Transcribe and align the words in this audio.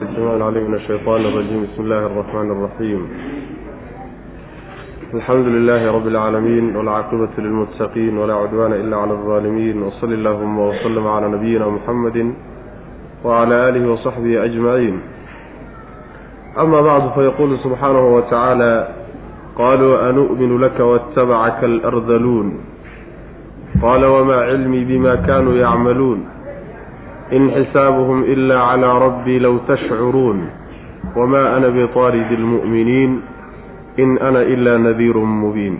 السميع 0.00 0.35
العليم 0.35 0.67
من 0.67 0.73
الشيطان 0.75 1.21
الرجيم 1.21 1.63
بسم 1.63 1.83
الله 1.83 2.05
الرحمن 2.05 2.51
الرحيم 2.51 3.07
الحمد 5.13 5.45
لله 5.45 5.91
رب 5.91 6.07
العالمين 6.07 6.75
والعاقبة 6.75 7.29
للمتقين 7.37 8.17
ولا 8.17 8.33
عدوان 8.33 8.73
إلا 8.73 8.97
على 8.97 9.11
الظالمين 9.11 9.81
وصل 9.83 10.13
اللهم 10.13 10.59
وسلم 10.59 11.07
على 11.07 11.27
نبينا 11.27 11.67
محمد 11.69 12.33
وعلى 13.23 13.69
آله 13.69 13.91
وصحبه 13.91 14.43
أجمعين 14.45 15.01
أما 16.59 16.81
بعد 16.81 17.11
فيقول 17.15 17.59
سبحانه 17.59 18.15
وتعالى 18.15 18.87
قالوا 19.55 20.09
أنؤمن 20.09 20.57
لك 20.57 20.79
واتبعك 20.79 21.63
الأرذلون 21.63 22.47
قال 23.81 24.05
وما 24.05 24.35
علمي 24.41 24.83
بما 24.83 25.15
كانوا 25.15 25.53
يعملون 25.53 26.25
in 27.31 27.43
xisaabuhum 27.55 28.23
ilaa 28.33 28.63
calaa 28.71 28.99
rabbii 29.05 29.39
low 29.45 29.57
tashcuruun 29.67 30.39
wamaa 31.15 31.47
ana 31.55 31.69
biطaaridi 31.77 32.35
اlmu'miniin 32.39 33.11
in 34.03 34.17
ana 34.27 34.41
ilaa 34.53 34.77
nadiirun 34.87 35.31
mubiin 35.43 35.75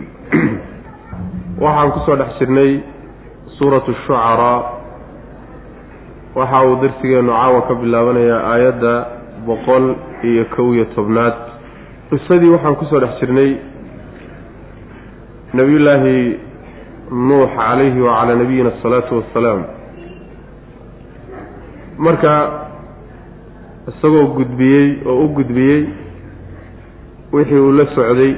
waxaan 1.64 1.90
ku 1.92 2.00
soo 2.06 2.16
dhex 2.20 2.38
jirnay 2.40 2.72
suuratu 3.58 3.94
shucaraa 4.06 4.58
waxa 6.34 6.62
uu 6.68 6.76
darsigeennu 6.82 7.32
caawa 7.32 7.60
ka 7.68 7.74
bilaabanayaa 7.82 8.40
aayadda 8.52 8.92
boqol 9.46 9.84
iyo 10.30 10.44
kow 10.56 10.68
iyo 10.74 10.84
tobnaad 10.96 11.36
qisadii 12.10 12.50
waxaan 12.54 12.76
ku 12.80 12.84
soo 12.90 13.00
dhex 13.04 13.20
jirnay 13.20 13.50
nebiyullaahi 15.54 16.16
nuux 17.28 17.48
calayhi 17.56 18.00
wacalaa 18.08 18.40
nabiyina 18.42 18.70
asalaatu 18.74 19.16
wassalaam 19.20 19.60
marka 22.06 22.32
isagoo 23.90 24.26
gudbiyey 24.36 24.86
oo 25.06 25.24
u 25.24 25.28
gudbiyey 25.36 25.80
wixii 27.32 27.58
uu 27.66 27.72
la 27.78 27.86
socday 27.94 28.32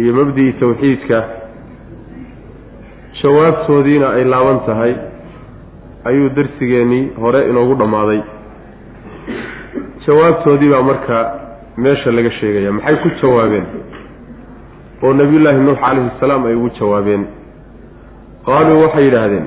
iyo 0.00 0.14
mabdii 0.14 0.52
tawxiidka 0.60 1.18
jawaabtoodiina 3.22 4.08
ay 4.16 4.24
laaban 4.24 4.60
tahay 4.66 4.94
ayuu 6.04 6.28
darsigeennii 6.36 7.04
hore 7.20 7.40
inoogu 7.50 7.74
dhammaaday. 7.74 8.20
Jawaabtoodii 10.06 10.70
baa 10.70 10.82
marka 10.82 11.16
meesha 11.76 12.10
laga 12.10 12.30
sheegaya 12.30 12.72
maxay 12.72 12.96
ku 13.02 13.08
jawaabeen? 13.22 13.66
Oo 15.02 15.12
nebiyullaahi 15.12 15.60
nuux 15.66 15.78
calayhi 15.80 16.10
salaam 16.20 16.46
ay 16.46 16.54
ugu 16.54 16.70
jawaabeen. 16.80 17.26
Qaaluu 18.46 18.80
waxay 18.82 19.04
yidhaahdeen 19.04 19.46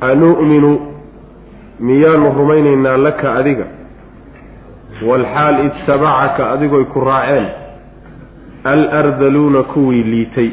anu'minu 0.00 0.95
miyaanu 1.80 2.32
rumaynaynaa 2.38 2.96
laka 2.96 3.34
adiga. 3.34 3.66
Waalxaal 5.06 5.66
ittabacaka 5.66 6.50
adigoy 6.50 6.84
ku 6.84 7.00
raaceen. 7.00 7.46
Alardaluuna 8.64 9.62
kuwii 9.62 10.02
liitay. 10.02 10.50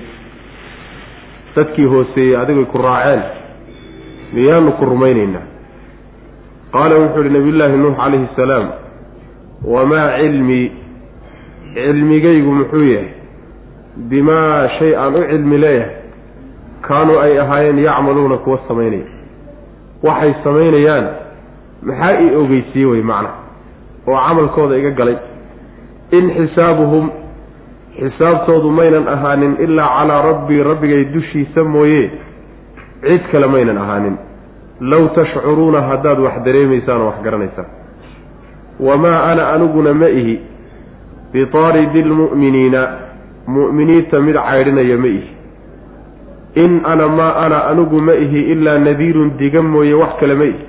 Dadkii 1.55 1.85
hooseeyey 1.85 2.37
adigoy 2.37 2.65
ku 2.65 2.77
raaceen. 2.77 3.21
Miyaanu 4.33 4.71
ku 4.71 4.85
rumaynaynaa. 4.85 5.47
Qaala 6.73 6.95
wuxuu 6.95 7.21
ihi 7.21 7.33
nabiyullaahi 7.33 7.77
nuux 7.77 7.95
calayhi 7.95 8.27
salaam 8.35 8.67
wamaa 9.63 10.17
cilmii 10.17 10.71
cilmigaygu 11.73 12.51
muxuu 12.51 12.83
yahay? 12.83 13.09
Bimaa 14.09 14.67
shay 14.79 14.95
aan 14.97 15.15
u 15.15 15.21
cilmi 15.29 15.57
leeyahay 15.57 15.95
kaanuu 16.81 17.19
ay 17.19 17.39
ahaayeen 17.39 17.79
yacmaluuna 17.79 18.37
kuwa 18.37 18.59
samaynaya 18.67 19.12
waxay 20.03 20.33
samaynayaan 20.43 21.05
maxaa 21.87 22.13
ii 22.21 22.35
ogeysiye 22.41 22.85
wey 22.85 23.01
macna 23.01 23.29
oo 24.07 24.17
camalkooda 24.27 24.77
iga 24.77 24.91
galay. 24.91 25.17
In 26.11 26.25
xisaabuhum 26.37 27.05
xisaabtoodu 27.99 28.71
maynan 28.71 29.07
ahaanin 29.07 29.53
ilaa 29.65 29.89
calaa 29.97 30.21
rabbii 30.21 30.63
rabbigay 30.63 31.03
dushiisa 31.13 31.63
mooye. 31.63 32.11
Cid 33.01 33.23
kale 33.31 33.47
maynan 33.47 33.77
ahaanin. 33.77 34.17
Low 34.79 35.07
tashcuruuna 35.15 35.81
haddaad 35.81 36.19
wax 36.19 36.35
dareemaysaan 36.45 37.01
oo 37.01 37.07
wax 37.07 37.21
garanaysaan. 37.23 37.67
Wamaa 38.79 39.23
ana 39.31 39.49
aniguna 39.53 39.93
ma 39.93 40.07
ihi. 40.07 40.35
Bitaaridi 41.33 42.03
lmu'miniina 42.03 42.81
mu'miniinta 43.47 44.19
mid 44.19 44.35
caydhinaya 44.35 44.97
ma 44.97 45.07
ihi 45.07 45.29
in 46.55 46.81
ana 46.85 47.07
maa 47.07 47.33
ana 47.45 47.65
anigu 47.71 48.01
ma 48.01 48.13
ihi 48.13 48.41
ilaa 48.53 48.77
nadiirun 48.77 49.37
diga 49.37 49.61
mooye 49.61 49.93
wax 49.93 50.15
kale 50.19 50.35
ma 50.35 50.43
ihi. 50.45 50.65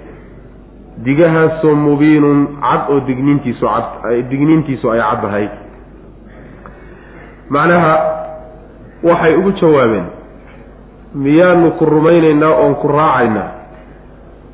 Digahaasoo 1.04 1.74
mubiinun 1.74 2.46
cad 2.62 2.82
oo 2.90 3.00
digniintiisu 3.06 3.66
cad 3.66 3.84
digniintiisu 4.30 4.90
ay 4.92 5.00
caddahay 5.00 5.48
macnaha 7.50 7.92
waxay 9.02 9.34
ugu 9.36 9.50
jawaabeen 9.60 10.06
miyaanu 11.14 11.70
ku 11.78 11.84
rumaynaynaa 11.84 12.52
oon 12.62 12.74
ku 12.74 12.88
raacaynaa 12.88 13.48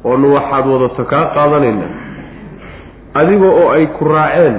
oonu 0.04 0.34
waxaad 0.34 0.66
wadato 0.66 1.04
kaa 1.04 1.24
qaadanaynaa. 1.34 1.92
Adiga 3.14 3.46
oo 3.46 3.70
ay 3.70 3.86
ku 3.86 4.04
raaceen 4.04 4.56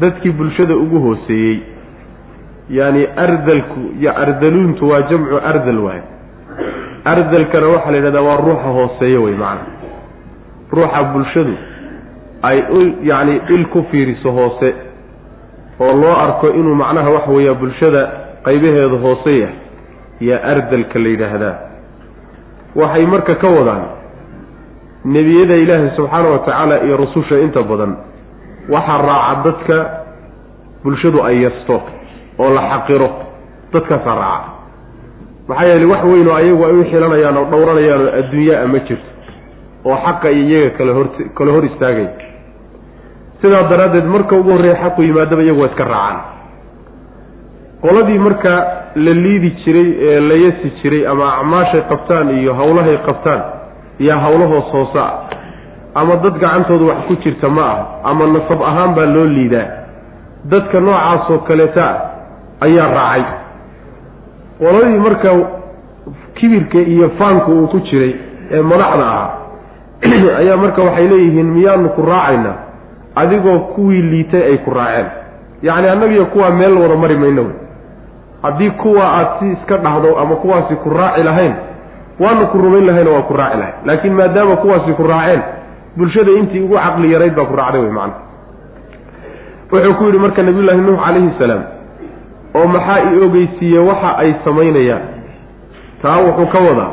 dadkii 0.00 0.30
bulshada 0.32 0.74
ugu 0.76 0.98
hooseeyey 1.00 1.60
yaani 2.78 3.02
ardalku 3.24 3.80
iyo 4.00 4.10
ardaluuntu 4.24 4.88
waa 4.90 5.02
jamcu 5.10 5.36
ardal 5.50 5.78
waay 5.86 6.00
ardalkana 7.12 7.66
waxaa 7.74 7.90
la 7.90 7.96
yidhahdaa 7.98 8.22
waa 8.28 8.36
ruuxa 8.46 8.68
hooseeye 8.78 9.18
wey 9.24 9.34
macana 9.34 9.66
ruuxa 10.76 11.02
bulshadu 11.12 11.54
ay 12.48 12.58
yacni 13.10 13.34
il 13.56 13.64
ku 13.72 13.80
fiiriso 13.90 14.30
hoose 14.38 14.68
oo 15.80 15.92
loo 16.02 16.14
arko 16.24 16.46
inuu 16.58 16.74
macnaha 16.82 17.10
waxa 17.16 17.30
weeya 17.36 17.54
bulshada 17.62 18.02
qaybaheeda 18.46 18.96
hoose 19.04 19.30
yahay 19.40 19.56
yaa 20.28 20.40
ardalka 20.52 20.98
la 20.98 21.08
yidhaahdaa. 21.14 21.54
Waxay 22.80 23.06
marka 23.12 23.34
ka 23.42 23.48
wadaan 23.56 23.82
nebiyada 25.04 25.56
ilaahi 25.64 25.90
subxaana 25.96 26.28
wa 26.28 26.38
tacaala 26.38 26.74
iyo 26.84 26.96
rususha 27.02 27.38
inta 27.44 27.62
badan 27.70 27.92
waxaa 28.74 28.98
raaca 29.08 29.42
dadka 29.46 29.76
bulshadu 30.84 31.18
ay 31.28 31.36
yasto 31.44 31.76
oo 32.42 32.50
la 32.56 32.62
xaqiro 32.72 33.08
dadkaasaa 33.72 34.14
raaca. 34.22 34.48
Maxaa 35.48 35.66
yeelay 35.70 35.88
wax 35.92 36.02
weyn 36.10 36.28
oo 36.28 36.34
ayagu 36.40 36.62
ay 36.68 36.72
u 36.80 36.84
xilanayaan 36.90 37.36
oo 37.40 37.46
dhowranayaan 37.52 38.02
oo 38.06 38.12
adduunyaa 38.20 38.66
ma 38.72 38.78
jirto 38.88 39.08
oo 39.88 39.96
xaqa 40.04 40.28
iyo 40.30 40.44
iyaga 40.48 40.70
kala 40.78 40.92
hor 40.96 41.06
kala 41.38 41.50
hor 41.54 41.64
istaagay. 41.70 42.08
Sidaa 43.40 43.62
daraaddeed 43.70 44.04
marka 44.14 44.34
ugu 44.40 44.50
horreeya 44.54 44.76
xaqu 44.82 45.00
yimaadaba 45.08 45.42
iyagu 45.46 45.60
waa 45.62 45.70
iska 45.72 45.84
raacaan. 45.84 46.18
Qoladii 47.82 48.18
marka 48.26 48.52
la 49.04 49.12
liidi 49.24 49.50
jiray 49.64 49.88
ee 50.08 50.20
la 50.28 50.34
yasi 50.44 50.68
jiray 50.82 51.06
ama 51.12 51.26
acmaashay 51.38 51.82
qabtaan 51.90 52.28
iyo 52.40 52.52
hawlahay 52.54 52.96
qabtaan 53.08 53.42
yaa 54.06 54.18
hawlo 54.24 54.46
hoos 54.52 54.68
hoosa 54.74 55.04
ama 55.94 56.16
dad 56.24 56.36
gacantooda 56.42 56.84
wax 56.90 57.00
ku 57.08 57.14
jirta 57.24 57.48
ma 57.48 57.62
ah 57.72 57.78
ama 58.10 58.26
nasab 58.34 58.60
ahaan 58.70 58.92
baa 58.96 59.06
loo 59.14 59.24
liidaa. 59.36 59.68
Dadka 60.52 60.80
noocaasoo 60.80 61.38
kaleeta 61.48 61.84
ah 61.90 61.96
ayaa 62.60 62.88
raacay. 62.94 63.24
Qoladii 64.58 64.98
marka 64.98 65.30
kibirka 66.34 66.78
iyo 66.78 67.10
faanku 67.18 67.52
uu 67.52 67.66
ku 67.68 67.80
jiray 67.80 68.14
ee 68.50 68.62
madaxda 68.62 69.04
ahaa 69.06 69.30
ayaa 70.40 70.56
marka 70.56 70.82
waxay 70.82 71.08
leeyihiin 71.08 71.46
miyaanu 71.46 71.88
ku 71.88 72.02
raacaynaa? 72.02 72.56
Adigoo 73.16 73.58
kuwii 73.58 74.02
liitay 74.02 74.42
ay 74.42 74.58
ku 74.58 74.70
raaceen. 74.70 75.06
Yacni 75.62 75.88
annagiyo 75.88 76.26
kuwaa 76.26 76.50
meel 76.50 76.72
wada 76.72 76.96
mari 76.96 77.16
mayno 77.16 77.42
wey. 77.42 77.56
Haddii 78.42 78.70
kuwa 78.70 79.04
aad 79.04 79.28
si 79.38 79.52
iska 79.52 79.76
dhahdo 79.76 80.18
ama 80.18 80.36
kuwaasi 80.36 80.74
ku 80.74 80.90
raaci 80.90 81.22
lahayn 81.22 81.54
waanu 82.20 82.46
ku 82.46 82.58
rumayn 82.58 82.86
lahayna 82.86 83.10
waa 83.10 83.22
ku 83.22 83.34
raaci 83.34 83.58
lahayn. 83.58 83.74
Laakiin 83.84 84.14
maadaama 84.14 84.56
kuwaasi 84.56 84.92
ku 84.92 85.02
raaceen 85.02 85.42
bulshada 85.96 86.32
intii 86.32 86.60
ugu 86.60 86.74
caqli 86.74 87.12
yarayd 87.12 87.34
baa 87.34 87.44
ku 87.44 87.56
raacday 87.56 87.80
wey 87.82 87.90
macana 87.90 88.14
wuxuu 89.72 89.94
ku 89.94 90.04
yidhi 90.04 90.18
marka 90.18 90.42
nabiyullaahi 90.42 90.80
nuux 90.80 90.98
calayhi 91.04 91.30
salaam 91.38 91.62
oo 92.54 92.66
maxaa 92.66 92.98
i 93.12 93.18
ogeysiiye 93.24 93.78
waxa 93.78 94.10
ay 94.18 94.34
samaynayaan? 94.44 95.02
Taa 96.02 96.18
wuxuu 96.26 96.46
ka 96.52 96.58
wadaa 96.68 96.90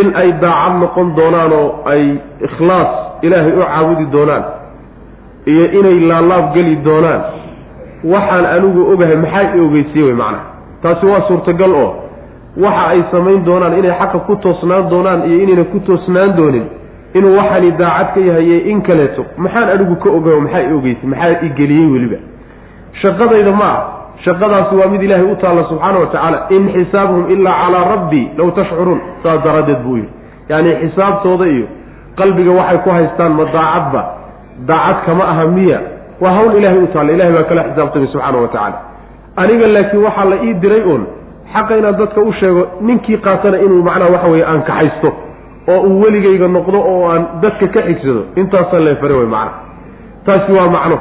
in 0.00 0.12
ay 0.16 0.32
daacad 0.42 0.74
noqon 0.80 1.14
doonaan 1.16 1.52
oo 1.52 1.68
ay 1.92 2.02
ikhlaas 2.46 2.90
ilaahay 3.22 3.52
u 3.52 3.62
caabudi 3.62 4.04
doonaan 4.12 4.44
iyo 5.46 5.64
inay 5.78 6.00
laalaab 6.10 6.54
geli 6.54 6.76
doonaan 6.76 7.20
waxaan 8.12 8.46
anigu 8.46 8.80
ogahay 8.92 9.16
maxaa 9.16 9.54
i 9.56 9.60
ogeysiiye 9.60 10.04
wey 10.04 10.14
macnaha. 10.14 10.44
Taasi 10.82 11.06
waa 11.06 11.20
suurtagal 11.28 11.72
oo 11.74 11.90
waxa 12.64 12.86
ay 12.88 13.02
samayn 13.10 13.44
doonaan 13.44 13.78
inay 13.78 13.94
xaqa 14.00 14.18
ku 14.18 14.36
toosnaan 14.36 14.90
doonaan 14.90 15.20
iyo 15.30 15.38
inayna 15.44 15.64
ku 15.64 15.80
toosnaan 15.80 16.36
doonin 16.36 16.66
inuu 17.14 17.36
waxaani 17.38 17.70
daacad 17.80 18.14
ka 18.14 18.20
yahay 18.20 18.50
ee 18.52 18.70
in 18.70 18.82
kaleeto 18.82 19.24
maxaan 19.36 19.68
anigu 19.74 19.96
ka 19.96 20.10
ogaho 20.10 20.40
maxaa 20.40 20.62
i 20.68 20.72
ogeysay 20.78 21.08
maxaa 21.12 21.38
i 21.46 21.48
geliyey 21.58 21.86
weliba. 21.92 22.16
Shaqadayda 23.02 23.52
ma 23.52 23.64
ah 23.64 23.82
shaqadaasi 24.24 24.74
waa 24.80 24.86
mid 24.92 25.02
ilaahay 25.02 25.26
u 25.32 25.36
taalla 25.42 25.64
subxaana 25.70 25.98
wa 25.98 26.06
tacaala. 26.06 26.38
In 26.56 26.62
xisaabuhum 26.74 27.30
ilaa 27.34 27.54
calaa 27.64 27.84
rabbii 27.94 28.26
low 28.38 28.50
tashcuruun. 28.50 29.00
Saas 29.22 29.40
daraaddeed 29.44 29.78
buu 29.84 29.96
yidhi. 29.96 30.08
Yacni 30.48 30.70
xisaabtooda 30.82 31.46
iyo 31.54 31.66
qalbiga 32.18 32.50
waxay 32.60 32.78
ku 32.84 32.90
haystaan 32.96 33.32
ma 33.38 33.44
daacadba 33.56 34.02
daacad 34.68 34.98
kama 35.06 35.24
aha 35.32 35.44
miya. 35.56 35.78
Waa 36.20 36.32
hawl 36.36 36.54
ilahay 36.58 36.78
u 36.78 36.86
taalla. 36.94 37.12
Ilahay 37.16 37.32
baa 37.38 37.42
kala 37.50 37.62
xisaabtamay 37.68 38.08
subxaana 38.12 38.38
wa 38.42 38.48
tacaala. 38.48 38.78
Aniga 39.36 39.66
laakiin 39.74 40.02
waxaa 40.06 40.24
la 40.32 40.36
ii 40.46 40.54
diray 40.62 40.82
uun 40.90 41.02
xaqa 41.54 41.76
inaan 41.80 41.96
dadka 42.00 42.20
u 42.20 42.32
sheego 42.32 42.62
ninkii 42.80 43.16
qaatana 43.26 43.56
inuu 43.64 43.82
macnaha 43.88 44.10
waxa 44.14 44.28
weeye 44.32 44.44
aan 44.50 44.62
kaxaysto 44.68 45.10
oo 45.72 45.80
uu 45.88 46.00
weligayga 46.02 46.48
noqdo 46.56 46.78
oo 46.92 47.08
aan 47.12 47.22
dadka 47.42 47.66
ka 47.74 47.80
xigsado 47.88 48.22
intaasaa 48.40 48.80
leefare 48.86 49.14
wey 49.20 49.26
macnaha 49.26 49.58
taasi 50.26 50.52
waa 50.58 50.68
macno 50.76 50.96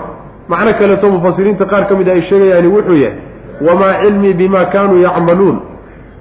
macno 0.48 0.74
kaleeto 0.74 1.10
mufasiriinta 1.10 1.66
qaar 1.66 1.88
ka 1.88 1.96
mid 1.96 2.08
a 2.08 2.12
ah 2.12 2.16
ay 2.16 2.22
sheegayaani 2.30 2.68
wuxuu 2.68 2.96
yahay 2.96 3.34
wamaa 3.62 3.94
cilmii 4.02 4.34
bima 4.34 4.66
kaanuu 4.66 5.02
yacmaluun. 5.02 5.60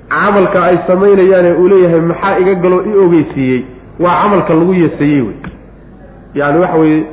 Camalka 0.08 0.64
ay 0.64 0.78
samaynayaane 0.86 1.52
uu 1.52 1.68
leeyahay 1.68 2.00
maxaa 2.00 2.38
iga 2.38 2.54
galo 2.54 2.84
i 2.84 2.96
ogeysiiyey? 2.98 3.64
Waa 4.00 4.22
camalka 4.22 4.54
lagu 4.54 4.74
yeeseeyey 4.74 5.20
wey. 5.20 5.36
Yani 6.34 6.58
waxa 6.58 6.76
weeye 6.76 7.04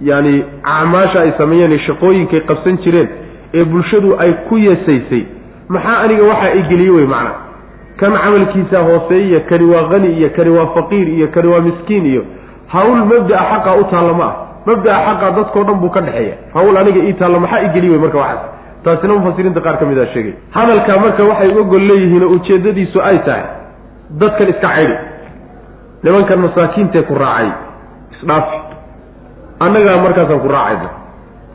yani 0.00 0.44
acmaasha 0.62 1.20
ay 1.20 1.32
sameeyeen 1.38 1.78
shaqooyinkay 1.78 2.40
qabsan 2.40 2.78
jireen 2.78 3.08
ee 3.54 3.64
bulshadu 3.64 4.16
ay 4.18 4.32
ku 4.32 4.58
yeesaysay 4.58 5.24
maxaa 5.68 5.98
aniga 5.98 6.22
waxaa 6.22 6.54
i 6.54 6.62
geliyey 6.62 6.90
wey 6.90 7.06
macna? 7.06 7.30
Kan 7.96 8.12
camalkiisa 8.12 8.78
hooseeyiyo 8.78 9.40
kani 9.40 9.64
waa 9.64 9.88
qani 9.88 10.12
iyo 10.18 10.30
kani 10.30 10.50
waa 10.50 10.66
faqiir 10.66 11.08
iyo 11.08 11.28
kani 11.28 11.48
waa 11.48 11.60
miskiin 11.60 12.06
iyo 12.06 12.24
hawl 12.66 12.96
mabdaa 12.96 13.44
xaqa 13.50 13.76
u 13.76 13.84
taalla 13.84 14.12
ma 14.12 14.24
ah 14.24 14.49
mabdaa 14.66 14.98
xaqa 15.06 15.26
dadkao 15.36 15.62
dhan 15.68 15.76
buu 15.82 15.90
ka 15.94 16.00
dhexeeya. 16.00 16.34
Hawl 16.54 16.76
aniga 16.76 17.00
ii 17.08 17.12
taalla 17.20 17.38
maxaa 17.44 17.60
i 17.64 17.68
geliy 17.74 17.90
wey 17.90 17.98
marka 18.04 18.18
waxaas? 18.18 18.42
Taasina 18.84 19.14
mufasiriinta 19.14 19.60
qaar 19.60 19.76
ka 19.80 19.84
mid 19.86 19.98
a 19.98 20.06
sheegay. 20.12 20.34
Hadalkaa 20.56 20.98
marka 21.04 21.22
waxay 21.30 21.48
uga 21.52 21.62
gol 21.72 21.84
leeyihiin 21.90 22.22
oo 22.24 22.30
ujeeddadiisu 22.36 22.98
ay 23.08 23.18
tahay 23.26 23.44
dadkan 24.20 24.48
iska 24.52 24.68
caydhi 24.68 24.96
nimankan 26.02 26.38
masaakiintee 26.44 27.02
ku 27.08 27.14
raacay 27.14 27.48
isdhaafi. 28.16 28.58
Annagaa 29.64 29.96
markaasaan 30.04 30.40
ku 30.44 30.48
raacayna 30.48 30.88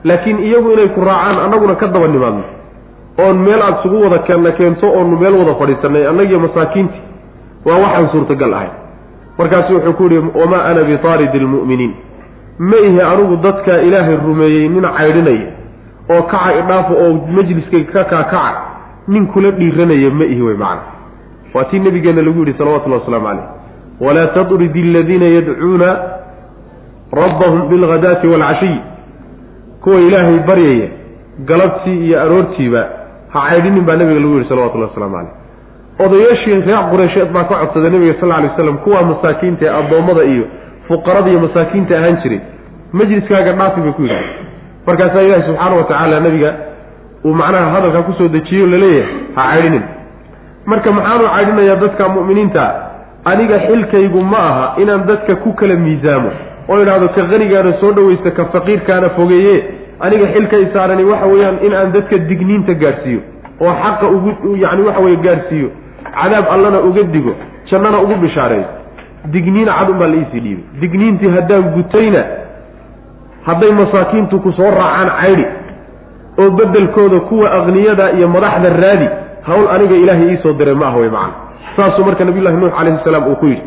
laakiin 0.03 0.39
iyagu 0.47 0.69
inay 0.75 0.89
ku 0.95 1.01
raacaan 1.01 1.37
annaguna 1.45 1.75
ka 1.81 1.87
daba 1.87 2.07
nimaadno. 2.07 2.43
Oon 3.19 3.37
meel 3.45 3.61
aada 3.61 3.77
isugu 3.79 3.97
wada 4.03 4.17
keenna 4.27 4.51
keento 4.51 4.87
oonu 4.97 5.17
meel 5.21 5.33
wada 5.41 5.53
fadhiisanay 5.59 6.03
annagiyo 6.11 6.39
masaakiintii 6.45 7.01
waa 7.65 7.77
waxaan 7.83 8.09
suurtagal 8.11 8.53
ahay. 8.53 8.69
Markaasu 9.37 9.73
wuxuu 9.75 9.93
ku 9.93 10.03
yihi 10.03 10.29
wamaa 10.39 10.63
ana 10.69 10.83
bitaaridi 10.83 11.39
lmu'miniin 11.39 11.93
ma 12.59 12.77
ihi 12.77 13.01
anigu 13.01 13.35
dadka 13.35 13.81
ilaahay 13.81 14.15
rumeeyey 14.15 14.67
nin 14.69 14.85
caydhinaya 14.97 15.47
oo 16.09 16.21
kaca 16.21 16.53
idhaafo 16.59 16.93
oo 16.93 17.13
majliskayga 17.35 17.91
ka 17.91 18.03
kaakaca 18.03 18.61
nin 19.07 19.27
kula 19.27 19.51
dhiiranaya 19.51 20.09
ma 20.09 20.25
ihi 20.25 20.41
wey 20.41 20.55
macana 20.55 20.81
waa 21.53 21.63
tii 21.63 21.79
nabigeenna 21.79 22.21
lagu 22.21 22.39
yidhi 22.39 22.57
salawatullahi 22.57 23.01
wasalaamu 23.01 23.27
caleyh 23.27 23.47
walaa 23.99 24.27
tadridi 24.27 24.81
aladiina 24.89 25.25
yadcuuna 25.25 25.89
rabbahum 27.11 27.69
bilghadaati 27.69 28.27
waalcashiy 28.27 28.77
kuwa 29.83 29.99
ilaahay 30.01 30.39
baryaya 30.39 30.87
galabtii 31.45 32.05
iyo 32.05 32.21
aroortiiba 32.21 32.87
ha 33.29 33.49
caydhinin 33.49 33.85
baa 33.85 33.95
nabiga 33.95 34.19
lagu 34.19 34.33
yidhi 34.35 34.49
salawatullahi 34.49 34.89
waslamu 34.91 35.15
caleyh 35.15 35.33
odayaashii 36.05 36.61
reer 36.61 36.89
qureysheed 36.91 37.31
baa 37.31 37.43
ka 37.43 37.55
codsaday 37.55 37.89
nabiga 37.89 38.13
sal 38.19 38.27
lla 38.29 38.35
alay 38.37 38.49
waslam 38.49 38.77
kuwaa 38.77 39.01
masaakiinta 39.03 39.65
ee 39.65 39.69
addoommada 39.79 40.23
iyo 40.23 40.45
fuqarada 40.87 41.29
iyo 41.29 41.39
masaakiinta 41.39 41.97
ahaan 41.97 42.17
jiray. 42.23 42.39
Majliskaaga 42.93 43.51
dhaafi 43.59 43.81
bay 43.81 43.91
ku 43.97 44.01
yidhaha 44.01 44.23
markaasaa 44.87 45.21
ilaahi 45.27 45.43
subxaana 45.49 45.75
wa 45.75 45.83
tacaala 45.83 46.19
nabiga 46.19 46.53
uu 47.25 47.33
macnaha 47.33 47.69
hadalkaa 47.75 48.01
ku 48.07 48.13
soo 48.17 48.27
dejiyo 48.27 48.67
la 48.67 48.77
leeyahay 48.77 49.13
ha 49.35 49.43
caydhinin. 49.51 49.83
Marka 50.65 50.91
maxaanu 50.97 51.23
caydhinayaa 51.35 51.75
dadka 51.83 52.09
mu'miniinta 52.15 52.63
aniga 53.31 53.57
xilkaygu 53.67 54.21
ma 54.33 54.41
aha 54.49 54.65
inaan 54.81 55.05
dadka 55.09 55.35
ku 55.43 55.53
kala 55.59 55.75
miisaamo 55.85 56.29
oo 56.69 56.77
idhaahdo 56.83 57.07
ka 57.15 57.23
qanigaana 57.31 57.73
soo 57.81 57.91
dhawaysta 57.97 58.31
ka 58.37 58.45
faqiirkaana 58.53 59.09
fogeeye. 59.17 59.57
Aniga 60.05 60.27
xilkay 60.33 60.63
saarani 60.73 61.03
waxa 61.11 61.25
weeyaan 61.33 61.57
in 61.65 61.73
aan 61.73 61.91
dadka 61.95 62.17
digniinta 62.29 62.73
gaadhsiiyo 62.83 63.19
oo 63.61 63.73
xaqa 63.83 64.05
ugu 64.15 64.55
yacni 64.63 64.81
waxa 64.87 65.01
weye 65.05 65.17
gaadhsiiyo. 65.27 65.69
Cadaab 66.15 66.45
allana 66.55 66.79
uga 66.89 67.03
digo 67.15 67.33
jannana 67.69 67.97
ugu 68.05 68.15
bishaareeyo 68.23 68.65
digniin 69.31 69.65
cad 69.65 69.89
un 69.89 69.97
baa 69.99 70.07
la 70.07 70.15
iisii 70.15 70.39
dhiibay. 70.39 70.63
Digniintii 70.81 71.29
haddaan 71.29 71.63
gutayna 71.75 72.23
hadday 73.45 73.71
masaakiintu 73.71 74.39
ku 74.39 74.51
soo 74.51 74.71
raacaan 74.71 75.09
caydhi 75.21 75.45
oo 76.37 76.49
beddelkooda 76.51 77.19
kuwa 77.19 77.51
aqniyada 77.51 78.11
iyo 78.11 78.27
madaxda 78.27 78.69
raadi 78.69 79.09
hawl 79.41 79.67
aniga 79.67 79.95
ilaahay 79.95 80.29
iisoo 80.29 80.53
diray 80.53 80.75
ma 80.75 80.87
ah 80.87 80.97
wey 80.97 81.09
macana 81.09 81.33
saasuu 81.75 82.05
marka 82.05 82.25
nabiyullahi 82.25 82.57
nuux 82.57 82.71
calayhi 82.77 82.99
salaam 83.03 83.27
uu 83.27 83.35
ku 83.35 83.45
yidhi. 83.45 83.63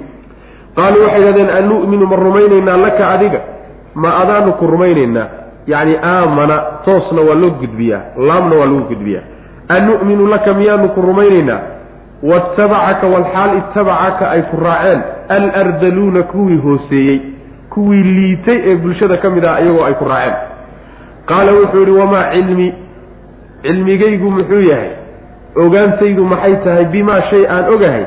Qaaluu 0.77 1.03
waxay 1.03 1.21
yidhahdeen 1.21 1.51
an 1.51 1.67
ma 2.11 2.17
rumaynaynaa 2.17 2.77
laka 2.77 3.09
adiga? 3.09 3.41
Ma 3.95 4.11
adaanu 4.23 4.53
ku 4.53 4.67
rumaynaynaa? 4.67 5.27
Yacni 5.67 5.97
aamana 6.03 6.63
toosna 6.85 7.21
waa 7.23 7.35
loo 7.35 7.51
gudbiyaa 7.51 8.01
laamna 8.17 8.57
waa 8.57 8.67
lagu 8.67 8.85
gudbiyaa. 8.89 9.23
An 9.69 9.91
laka 10.31 10.55
miyaanu 10.55 10.89
ku 10.89 11.01
rumaynaynaa 11.01 11.78
waattabacaka 12.23 13.07
walxaal 13.07 13.57
ittabacaka 13.59 14.31
ay 14.31 14.43
ku 14.51 14.57
raaceen 14.65 15.01
alardaluuna 15.29 16.23
kuwii 16.23 16.57
hooseeyey 16.57 17.21
kuwii 17.71 18.03
liitay 18.03 18.59
ee 18.71 18.77
bulshada 18.77 19.17
ka 19.17 19.31
mid 19.31 19.45
ah 19.45 19.61
iyagoo 19.63 19.85
ay 19.85 19.95
ku 19.95 20.05
raaceen. 20.05 20.35
Qaala 21.27 21.53
wuxuu 21.53 21.79
yidhi 21.79 21.91
wamaa 21.93 22.31
cilmi 22.33 22.75
cilmigaygu 23.63 24.31
muxuu 24.31 24.61
yahay? 24.61 24.91
Ogaantaydu 25.57 26.25
maxay 26.25 26.57
tahay? 26.65 26.85
Bimaa 26.85 27.21
shay 27.31 27.47
aan 27.47 27.69
ogahay 27.75 28.05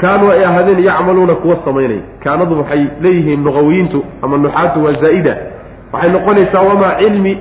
kaanuu 0.00 0.30
ay 0.30 0.44
ahaadeen 0.44 0.84
yacmaluuna 0.84 1.34
kuwa 1.34 1.56
samaynaya 1.64 2.00
kaanadu 2.24 2.58
waxay 2.58 2.86
leeyihiin 3.00 3.44
nuqawiyiintu 3.44 4.04
ama 4.22 4.36
nuxaatu 4.36 4.84
waa 4.84 4.92
zaa'ida. 5.02 5.36
Waxay 5.92 6.10
noqonaysaa 6.10 6.62
wamaa 6.62 6.94
cilmi 6.98 7.38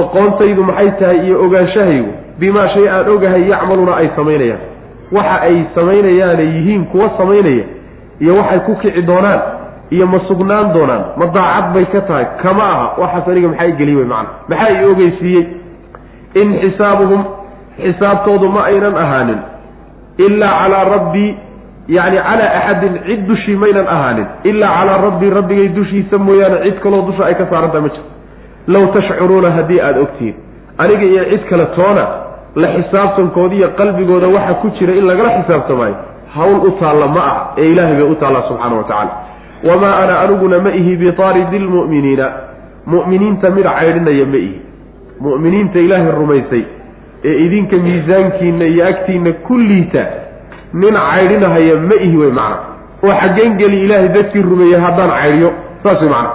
oqoontaydu 0.00 0.64
maxay 0.64 0.90
tahay 1.00 1.18
iyo 1.26 1.44
ogaanshahaygu 1.44 2.12
bimaa 2.38 2.68
shay 2.68 2.88
aan 2.88 3.08
ogahay 3.08 3.48
yacmaluuna 3.50 3.96
ay 3.96 4.08
samaynayaan 4.16 4.60
waxa 5.16 5.36
ay 5.48 5.56
samaynayaanay 5.74 6.46
yihiin 6.56 6.84
kuwa 6.92 7.10
samaynaya 7.18 7.64
iyo 8.20 8.36
waxay 8.40 8.60
ku 8.66 8.72
kici 8.82 9.02
doonaan 9.02 9.40
iyo 9.90 10.06
ma 10.06 10.18
sugnaan 10.28 10.72
doonaan 10.74 11.04
ma 11.20 11.26
daacad 11.36 11.66
bay 11.74 11.84
ka 11.92 12.00
tahay 12.08 12.26
kama 12.42 12.64
aha. 12.74 12.86
Waxaas 13.02 13.28
aniga 13.28 13.48
maxaa 13.48 13.66
i 13.66 13.72
geliy 13.80 13.96
wey 13.96 14.04
macana 14.12 14.28
maxaa 14.48 14.70
i 14.80 14.84
ogeysiiyey? 14.92 15.44
In 16.40 16.48
xisaabuhum 16.62 17.22
xisaabtoodu 17.84 18.48
ma 18.54 18.60
aynan 18.70 18.96
ahaanin 19.04 19.40
ilaa 20.26 20.52
calaa 20.62 20.84
rabbii 20.94 21.30
yacni 21.96 22.18
calaa 22.28 22.50
axadin 22.58 22.94
cid 23.06 23.20
dushii 23.28 23.56
maynan 23.62 23.86
ahaanin 23.94 24.26
ilaa 24.50 24.72
calaa 24.78 24.98
rabbii 25.06 25.30
rabbigay 25.38 25.68
dushiisa 25.78 26.18
mooyaane 26.18 26.58
cid 26.64 26.78
kaloo 26.84 27.02
dusha 27.08 27.24
ay 27.28 27.34
ka 27.40 27.46
saarantahay 27.50 27.82
ma 27.82 27.88
jirto. 27.88 28.10
Low 28.72 28.84
tashcuruuna 28.96 29.50
haddii 29.56 29.80
aada 29.80 30.00
ogtihiin 30.00 30.36
aniga 30.82 31.04
iyo 31.12 31.24
cid 31.32 31.42
kale 31.50 31.66
toona 31.76 32.04
la 32.56 32.68
xisaabtankoodi 32.76 33.56
iyo 33.56 33.68
qalbigooda 33.78 34.28
waxa 34.28 34.54
ku 34.54 34.70
jira 34.78 34.92
in 34.94 35.04
lagala 35.06 35.30
xisaabtamaayo 35.38 35.96
hawl 36.34 36.56
u 36.68 36.70
taalla 36.80 37.06
ma 37.08 37.22
ah 37.32 37.38
ee 37.58 37.66
ilaahay 37.72 37.94
bay 38.00 38.08
u 38.12 38.14
taallaa 38.14 38.42
subxaana 38.48 38.76
wa 38.76 38.84
tacala 38.84 39.12
wamaa 39.68 39.94
ana 40.02 40.20
aniguna 40.20 40.58
ma 40.58 40.70
ihi 40.80 40.96
bitaaridi 40.96 41.58
lmu'miniina 41.58 42.26
mu'miniinta 42.86 43.50
mid 43.50 43.64
caydhinaya 43.64 44.26
ma 44.26 44.36
ihi. 44.36 44.60
Mu'miniinta 45.20 45.78
ilaahay 45.78 46.12
rumaysay 46.18 46.64
ee 47.24 47.34
idinka 47.44 47.76
miisaankiinna 47.76 48.64
iyo 48.64 48.86
agtiinna 48.86 49.32
kulliita 49.46 50.02
nin 50.74 50.94
caydhinahaya 50.94 51.76
ma 51.88 51.94
ihi 52.06 52.16
wey 52.16 52.30
macna. 52.30 52.58
Oo 53.04 53.12
xaggeen 53.20 53.56
geli 53.60 53.84
ilaahay 53.84 54.08
dadkii 54.16 54.42
rumeeyey 54.42 54.80
haddaan 54.84 55.10
caydhiyo 55.10 55.50
saas 55.82 56.00
wey 56.02 56.10
macna. 56.10 56.32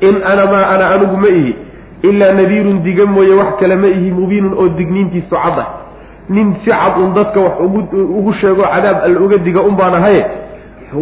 In 0.00 0.14
ana 0.30 0.44
maa 0.52 0.66
ana 0.74 0.84
anigu 0.94 1.16
ma 1.16 1.28
ihi 1.28 1.52
ilaa 2.02 2.32
nadiirun 2.32 2.82
diga 2.82 3.06
mooye 3.06 3.34
wax 3.34 3.56
kale 3.60 3.76
ma 3.76 3.86
ihi 3.86 4.10
mubiinun 4.10 4.52
oo 4.54 4.68
digniintiisu 4.78 5.30
cad 5.30 5.58
ah 5.58 5.68
nin 6.28 6.54
si 6.64 6.70
cad 6.70 6.98
un 7.04 7.14
dadka 7.14 7.40
wax 7.40 7.54
ugu 8.18 8.32
sheego 8.40 8.62
cadaab 8.62 8.98
alla 9.06 9.20
uga 9.20 9.38
diga 9.38 9.60
un 9.62 9.76
baan 9.76 9.94
ahaye 9.94 10.24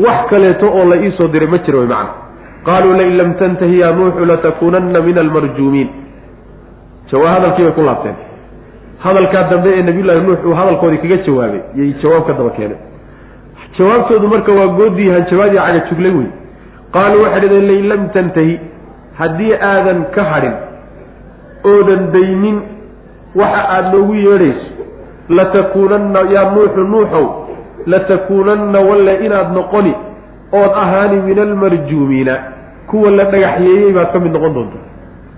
wax 0.04 0.26
kaleeto 0.30 0.66
oo 0.78 0.84
la 0.90 0.96
iisoo 0.96 1.28
diray 1.28 1.48
ma 1.48 1.58
jiro 1.58 1.78
way 1.78 1.88
macana 1.88 2.10
qaaluu 2.66 2.94
lain 3.00 3.16
lam 3.16 3.34
tantahi 3.40 3.78
yaa 3.80 3.92
nuuxu 3.92 4.24
latakuunanna 4.24 5.00
min 5.00 5.18
almarjuumiin. 5.18 5.88
Jawaa 7.10 7.32
hadalkii 7.34 7.70
ku 7.76 7.82
laabteen. 7.82 8.16
Hadalkaa 9.04 9.42
dambe 9.50 9.70
ee 9.76 9.82
nabiyullaahi 9.82 10.20
nuux 10.26 10.40
uu 10.46 10.54
hadalkoodii 10.60 10.98
kaga 11.02 11.16
jawaabay 11.26 11.60
yay 11.78 11.92
jawaab 12.02 12.26
ka 12.26 12.32
daba 12.38 12.50
keeneen. 12.56 12.80
Jawaabtoodu 13.78 14.28
marka 14.28 14.52
waa 14.52 14.66
goodii 14.78 15.10
hanjabaadii 15.10 15.58
caga 15.58 15.80
juglay 15.90 16.12
wey 16.18 16.26
qaaluu 16.96 17.22
waxay 17.22 17.40
dhadeen 17.40 17.66
lain 17.70 17.88
lam 17.92 18.08
tantahi 18.16 18.54
haddii 19.18 19.52
aadan 19.70 20.00
ka 20.14 20.22
hadhin 20.32 20.54
oodan 21.64 22.12
daynin 22.12 22.60
waxa 23.34 23.62
aada 23.68 23.92
noogu 23.92 24.14
yeedhayso 24.14 24.70
latakuunanna 25.28 26.20
yaa 26.34 26.50
nuuxu 26.54 26.80
nuuxow 26.80 27.26
latakuunanna 27.86 28.80
walle 28.80 29.14
inaad 29.26 29.52
noqoni 29.52 29.94
ood 30.52 30.72
ahaani 30.82 31.16
min 31.28 31.38
almarjuumiina 31.38 32.36
kuwa 32.86 33.10
la 33.10 33.24
dhagaxyeeyey 33.24 33.92
baad 33.92 34.12
ka 34.12 34.18
mid 34.18 34.32
noqon 34.32 34.54
doonta. 34.54 34.78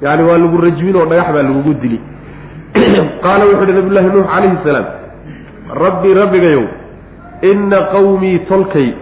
Yacni 0.03 0.23
waa 0.29 0.39
lagu 0.39 0.57
rajmin 0.61 0.97
oo 0.97 1.07
dhagax 1.07 1.33
baa 1.35 1.43
lagugu 1.43 1.75
dili. 1.83 2.01
Qaala 3.25 3.45
wuxu 3.45 3.63
uhi 3.63 3.73
nabiyullaahi 3.73 4.09
nuux 4.15 4.27
calayhi 4.33 4.59
salaam 4.65 4.87
rabbi 5.85 6.15
rabbigayow 6.15 6.65
inna 7.43 7.83
qawmii 7.95 8.39
tolkay 8.49 8.93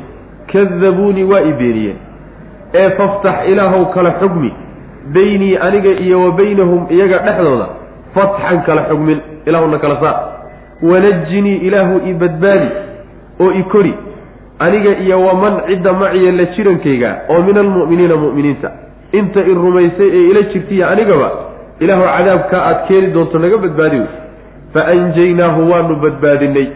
kadabuunii 0.52 1.24
waa 1.24 1.40
i 1.40 1.52
beeniyeen. 1.52 1.96
Ee 2.74 2.90
faftax 2.90 3.48
ilaahow 3.48 3.84
kala 3.94 4.10
xugmi 4.20 4.52
beynii 5.14 5.56
aniga 5.56 5.90
iyo 5.90 6.20
wa 6.24 6.30
baynahum 6.32 6.86
iyaga 6.90 7.18
dhexdooda 7.18 7.66
fatxan 8.14 8.62
kala 8.66 8.82
xugmin 8.88 9.18
ilaahuna 9.46 9.78
kala 9.78 10.00
saar. 10.00 10.16
Wanajinii 10.82 11.56
ilaahu 11.56 12.00
i 12.06 12.12
badbaadi 12.14 12.68
oo 13.40 13.52
i 13.52 13.62
kori 13.62 13.94
aniga 14.58 14.90
iyo 14.98 15.20
waman 15.26 15.60
cidda 15.66 15.92
maciya 15.92 16.32
la 16.32 16.44
jirankayga 16.44 17.10
oo 17.28 17.42
min 17.42 17.56
almu'miniina 17.58 18.16
mu'miniinta. 18.16 18.70
Inta 19.12 19.40
i 19.40 19.54
rumaysay 19.54 20.08
ee 20.18 20.30
ila 20.30 20.42
jirtiya 20.52 20.90
anigaba 20.90 21.30
ilaahu 21.80 22.04
cadaabkaa 22.16 22.62
aad 22.68 22.78
keeni 22.88 23.06
doonto 23.14 23.38
naga 23.38 23.58
badbaadi 23.58 23.96
wey 23.96 24.08
fa 24.74 24.86
anjaynaahu 24.86 25.70
waanu 25.70 25.96
badbaadinay 25.96 26.66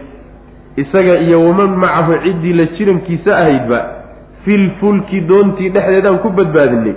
isaga 0.76 1.18
iyo 1.18 1.44
waman 1.46 1.70
macahu 1.76 2.12
ciddii 2.24 2.52
la 2.52 2.64
jirankiisa 2.76 3.36
ahaydba 3.38 3.78
filfulki 4.44 5.20
doontii 5.20 5.68
dhexdeedaan 5.74 6.18
ku 6.18 6.28
badbaadinay 6.30 6.94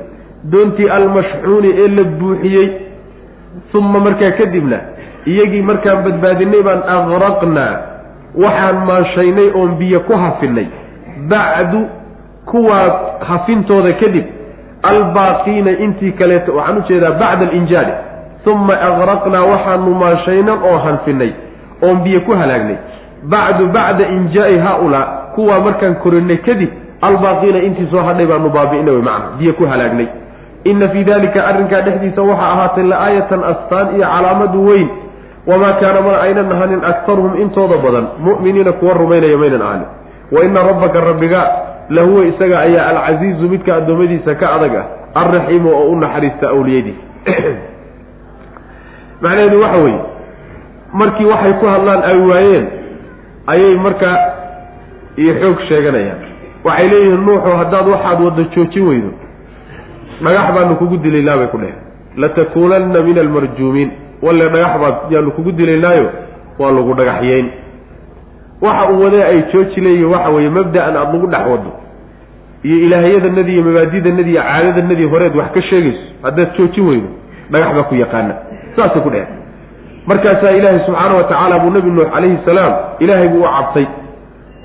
doontii 0.52 0.90
almashxuuni 0.90 1.70
ee 1.84 1.88
la 1.88 2.04
buuxiyey 2.04 2.70
uma 3.74 4.00
markaa 4.00 4.32
kadibna 4.32 4.78
iyagii 5.26 5.62
markaan 5.62 6.04
badbaadinay 6.04 6.62
baan 6.68 6.82
aqraqnaa 6.96 7.74
waxaan 8.44 8.78
maanshaynay 8.88 9.50
oon 9.56 9.72
biyo 9.80 10.00
ku 10.00 10.14
hafinay. 10.14 10.68
Bacdu 11.30 11.80
kuwaa 12.46 12.88
hafintooda 13.28 13.94
kadib 13.94 14.26
albaaqiina 14.84 15.72
intii 15.72 16.12
kaleeto 16.12 16.56
waxaan 16.56 16.78
u 16.78 16.82
jeedaa 16.90 17.12
bacda 17.12 17.48
alinjaali 17.50 17.94
uma 18.52 18.74
aqraqnaa 18.90 19.44
waxaanu 19.52 19.94
maanshaynay 20.02 20.58
oo 20.70 20.78
hanfinay 20.78 21.32
oon 21.82 21.98
biyo 22.04 22.22
ku 22.22 22.32
halaagnay. 22.32 22.78
Bacdu 23.24 23.68
bacda 23.68 24.08
injaa'i 24.08 24.58
haa-ulaa 24.58 25.06
kuwaa 25.36 25.60
markaan 25.60 25.96
korinay 25.96 26.38
kadib 26.38 26.70
albaaqiina 27.02 27.60
intii 27.68 27.88
soo 27.92 28.04
hadhay 28.08 28.26
baanu 28.26 28.50
baabi'inay 28.50 28.94
wey 28.94 29.04
macna 29.04 29.38
biyo 29.40 29.54
ku 29.54 29.66
halaagnay 29.66 30.08
inna 30.64 30.88
fii 30.88 31.04
dalika 31.04 31.48
arrinkaa 31.48 31.82
dhexdiisa 31.82 32.22
waxaa 32.22 32.52
ahaatay 32.52 32.84
la-aayatan 32.84 33.44
astaan 33.44 33.96
iyo 33.96 34.08
calaamadu 34.08 34.66
weyn. 34.68 34.90
Wamaa 35.48 35.74
kaana 35.74 36.02
mana 36.02 36.22
aynan 36.22 36.52
ahanin 36.52 36.86
aktaruhum 36.86 37.42
intooda 37.42 37.78
badan 37.78 38.08
mu'miniina 38.20 38.72
kuwa 38.72 38.94
rumaynaya 38.94 39.38
maynan 39.38 39.62
ahanin 39.62 39.88
wa 40.32 40.46
ina 40.46 40.64
rabbaka 40.64 41.02
rabbiga 41.02 41.42
lahuwa 41.90 42.26
isaga 42.26 42.60
ayaa 42.60 42.88
alcasiizu 42.90 43.50
midka 43.50 43.76
addoommadiisa 43.76 44.36
ka 44.36 44.54
adag 44.56 44.76
ah 44.76 44.86
alraxiimu 45.14 45.70
oo 45.70 45.92
u 45.92 45.96
naxariista 45.96 46.50
awliyadiisa. 46.50 47.04
Macnaheedu 49.22 49.62
waxa 49.62 49.78
weeye 49.78 50.02
markii 50.94 51.26
waxay 51.26 51.54
ku 51.54 51.66
hadlaan 51.66 52.04
ay 52.04 52.18
waayeen 52.18 52.68
ayay 53.48 53.76
markaa 53.76 54.18
iyo 55.18 55.34
xoog 55.42 55.60
sheeganayaan. 55.68 56.20
Waxay 56.64 56.88
leeyihiin 56.88 57.26
nuuxu 57.26 57.52
haddaad 57.58 57.88
waxaad 57.88 58.22
wadda 58.22 58.44
joojin 58.56 58.88
weydo 58.88 59.12
dhagax 60.22 60.54
baanu 60.56 60.76
kugu 60.76 60.98
dilaynaa 60.98 61.38
bay 61.38 61.48
ku 61.48 61.58
dheheen 61.58 61.80
latakuunanna 62.18 63.02
min 63.02 63.18
almarjuumiin 63.20 63.90
walle 64.22 64.50
dhagax 64.50 64.74
baad 64.82 64.96
yaanu 65.12 65.32
kugu 65.32 65.52
dilaynaayo 65.52 66.10
waa 66.60 66.72
lagu 66.72 66.94
dhagaxyeyn. 66.94 67.48
Waxa 68.62 68.90
uu 68.92 69.04
wadee 69.04 69.24
ay 69.24 69.42
jooji 69.54 69.82
leeyihiin 69.82 70.12
waxa 70.14 70.30
weeye 70.30 70.50
mabda-an 70.50 70.96
aada 70.96 71.14
lagu 71.14 71.28
dhex 71.28 71.46
wado 71.52 71.72
iyo 72.64 72.78
ilaahyadanadii 72.86 73.54
iyo 73.54 73.64
mabaadidanadii 73.64 74.32
iyo 74.32 74.42
caadadanadii 74.42 75.06
horeed 75.06 75.36
wax 75.36 75.52
ka 75.54 75.62
sheegayso 75.62 76.00
haddaad 76.24 76.50
joojin 76.58 76.88
weydo 76.88 77.08
dhagax 77.52 77.74
baa 77.76 77.84
ku 77.84 77.96
yaqaana. 77.96 78.34
Saasay 78.76 79.02
ku 79.02 79.10
dheheen 79.10 79.28
markaasaa 80.06 80.52
ilaahay 80.52 80.80
subxaana 80.86 81.16
wa 81.16 81.24
tacaala 81.24 81.60
buu 81.60 81.70
nebi 81.70 81.90
nuux 81.92 82.08
calayhi 82.14 82.38
salaam 82.46 82.74
ilaahay 83.00 83.28
buu 83.28 83.40
u 83.44 83.50
cabtay. 83.58 83.86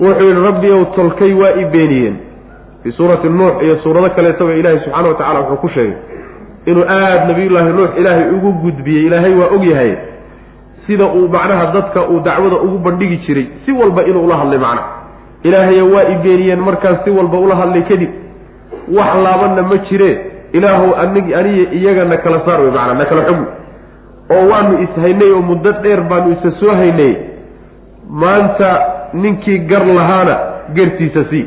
Wuxuu 0.00 0.24
yihi 0.28 0.42
rabbi 0.46 0.70
ow 0.70 0.84
tolkay 0.84 1.32
waa 1.34 1.52
i 1.60 1.64
beeniyeen 1.64 2.16
fii 2.82 2.92
suurati 2.92 3.28
nuux 3.28 3.62
iyo 3.62 3.76
suurado 3.82 4.10
kaleetaba 4.10 4.52
ilaahay 4.54 4.80
subxaana 4.84 5.08
wa 5.08 5.14
tacala 5.14 5.40
wuxuu 5.40 5.56
ku 5.56 5.68
sheegay 5.68 5.96
inuu 6.66 6.84
aada 6.88 7.24
nabiyullaahi 7.24 7.72
nuux 7.72 7.90
ilaahay 8.00 8.30
ugu 8.36 8.52
gudbiyey 8.52 9.06
ilaahay 9.06 9.34
waa 9.40 9.50
ogyahay 9.56 9.92
sida 10.86 11.04
uu 11.06 11.28
macnaha 11.28 11.66
dadka 11.72 12.00
uu 12.08 12.20
dacwada 12.20 12.56
ugu 12.56 12.78
bandhigi 12.78 13.16
jiray 13.26 13.46
si 13.66 13.72
walba 13.72 14.02
inuu 14.04 14.24
ula 14.26 14.36
hadlay 14.36 14.58
macnaha 14.58 14.88
ilaahayo 15.42 15.90
waa 15.94 16.04
i 16.12 16.14
beeniyeen 16.24 16.60
markaan 16.60 16.96
si 17.04 17.10
walba 17.10 17.38
ula 17.38 17.56
hadlay 17.56 17.82
kadib 17.82 18.10
wax 18.98 19.10
laabanna 19.24 19.62
ma 19.62 19.76
jiree 19.90 20.16
ilaahow 20.52 20.94
anig 21.02 21.32
aniya 21.40 21.72
iyaga 21.78 22.04
na 22.04 22.16
kala 22.16 22.40
saar 22.46 22.60
wey 22.60 22.70
macnaa 22.76 22.94
na 22.94 23.04
kala 23.10 23.22
xugmi 23.28 23.46
oo 24.36 24.44
waanu 24.50 24.78
ishaynay 24.84 25.30
oo 25.36 25.42
muddo 25.50 25.72
dheer 25.82 26.00
baanu 26.10 26.32
isa 26.36 26.50
soo 26.60 26.72
haynay 26.80 27.12
maanta 28.10 28.70
ninkii 29.12 29.58
gar 29.58 29.86
lahaana 29.86 30.36
gartiisa 30.74 31.24
sii 31.30 31.46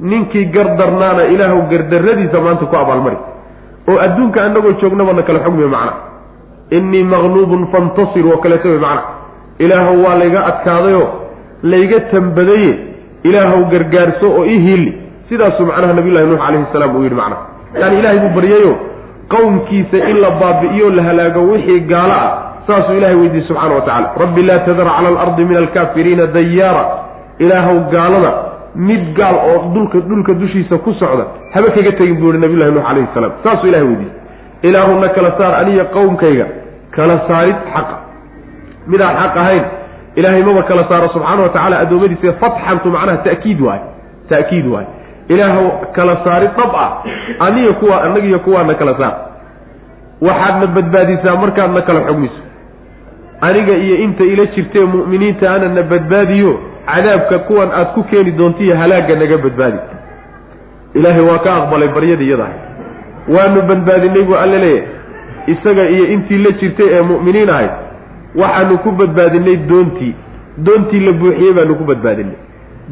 ninkii 0.00 0.44
gardarnaana 0.54 1.24
ilaahu 1.24 1.62
gardarradiisa 1.70 2.40
maanta 2.40 2.66
ku 2.66 2.76
abaalmari. 2.76 3.16
oo 3.88 3.98
adduunka 4.06 4.44
annagoo 4.44 4.72
joognaba 4.80 5.12
na 5.12 5.22
kala 5.22 5.38
xugmiyo 5.44 5.68
macna. 5.68 5.92
Innii 6.70 7.04
maqluubun 7.04 7.66
fantasir 7.72 8.26
oo 8.26 8.36
kaleeto 8.42 8.68
wey 8.68 8.78
macna. 8.78 9.02
Ilaahow 9.58 9.96
waa 10.04 10.14
layga 10.20 10.40
adkaadayoo 10.50 11.08
layga 11.62 12.00
tambadaye 12.10 12.70
ilaahow 13.22 13.60
gargaarso 13.72 14.26
oo 14.38 14.44
ii 14.46 14.58
hiili 14.58 14.90
sidaasuu 15.28 15.66
macnaha 15.66 15.92
nabiyullahi 15.94 16.26
nuux 16.26 16.38
calayhi 16.44 16.66
salaam 16.72 16.96
uu 16.96 17.02
yidhi 17.02 17.14
macna. 17.14 17.36
Yaani 17.80 17.98
ilahay 17.98 18.18
buu 18.18 18.34
baryayo 18.36 18.72
qowmkiisa 19.28 19.96
in 20.10 20.16
la 20.24 20.30
baabi'iyo 20.30 20.90
la 20.90 21.02
halaago 21.02 21.40
wixii 21.52 21.80
gaalo 21.80 22.12
ah 22.12 22.30
saasuu 22.66 22.94
ilahay 22.98 23.16
weydiiyey 23.16 23.46
subxana 23.48 23.74
wa 23.74 23.80
tacala 23.80 24.10
rabbi 24.22 24.42
laa 24.42 24.58
tadar 24.58 24.86
cala 24.96 25.08
alardi 25.08 25.44
min 25.44 25.56
alkaafiriina 25.56 26.26
dayaara. 26.26 26.84
Ilaahow 27.38 27.78
gaalada 27.94 28.30
mid 28.76 29.14
gaal 29.16 29.34
oo 29.34 29.58
dhulka 29.74 29.98
dhulka 30.08 30.32
dushiisa 30.34 30.78
ku 30.84 30.92
socda 31.00 31.24
haba 31.54 31.68
kaga 31.76 31.92
tegin 31.98 32.16
buu 32.20 32.30
yihi 32.32 32.38
nabiyullahi 32.44 32.72
nuux 32.74 32.84
calayhi 32.88 33.08
salaam. 33.14 33.32
Saasuu 33.44 33.68
ilahay 33.68 33.86
weydiiyey. 33.86 34.12
Ilaahuna 34.62 35.08
kala 35.08 35.30
saar 35.38 35.52
aniya 35.60 35.84
qowmkayga 35.96 36.46
kala 36.96 37.16
saarid 37.28 37.56
xaqa. 37.74 37.96
Midaan 38.90 39.16
xaq 39.22 39.36
ahayn 39.42 39.64
ilaahay 40.16 40.42
maba 40.48 40.62
kala 40.70 40.84
saaro 40.88 41.08
subxaana 41.14 41.42
wa 41.42 41.48
tacala 41.56 41.76
addoommadiisa 41.84 42.32
fatxantu 42.42 42.88
macnaha 42.94 43.18
ta'kiid 43.28 43.60
waay 43.66 43.80
ta'kiid 44.30 44.66
waay 44.72 44.86
ilaahw 45.34 45.64
kala 45.96 46.14
saarid 46.24 46.50
dhab 46.58 46.72
ah 46.84 46.90
aniga 47.46 47.72
kuwa 47.80 48.02
annagiyo 48.04 48.38
kuwaana 48.46 48.74
kala 48.74 48.94
saar. 49.00 49.14
Waxaadna 50.26 50.66
badbaadisaa 50.76 51.36
markaadna 51.42 51.80
kala 51.88 52.00
xugmiso. 52.08 52.40
Aniga 53.40 53.72
iyo 53.84 53.96
inta 54.04 54.24
ila 54.24 54.44
jirtee 54.54 54.84
mu'miniinta 54.94 55.54
anana 55.54 55.82
badbaadiyo 55.82 56.52
cadaabka 56.86 57.38
kuwan 57.38 57.70
aad 57.72 57.88
ku 57.94 58.02
keeni 58.10 58.32
doontiiyo 58.32 58.76
halaagga 58.76 59.14
naga 59.16 59.36
badbaadi. 59.38 59.78
Ilaahay 60.94 61.20
waa 61.30 61.38
ka 61.38 61.54
aqbalay 61.56 61.88
baryada 61.88 62.24
iyadaah 62.24 62.52
waanu 63.34 63.62
badbaadinay 63.62 64.22
buu 64.22 64.36
alle 64.36 64.58
leeyahay. 64.58 64.88
Isaga 65.46 65.88
iyo 65.90 66.04
intii 66.14 66.38
la 66.38 66.50
jirtay 66.50 66.86
ee 66.90 67.02
mu'miniin 67.02 67.50
ahayd 67.50 67.70
waxaanu 68.34 68.78
ku 68.78 68.90
badbaadinay 68.92 69.56
doontii. 69.56 70.14
Doontii 70.58 71.00
la 71.06 71.12
buuxiyey 71.12 71.52
baanu 71.52 71.74
ku 71.74 71.84
badbaadinay. 71.84 72.36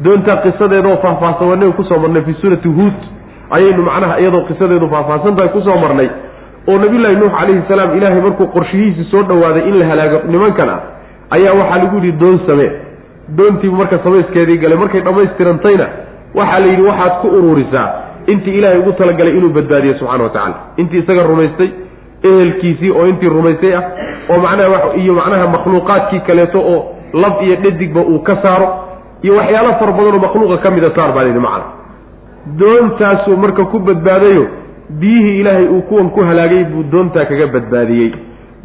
Doontaa 0.03 0.37
qisadeedoo 0.43 0.97
faahfaahsan 1.03 1.47
wanaga 1.49 1.71
ku 1.71 1.83
soo 1.83 1.99
marnay 1.99 2.21
fii 2.21 2.37
suurati 2.41 2.67
huud. 2.67 2.99
Ayaynu 3.51 3.83
macnaha 3.83 4.19
iyadoo 4.19 4.45
qisadeedu 4.49 4.89
faahfaahsan 4.89 5.35
tahay 5.35 5.49
ku 5.49 5.61
soo 5.61 5.77
marnay. 5.83 6.09
Oo 6.67 6.77
nabiyullaahi 6.77 7.15
nuux 7.15 7.31
calayhi 7.37 7.61
salaam 7.67 7.97
ilaahay 7.97 8.21
markuu 8.21 8.47
qorshihiisii 8.47 9.07
soo 9.11 9.23
dhowaaday 9.23 9.63
in 9.69 9.79
la 9.79 9.85
halaago 9.85 10.17
nimankan 10.31 10.69
ah 10.69 10.79
ayaa 11.35 11.53
waxaa 11.59 11.77
lagu 11.83 11.95
yidhi 11.97 12.11
doon 12.11 12.39
samee 12.47 12.71
doontiibu 13.37 13.75
marka 13.75 13.99
samayskeedii 14.03 14.57
galay. 14.57 14.77
Markay 14.77 15.01
dhammaystirantayna 15.01 15.87
waxaa 16.35 16.59
la 16.59 16.65
yidhi 16.67 16.81
waxaad 16.81 17.13
ku 17.21 17.27
ururisaa. 17.27 17.87
Intii 18.27 18.57
ilaahay 18.57 18.79
ugu 18.79 18.91
talagalay 18.93 19.37
inuu 19.37 19.49
badbaadiyo 19.49 19.93
subxana 19.99 20.23
wa 20.23 20.29
tacala 20.29 20.55
intii 20.77 20.99
isaga 20.99 21.23
rumaystay 21.23 21.69
ehelkiisii 22.23 22.89
oo 22.91 23.05
intii 23.07 23.29
rumaystay 23.29 23.73
ah 23.75 23.83
oo 24.29 24.37
macnaha 24.45 24.95
iyo 25.01 25.13
macnaha 25.13 25.47
makhluuqaadkii 25.55 26.19
kaleeto 26.27 26.59
oo 26.59 26.79
lab 27.13 27.33
iyo 27.45 27.55
dhadigba 27.55 28.01
uu 28.01 28.19
ka 28.19 28.37
saaro 28.43 28.67
iyo 29.21 29.35
waxyaalo 29.35 29.73
fara 29.79 29.91
badanoo 29.91 30.19
makhluuqa 30.25 30.57
ka 30.63 30.71
mida 30.71 30.89
saar 30.95 31.11
baa 31.13 31.21
la 31.23 31.27
yidhi 31.29 31.39
macna 31.39 31.65
doontaasuu 32.59 33.37
marka 33.37 33.65
ku 33.65 33.79
badbaadayo 33.79 34.47
biyihii 34.89 35.39
ilaahay 35.39 35.67
uu 35.67 35.81
kuwan 35.81 36.09
ku 36.09 36.19
halaagay 36.21 36.63
buu 36.63 36.83
doontaa 36.91 37.25
kaga 37.25 37.47
badbaadiyey. 37.47 38.11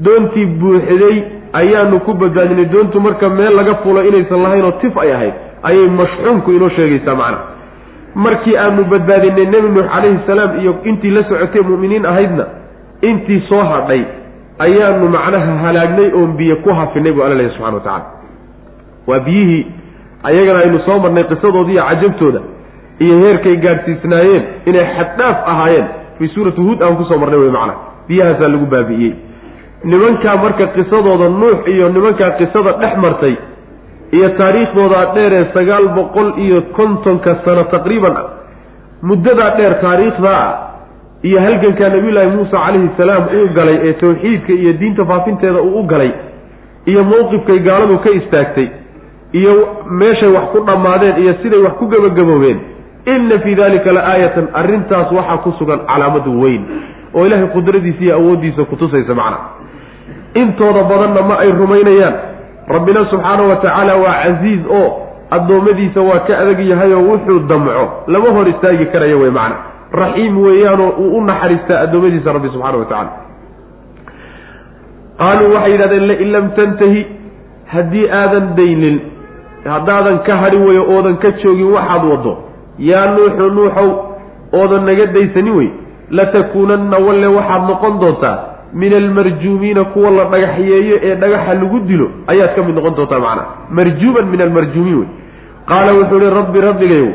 Doontii 0.05 0.47
buuxiday 0.47 1.17
ayaanu 1.53 2.01
ku 2.01 2.15
badbaadinay 2.15 2.65
doontu 2.73 3.01
marka 3.01 3.29
meel 3.29 3.55
laga 3.55 3.75
fulo 3.83 4.03
inaysan 4.09 4.43
lahayn 4.43 4.65
oo 4.65 4.73
tif 4.83 4.97
ay 4.99 5.13
ahayd 5.13 5.35
ayay 5.63 5.89
mashxuumku 6.01 6.53
inoo 6.53 6.69
sheegaysaa 6.69 7.15
macnaha. 7.15 7.45
Markii 8.15 8.57
aanu 8.57 8.85
badbaadinay 8.85 9.47
nebi 9.47 9.69
nuux 9.75 9.87
calayhi 9.95 10.19
salaam 10.27 10.61
iyo 10.61 10.75
intii 10.85 11.11
la 11.11 11.23
socotay 11.25 11.63
mu'miniin 11.63 12.07
ahaydna 12.07 12.45
intii 13.03 13.41
soo 13.49 13.63
hadhay 13.73 14.03
ayaanu 14.59 15.09
macnaha 15.09 15.53
halaagnay 15.65 16.11
oon 16.15 16.33
biyo 16.39 16.57
ku 16.57 16.71
hafinay 16.79 17.13
buu 17.13 17.23
alla 17.23 17.35
leeyahy 17.35 17.55
subxana 17.57 17.77
wa 17.77 17.81
tacala 17.81 18.05
waa 19.07 19.19
biyihii 19.27 19.67
ayagana 20.23 20.59
aynu 20.65 20.79
soo 20.87 20.99
marnay 20.99 21.25
qisadoodii 21.25 21.73
iyo 21.73 21.85
cajabtooda 21.89 22.41
iyo 22.99 23.15
heerkay 23.23 23.57
gaadhsiisnaayeen 23.57 24.43
inay 24.67 24.87
xaddhaaf 24.97 25.37
ahaayeen. 25.53 25.87
Fii 26.19 26.29
suurati 26.29 26.61
huud 26.61 26.83
aan 26.83 26.97
ku 26.97 27.05
soo 27.05 27.19
marnay 27.19 27.39
wey 27.41 27.51
macnaha 27.51 27.79
biyahaasaa 28.09 28.49
lagu 28.55 28.67
baabi'iyey 28.67 29.15
nimankaa 29.85 30.37
marka 30.37 30.67
qisadooda 30.67 31.29
nuux 31.29 31.69
iyo 31.69 31.89
nimankaa 31.89 32.31
qisada 32.31 32.73
dhex 32.73 32.97
martay 32.97 33.35
iyo 34.13 34.29
taariikhdoodaa 34.29 35.15
dheer 35.15 35.33
ee 35.35 35.45
sagaal 35.55 35.89
boqol 35.89 36.33
iyo 36.39 36.63
kontonka 36.77 37.37
sano 37.45 37.65
taqriiban 37.65 38.17
ah 38.17 38.27
muddadaa 39.03 39.51
dheer 39.57 39.75
taariikhdaa 39.81 40.41
ah 40.49 40.55
iyo 41.29 41.41
halgankaa 41.41 41.89
nabiyullaahi 41.95 42.31
muusa 42.37 42.57
calayhi 42.65 42.91
salaam 42.97 43.25
uu 43.39 43.49
galay 43.59 43.79
ee 43.89 43.93
tawxiidka 44.03 44.53
iyo 44.53 44.73
diinta 44.81 45.05
faafinteeda 45.05 45.61
uu 45.63 45.81
u 45.81 45.87
galay 45.93 46.13
iyo 46.91 47.05
mowqifkay 47.05 47.59
gaaladu 47.69 47.99
ka 48.05 48.11
istaagtay 48.21 48.69
iyo 49.41 49.53
meeshay 50.03 50.29
wax 50.37 50.45
ku 50.53 50.61
dhammaadeen 50.69 51.17
iyo 51.23 51.35
siday 51.43 51.61
wax 51.67 51.73
ku 51.81 51.87
gebagaboobeen 51.95 52.59
inna 53.15 53.39
fii 53.39 53.55
dalika 53.55 53.93
la 53.93 54.03
aayatan 54.13 54.49
arrintaas 54.61 55.13
waxaa 55.19 55.37
ku 55.45 55.53
sugan 55.59 55.81
calaamadu 55.91 56.41
weyn 56.43 56.63
oo 57.15 57.27
ilaahay 57.27 57.49
qudradiisa 57.57 58.03
iyo 58.05 58.15
awooddiisa 58.21 58.65
kutusaysa 58.65 59.15
macna 59.15 59.39
intooda 60.35 60.83
badanna 60.91 61.23
ma 61.23 61.35
ay 61.45 61.51
rumaynayaan. 61.53 62.15
Rabbina 62.69 63.05
subxaana 63.11 63.43
wa 63.51 63.57
tacaala 63.57 63.95
waa 63.97 64.15
casiiz 64.25 64.63
oo 64.79 64.89
addoommadiisa 65.31 66.01
waa 66.09 66.21
ka 66.27 66.39
adag 66.43 66.61
yahay 66.71 66.93
oo 66.95 67.03
wuxuu 67.11 67.39
damco. 67.51 67.85
Lama 68.07 68.31
hor 68.37 68.49
istaagi 68.49 68.87
karaya 68.93 69.17
wey 69.17 69.31
macna. 69.31 69.57
Raxiim 69.93 70.39
weeyaanoo 70.45 70.91
uu 71.03 71.17
u 71.19 71.21
naxariistaa 71.25 71.81
addoommadiisa 71.85 72.33
rabbi 72.33 72.49
subxana 72.55 72.79
wa 72.79 72.85
tacala 72.85 73.11
qaaluu 75.19 75.53
waxay 75.55 75.73
yidhahdeen 75.73 76.07
lain 76.11 76.33
lam 76.33 76.47
tantahi 76.59 77.01
haddii 77.73 78.07
aadan 78.21 78.47
daynin 78.59 78.97
haddaadan 79.75 80.19
ka 80.27 80.37
hadhi 80.43 80.57
weyo 80.67 80.83
oodan 80.95 81.17
ka 81.23 81.31
joogin 81.43 81.73
waxaad 81.77 82.05
waddo. 82.13 82.33
Yaa 82.79 83.07
nuuxu 83.17 83.51
nuuxow 83.57 83.89
oodan 84.61 84.85
naga 84.89 85.07
daysanin 85.17 85.55
wey 85.59 85.69
latakuunanna 86.11 86.97
walle 87.07 87.27
waxaad 87.37 87.63
noqon 87.71 87.95
doontaa 88.01 88.37
min 88.73 88.93
almarjuumiina 88.95 89.85
kuwa 89.85 90.11
la 90.11 90.25
dhagaxyeeyo 90.25 90.97
ee 91.03 91.15
dhagaxa 91.15 91.55
lagu 91.55 91.81
dilo 91.81 92.11
ayaad 92.27 92.55
ka 92.55 92.63
mid 92.63 92.75
noqon 92.75 92.95
doontaa 92.95 93.19
macnaa. 93.21 93.47
Marjuuman 93.71 94.27
min 94.33 94.41
almarjuumiin 94.41 94.99
wey. 94.99 95.09
Qaala 95.71 95.93
wuxuu 95.99 96.19
ihi 96.21 96.31
rabbi 96.31 96.61
rabbigayow 96.61 97.09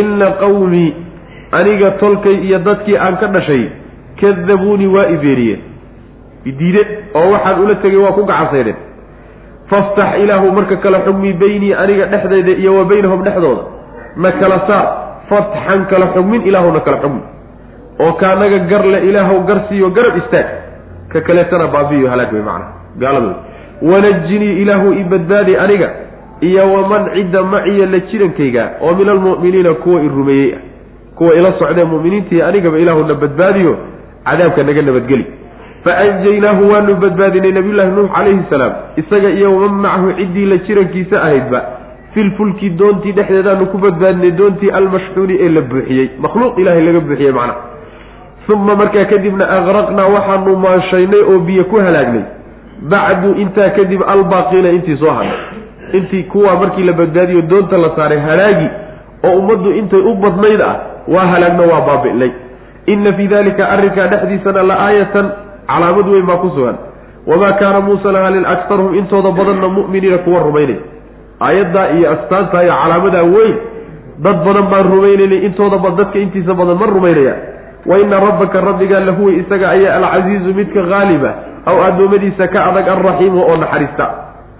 inna 0.00 0.30
qawmii 0.42 0.94
aniga 1.52 1.90
tolkay 2.00 2.34
iyo 2.46 2.58
dadkii 2.58 2.96
aan 2.96 3.16
ka 3.20 3.26
dhashay 3.26 3.62
kadabuunii 4.20 4.86
waa 4.96 5.06
i 5.14 5.16
beeniyeen 5.16 5.60
idiide 6.44 6.82
oo 7.14 7.30
waxaan 7.32 7.60
ula 7.64 7.74
tegay 7.74 8.00
waa 8.00 8.12
ku 8.12 8.24
gacansaydheen 8.24 8.76
faftax 9.70 10.18
ilaahu 10.22 10.52
marka 10.52 10.76
kala 10.76 11.00
xugmi 11.06 11.32
beynii 11.32 11.74
aniga 11.74 12.06
dhexdayda 12.06 12.52
iyo 12.62 12.74
wa 12.78 12.84
baynahum 12.84 13.22
dhexdooda. 13.22 13.62
Na 14.16 14.32
kala 14.32 14.58
saar 14.66 14.86
fatxan 15.28 15.86
kala 15.90 16.06
xugmin 16.14 16.42
ilaahuna 16.48 16.80
kala 16.80 16.98
xugmi. 17.04 17.22
Oo 18.00 18.12
kaanaga 18.12 18.58
gar 18.70 18.84
le 18.86 18.98
ilaahow 19.08 19.38
gar 19.48 19.58
siiyo 19.68 19.90
garab 19.90 20.16
istaag 20.16 20.46
ka 21.16 21.26
kaleetana 21.28 21.66
baabi'iyo 21.74 22.10
halaag 22.14 22.32
wey 22.32 22.44
macana 22.48 22.66
gaaladood 23.00 23.36
wanajinii 23.90 24.62
ilaahu 24.62 24.92
i 24.92 25.04
badbaadi 25.04 25.56
aniga 25.56 25.90
iyo 26.40 26.72
waman 26.72 27.10
cidda 27.14 27.42
maciya 27.42 27.86
la 27.86 27.98
jirankayga 27.98 28.70
oo 28.82 28.94
min 28.94 29.08
almu'miniina 29.08 29.74
kuwa 29.74 30.00
i 30.02 30.08
rumeeyey. 30.08 30.54
Ah 30.54 30.60
kuwa 31.16 31.34
ila 31.34 31.52
socdee 31.58 31.84
mu'miniintii 31.84 32.42
anigaba 32.42 32.78
ilaahuna 32.78 33.14
badbaadiyo 33.14 33.78
cadaabka 34.24 34.62
naga 34.62 34.82
nabadgeli. 34.82 35.26
Fa 35.84 35.98
anjaynaahu 35.98 36.68
waanu 36.72 36.94
badbaadinay 36.94 37.52
nabiyullaahi 37.52 37.90
nuux 37.90 38.08
calayhi 38.16 38.44
salaam 38.50 38.72
isaga 38.96 39.30
iyo 39.30 39.56
waman 39.56 39.80
macahu 39.80 40.12
ciddii 40.18 40.46
la 40.46 40.56
jirankiisa 40.56 41.22
ahaydba 41.22 41.62
filfulki 42.14 42.70
doontii 42.70 43.12
dhexdeedaanu 43.12 43.66
ku 43.66 43.78
badbaadinay 43.78 44.30
doontii 44.30 44.70
almashxuuni 44.70 45.38
ee 45.40 45.48
la 45.48 45.60
buuxiyey. 45.60 46.10
Makhluuq 46.20 46.58
ilaahay 46.58 46.84
laga 46.84 47.00
buuxiyey 47.00 47.32
macnaha 47.32 47.75
uma 48.54 48.74
markaa 48.80 49.04
kadibna 49.10 49.44
aqraqnaa 49.58 50.06
waxaanu 50.14 50.56
maanshaynay 50.64 51.22
oo 51.30 51.38
biyo 51.46 51.64
ku 51.64 51.76
halaagnay. 51.86 52.24
Bacdu 52.92 53.34
intaa 53.42 53.70
kadib 53.76 54.02
albaaqiina 54.06 54.68
intii 54.76 54.96
soo 55.02 55.10
hadhay. 55.10 55.38
Intii 55.98 56.22
kuwaa 56.32 56.54
markii 56.60 56.84
la 56.84 56.92
badbaadiyo 56.92 57.42
doonta 57.42 57.78
la 57.78 57.90
saaray 57.96 58.18
halaagi 58.18 58.68
oo 59.26 59.32
ummaddu 59.40 59.70
intay 59.80 60.00
u 60.00 60.14
badnayd 60.14 60.60
ah 60.60 60.74
waa 61.08 61.26
halaagna 61.32 61.62
waa 61.72 61.80
baabi'nay. 61.88 62.30
Inna 62.86 63.12
fii 63.12 63.28
dalika 63.28 63.68
arrinkaa 63.68 64.06
dhexdiisana 64.12 64.62
la 64.62 64.74
aayatan 64.86 65.26
calaamad 65.66 66.06
weyn 66.12 66.26
baa 66.26 66.36
ku 66.44 66.50
sugan. 66.54 66.76
Wamaa 67.26 67.52
kaana 67.58 67.80
muusan 67.80 68.16
ahalin 68.16 68.46
aktarhum 68.46 68.94
intooda 68.94 69.30
badanna 69.38 69.68
mu'miniina 69.68 70.18
kuwa 70.18 70.42
rumaynay. 70.46 70.78
Aayaddaa 71.40 71.88
iyo 71.98 72.10
astaantaa 72.14 72.62
iyo 72.62 72.74
calaamadaa 72.82 73.22
weyn 73.34 73.56
dad 74.24 74.38
badan 74.46 74.66
baan 74.70 74.86
rumaynaynay 74.92 75.38
intooda 75.50 75.78
ba 75.78 75.90
dadka 75.98 76.18
intiisa 76.18 76.54
badan 76.54 76.78
ma 76.80 76.86
rumaynaya 76.86 77.34
wa 77.88 77.98
ina 77.98 78.20
rabbaka 78.20 78.60
rabbigaa 78.60 79.00
lahuwa 79.00 79.32
isaga 79.32 79.70
ayaa 79.70 79.96
alcasiizu 79.96 80.54
midka 80.54 80.82
haaliba 80.92 81.34
aw 81.70 81.76
addoommadiisa 81.88 82.48
ka 82.48 82.64
adag 82.68 82.88
alraxiimu 82.88 83.40
oo 83.42 83.56
naxariista. 83.56 84.06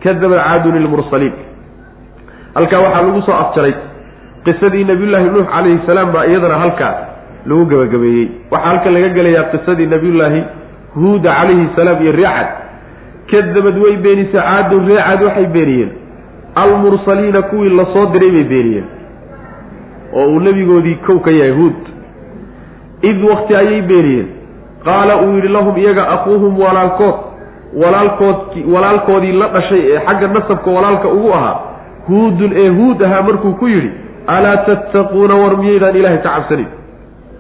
Kadaba 0.03 0.37
caadun 0.45 0.77
ilmursaliin 0.77 1.33
halkaa 2.55 2.81
waxaa 2.85 3.03
lagu 3.03 3.23
soo 3.27 3.33
afjaray 3.45 3.75
qisadii 4.45 4.85
nabiyullaahi 4.85 5.29
nuux 5.35 5.47
calayhi 5.55 5.81
salaam 5.87 6.13
baa 6.13 6.25
iyadana 6.31 6.59
halkaa 6.65 6.95
lagu 7.47 7.65
gebagabeeyey 7.71 8.27
waxaa 8.51 8.69
halkan 8.69 8.93
laga 8.97 9.09
gelayaa 9.17 9.45
qisadii 9.55 9.87
nabiyullaahi 9.95 10.43
huuda 10.95 11.31
calayhi 11.39 11.67
salaam 11.77 12.03
iyo 12.03 12.13
reecad 12.13 12.49
kadabad 13.31 13.77
way 13.85 13.97
beenisay 14.05 14.41
caadun 14.41 14.87
reecad 14.89 15.23
waxay 15.27 15.47
beeniyeen. 15.57 15.91
Almursaliina 16.55 17.43
kuwii 17.43 17.71
la 17.79 17.85
soo 17.93 18.07
diray 18.13 18.31
bay 18.31 18.45
beeniyeen. 18.45 18.87
Oo 20.13 20.27
uu 20.35 20.41
nebigoodii 20.41 20.95
kow 21.07 21.19
ka 21.21 21.31
yahay 21.31 21.51
huud 21.59 21.81
id 23.11 23.19
wakti 23.31 23.53
ayay 23.61 23.83
beeniyeen. 23.91 24.29
Qaala 24.87 25.15
uu 25.23 25.35
yidhi 25.37 25.49
lahum 25.57 25.77
iyaga 25.83 26.03
akuuhum 26.15 26.53
walaalkood 26.65 27.17
walaalkood 27.83 28.37
walaalkoodii 28.75 29.33
la 29.41 29.49
dhashay 29.55 29.81
ee 29.93 30.01
xagga 30.07 30.29
nasabka 30.29 30.71
walaalka 30.77 31.09
ugu 31.17 31.31
ahaa 31.39 31.57
huudun 32.09 32.53
ee 32.63 32.69
huud 32.79 33.03
ahaa 33.07 33.23
markuu 33.29 33.53
ku 33.61 33.67
yidhi 33.69 33.91
alaa 34.27 34.57
tattaquuna 34.69 35.35
war 35.43 35.57
miyaydaan 35.63 35.97
ilaahay 36.01 36.19
ka 36.19 36.31
cabsanin? 36.37 36.67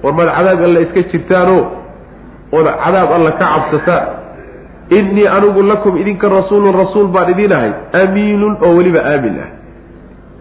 War 0.03 0.13
maad 0.19 0.29
cadaab 0.37 0.61
alla 0.69 0.81
iska 0.87 1.03
jirtaanoo 1.13 1.63
ood 2.57 2.67
cadaab 2.85 3.11
alla 3.17 3.31
ka 3.41 3.47
cabsataan 3.55 4.07
innii 4.99 5.27
anigu 5.37 5.63
lakum 5.63 5.97
idinka 6.03 6.29
rasuulun 6.29 6.75
rasuul 6.83 7.07
baan 7.15 7.31
idiin 7.35 7.53
ahay 7.59 7.73
amiinun 8.03 8.55
oo 8.67 8.73
weliba 8.79 9.01
aamin 9.13 9.37
ah 9.45 9.49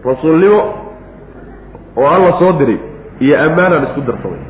rasuulnimo 0.08 0.60
oo 1.96 2.08
alla 2.16 2.32
soo 2.38 2.52
diray 2.58 2.78
iyo 3.24 3.34
ammaanaan 3.46 3.82
isku 3.88 4.00
darsamay 4.08 4.42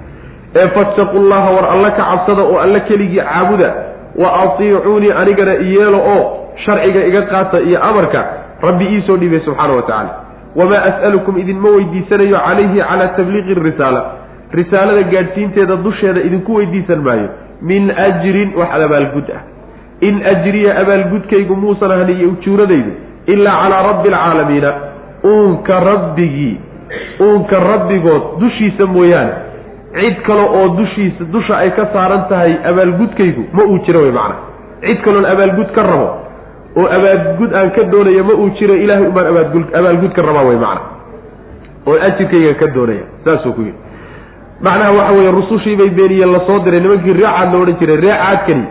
ee 0.55 0.69
fattaqu 0.69 1.19
llaha 1.31 1.51
war 1.57 1.67
alla 1.75 1.91
ka 1.91 2.03
cabsada 2.11 2.43
oo 2.43 2.59
alla 2.59 2.81
keligii 2.81 3.21
caabuda 3.21 3.75
wa 4.23 4.29
atiicuunii 4.43 5.13
anigana 5.13 5.55
iyeelo 5.55 5.99
oo 5.99 6.23
sharciga 6.65 7.05
iga 7.07 7.23
qaata 7.23 7.61
iyo 7.61 7.83
amarka 7.83 8.25
rabbi 8.63 8.85
iisoo 8.85 9.17
dhiibay 9.17 9.41
subxaana 9.41 9.73
wa 9.75 9.83
tacaala. 9.83 10.11
Wamaa 10.57 10.83
as'alukum 10.91 11.39
idinma 11.39 11.69
weydiisanayo 11.69 12.39
calayhi 12.47 12.81
calaa 12.81 13.09
tabliiqi 13.17 13.55
risaala. 13.55 14.01
Risaalada 14.53 15.03
gaadhsiinteeda 15.03 15.77
dusheeda 15.77 16.21
idinku 16.21 16.55
weydiisan 16.55 17.01
maayo. 17.07 17.29
Min 17.63 17.91
ajrin 17.91 18.55
wax 18.57 18.71
abaalgud 18.87 19.29
ah. 19.37 19.43
In 20.01 20.23
ajriya 20.33 20.79
abaalgudkaygu 20.81 21.57
muusan 21.57 21.91
ahan 21.91 22.09
iyo 22.09 22.29
ujuuradaydu 22.29 22.93
ilaa 23.27 23.57
calaa 23.63 23.83
rabbi 23.83 24.09
alcaalamiina 24.09 24.73
uunka 25.25 25.81
rabbigii 25.81 26.57
uunka 27.21 27.61
rabbigood 27.61 28.23
dushiisa 28.41 28.87
mooyaane 28.87 29.33
cid 29.97 30.17
kale 30.27 30.43
oo 30.59 30.69
dushiisa 30.79 31.25
dusha 31.35 31.55
ay 31.63 31.71
ka 31.79 31.85
saaran 31.93 32.23
tahay 32.29 32.53
abaalgudkaygu 32.71 33.45
ma 33.57 33.63
uu 33.65 33.79
jiro 33.87 34.01
wey 34.07 34.13
macana 34.13 34.37
cid 34.87 35.01
kaloon 35.07 35.25
abaalgud 35.33 35.71
ka 35.77 35.83
rabo 35.91 36.09
oo 36.81 36.87
abaalgud 36.99 37.55
aan 37.61 37.71
ka 37.77 37.83
doonayo 37.93 38.25
ma 38.31 38.35
uu 38.43 38.51
jiro 38.59 38.75
ilaahay 38.85 39.07
umaan 39.13 39.27
abaalgud 39.81 40.13
ka 40.19 40.23
rabaa 40.29 40.45
wey 40.51 40.59
macana 40.65 40.81
oo 41.89 41.97
ajirkayga 42.09 42.55
ka 42.63 42.67
doonaya 42.77 43.05
saasuu 43.25 43.53
ku 43.57 43.63
yidhi. 43.63 43.79
Macnaha 44.67 44.93
waxa 44.99 45.13
weeye 45.17 45.31
rusushii 45.39 45.77
bay 45.81 45.91
beeniyeen 45.99 46.33
la 46.33 46.41
soo 46.49 46.59
diray 46.65 46.81
nimankii 46.81 47.13
reecaad 47.19 47.53
la 47.53 47.59
odhan 47.63 47.77
jiray 47.81 47.97
reecaadkani 48.05 48.65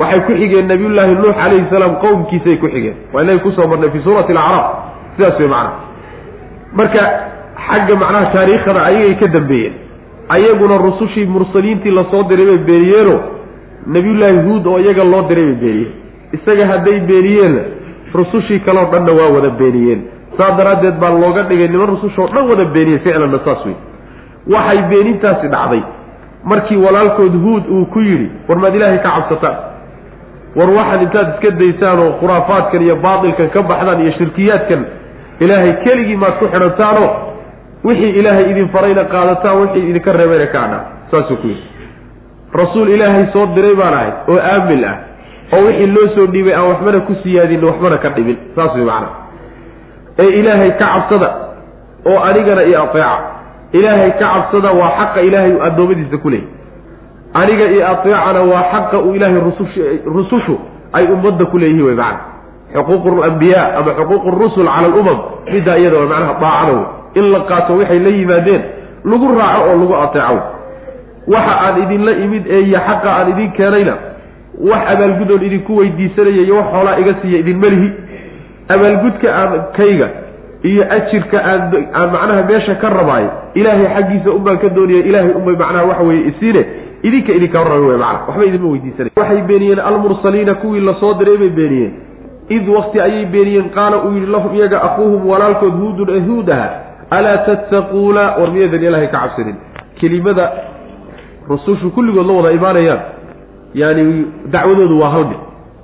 waxay 0.00 0.20
ku 0.26 0.32
xigeen 0.40 0.66
nabiyullaahi 0.72 1.14
nuux 1.22 1.34
calayhi 1.40 1.66
salaam 1.72 1.94
qowmkiisay 2.04 2.56
ku 2.62 2.66
xigeen. 2.74 2.96
Waa 3.12 3.22
inay 3.22 3.38
ku 3.44 3.50
soo 3.56 3.66
marnay 3.72 3.90
fii 3.94 4.02
suurati 4.06 4.32
alacraaf 4.32 4.66
sidaas 5.16 5.38
wey 5.42 5.48
macnaha 5.48 5.76
marka 6.80 7.02
xagga 7.66 7.94
macnaha 8.02 8.26
taariikhada 8.36 8.80
ayagay 8.90 9.14
ka 9.22 9.26
dambeeyeen 9.36 9.74
ayaguna 10.28 10.76
rusushii 10.78 11.26
mursaliintii 11.26 11.90
la 11.90 12.04
soo 12.10 12.22
diray 12.28 12.46
bay 12.46 12.58
beeniyeenoo 12.68 13.20
nabiyullaahi 13.86 14.38
huud 14.46 14.66
oo 14.66 14.78
iyaga 14.78 15.04
loo 15.04 15.22
diray 15.28 15.44
bay 15.46 15.54
beeniyeen 15.62 15.92
isaga 16.32 16.66
hadday 16.66 17.00
beeniyeenna 17.00 17.60
rusushii 18.14 18.60
kaleo 18.60 18.84
dhanna 18.92 19.12
waa 19.12 19.28
wada 19.36 19.50
beeniyeen 19.50 20.02
saas 20.38 20.56
daraaddeed 20.56 20.96
baa 21.00 21.10
looga 21.10 21.42
dhigay 21.42 21.68
niman 21.68 21.86
rusushoo 21.94 22.26
dhan 22.34 22.48
wada 22.50 22.64
beeniyey 22.64 22.98
ficlanna 22.98 23.38
saas 23.44 23.64
wey 23.66 23.76
waxay 24.54 24.82
beenintaasi 24.90 25.48
dhacday. 25.48 25.82
Markii 26.44 26.76
walaalkood 26.76 27.34
huud 27.44 27.64
uu 27.70 27.84
ku 27.92 28.00
yidhi 28.00 28.28
war 28.48 28.58
maad 28.58 28.74
ilaahay 28.74 28.98
ka 28.98 29.10
cabsataan. 29.16 29.56
War 30.56 30.70
waxaad 30.76 31.02
intaad 31.02 31.28
iska 31.34 31.50
daysaan 31.60 31.98
oo 31.98 32.12
khuraafaadkan 32.20 32.82
iyo 32.82 32.96
baatilkan 32.96 33.48
ka 33.54 33.62
baxdaan 33.62 34.00
iyo 34.02 34.12
shirkiyaadkan 34.18 34.84
ilaahay 35.40 35.72
keligii 35.84 36.16
maad 36.16 36.38
ku 36.38 36.46
xidhantaanoo 36.52 37.08
wixii 37.84 38.10
ilaahay 38.20 38.50
idin 38.50 38.68
farayna 38.74 39.04
qaadataan 39.04 39.56
wixii 39.62 39.88
idinka 39.90 40.12
reebayna 40.12 40.46
ka 40.54 40.58
adhaan 40.66 40.84
saasuu 41.10 41.36
ku 41.42 41.46
yidhi. 41.46 41.64
Rasuul 42.60 42.88
ilaahay 42.96 43.26
soo 43.32 43.46
diray 43.54 43.74
baan 43.80 43.94
ahay 43.94 44.10
oo 44.32 44.38
aamin 44.52 44.84
ah 44.90 44.96
oo 45.54 45.62
wixii 45.66 45.86
loo 45.94 46.06
soo 46.14 46.26
dhiibay 46.32 46.54
aan 46.54 46.66
waxbana 46.70 47.00
ku 47.08 47.14
siyaadin 47.22 47.64
waxbana 47.68 47.96
ka 48.04 48.08
dhimin 48.16 48.36
saas 48.56 48.74
way 48.74 48.84
macana 48.84 49.08
ee 50.22 50.30
ilaahay 50.40 50.70
ka 50.80 50.86
cabsada 50.94 51.28
oo 52.10 52.18
anigana 52.28 52.62
iyo 52.70 52.82
ateeca 52.82 53.18
ilaahay 53.78 54.10
ka 54.20 54.26
cabsada 54.34 54.70
waa 54.80 54.90
xaqa 54.98 55.20
ilaahay 55.28 55.52
uu 55.56 55.62
addoommadiisa 55.68 56.16
ku 56.24 56.28
leeyay. 56.30 56.48
Aniga 57.40 57.64
iyo 57.74 57.82
ateecana 57.92 58.40
waa 58.52 58.64
xaqa 58.72 58.96
uu 59.06 59.14
ilaahay 59.14 59.40
rusushu 60.16 60.54
ay 60.92 61.04
ummadda 61.14 61.44
ku 61.52 61.56
leeyihiin 61.62 61.86
wey 61.86 61.94
macana 61.94 62.20
xuquuqu 62.74 63.08
lambiyaa 63.22 63.66
ama 63.78 63.90
xuquuqu 63.98 64.28
rusul 64.40 64.66
cala 64.74 64.88
alumam 64.88 65.18
middaa 65.52 65.76
iyada 65.80 65.96
waa 66.00 66.08
macnaha 66.12 66.34
daacada 66.42 66.72
wey 66.76 66.86
in 67.18 67.26
la 67.32 67.40
qaato 67.50 67.72
waxay 67.80 67.98
la 68.06 68.10
yimaadeen 68.18 68.62
lagu 69.10 69.26
raaco 69.38 69.62
oo 69.70 69.76
lagu 69.82 69.94
ateeco. 70.04 70.38
Waxa 71.32 71.54
aan 71.64 71.82
idinla 71.82 72.12
imid 72.24 72.44
ee 72.56 72.60
iyo 72.68 72.78
xaqa 72.88 73.08
aan 73.18 73.28
idin 73.32 73.50
keenayna 73.56 73.94
wax 74.70 74.82
abaalgudoon 74.92 75.42
idinku 75.48 75.76
weydiisanaya 75.80 76.42
iyo 76.46 76.56
wax 76.56 76.66
xoolaa 76.72 76.98
iga 77.02 77.14
siiya 77.22 77.38
idinma 77.42 77.66
lihi. 77.74 77.88
Abaalgudka 78.68 79.28
aan 79.40 79.52
kayga 79.76 80.08
iyo 80.70 80.82
ajirka 80.96 81.38
aan 81.50 81.60
aan 81.94 82.08
macnaha 82.12 82.42
meesha 82.48 82.74
ka 82.74 82.88
rabaayo 82.88 83.30
ilaahay 83.54 83.86
xaggiisa 83.94 84.30
unbaan 84.38 84.58
ka 84.58 84.68
doonaya 84.68 85.04
ilaahay 85.08 85.32
unbay 85.38 85.56
macnaha 85.62 85.84
waxa 85.90 86.02
weeye 86.08 86.24
isiine 86.30 86.62
idinka 87.02 87.32
idinka 87.38 87.58
warrami 87.60 87.86
wey 87.86 87.96
macana 87.96 88.18
waxba 88.28 88.44
idinma 88.48 88.68
weydiisanay 88.72 89.10
waxay 89.16 89.40
beeniyeen 89.48 89.78
almursaliina 89.78 90.54
kuwii 90.54 90.80
la 90.80 90.94
soo 91.00 91.14
diray 91.14 91.36
bay 91.36 91.48
beeniyeen. 91.48 91.92
Id 92.48 92.68
wakti 92.68 93.00
ayay 93.00 93.24
beeniyeen 93.26 93.68
qaala 93.70 93.96
uu 94.04 94.12
yidhi 94.14 94.26
lahum 94.26 94.54
iyaga 94.56 94.82
akuuhum 94.82 95.28
walaalkood 95.30 95.72
huudun 95.80 96.08
ee 96.16 96.20
huud 96.28 96.50
aha 96.50 96.68
alaa 97.10 97.36
tattaquuna 97.48 98.22
war 98.40 98.50
miyadan 98.52 98.82
ilaahay 98.82 99.08
ka 99.08 99.18
cabsanin 99.18 99.56
kelimada 100.00 100.52
rusushu 101.48 101.90
kulligood 101.90 102.26
la 102.26 102.32
wada 102.38 102.50
imaanayaan 102.58 103.00
yaani 103.74 104.24
dacwadoodu 104.54 105.00
waa 105.00 105.10
hal 105.10 105.24
mid. 105.30 105.40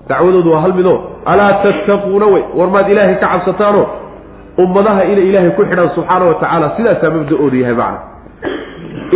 Dacwadoodu 0.09 0.53
waa 0.53 0.61
hal 0.61 0.73
midoo 0.75 0.99
alaa 1.27 1.53
tattaquuna 1.65 2.27
wey 2.27 2.43
war 2.59 2.69
maad 2.71 2.89
ilaahay 2.93 3.15
ka 3.15 3.27
cabsataano 3.33 3.87
ummadaha 4.59 5.05
inay 5.05 5.29
ilaahay 5.29 5.51
ku 5.51 5.63
xidhaan 5.65 5.91
subxaana 5.97 6.25
wa 6.31 6.35
tacaala 6.35 6.73
sidaasaa 6.77 7.11
mabda-oodu 7.17 7.57
yahay 7.63 7.75
macna. 7.75 8.01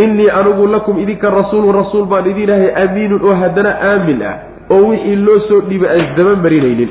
Innii 0.03 0.29
anigu 0.29 0.67
lakum 0.67 0.99
idinka 0.99 1.29
rasuulu 1.29 1.71
rasuul 1.71 2.05
baan 2.05 2.25
idin 2.31 2.49
ahay 2.49 2.71
amiinun 2.83 3.21
oo 3.23 3.35
haddana 3.41 3.71
aamin 3.91 4.19
ah 4.23 4.35
oo 4.73 4.81
wixii 4.89 5.15
loo 5.15 5.39
soo 5.47 5.61
dhiibay 5.69 5.89
aan 5.89 6.01
isdaba 6.05 6.35
marinaynin. 6.35 6.89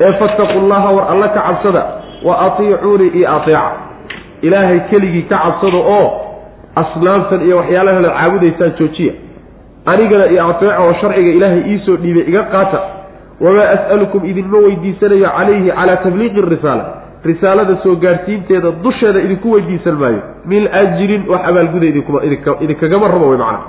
Ee 0.00 0.12
fattaqu 0.20 0.58
llaha 0.70 0.90
war 0.96 1.04
alla 1.12 1.28
ka 1.28 1.40
cabsada 1.48 1.82
wa 2.24 2.34
atiicuunii 2.46 3.10
iyo 3.18 3.28
ateeca 3.36 3.72
ilaahay 4.42 4.80
keligii 4.90 5.22
ka 5.22 5.38
cabsada 5.44 5.78
oo 5.78 6.06
asnaamtan 6.82 7.40
iyo 7.46 7.56
waxyaalaha 7.56 8.00
la 8.00 8.10
caabudaysaan 8.10 8.72
joojiya. 8.78 9.12
Anigana 9.86 10.26
iyo 10.26 10.48
ateeca 10.48 10.78
oo 10.84 10.92
sharciga 11.00 11.30
ilaahay 11.30 11.62
iisoo 11.72 11.96
dhiibay 11.96 12.24
iga 12.30 12.42
qaata 12.42 12.80
wamaa 13.40 13.68
as'alukum 13.76 14.24
idinma 14.30 14.58
weydiisanayo 14.58 15.28
calayhi 15.36 15.70
calaa 15.70 15.96
tabliiqi 15.96 16.40
risaala. 16.40 16.84
Risaalada 17.24 17.76
soo 17.82 17.96
gaadhsiinteeda 17.96 18.70
dusheeda 18.84 19.20
idinku 19.20 19.52
weydiisan 19.52 19.96
maayo. 20.02 20.20
Min 20.44 20.68
ajrin 20.82 21.22
wax 21.28 21.40
abaalguda 21.50 21.86
idinkagama 22.64 23.08
rabo 23.08 23.28
wey 23.28 23.38
macana 23.38 23.60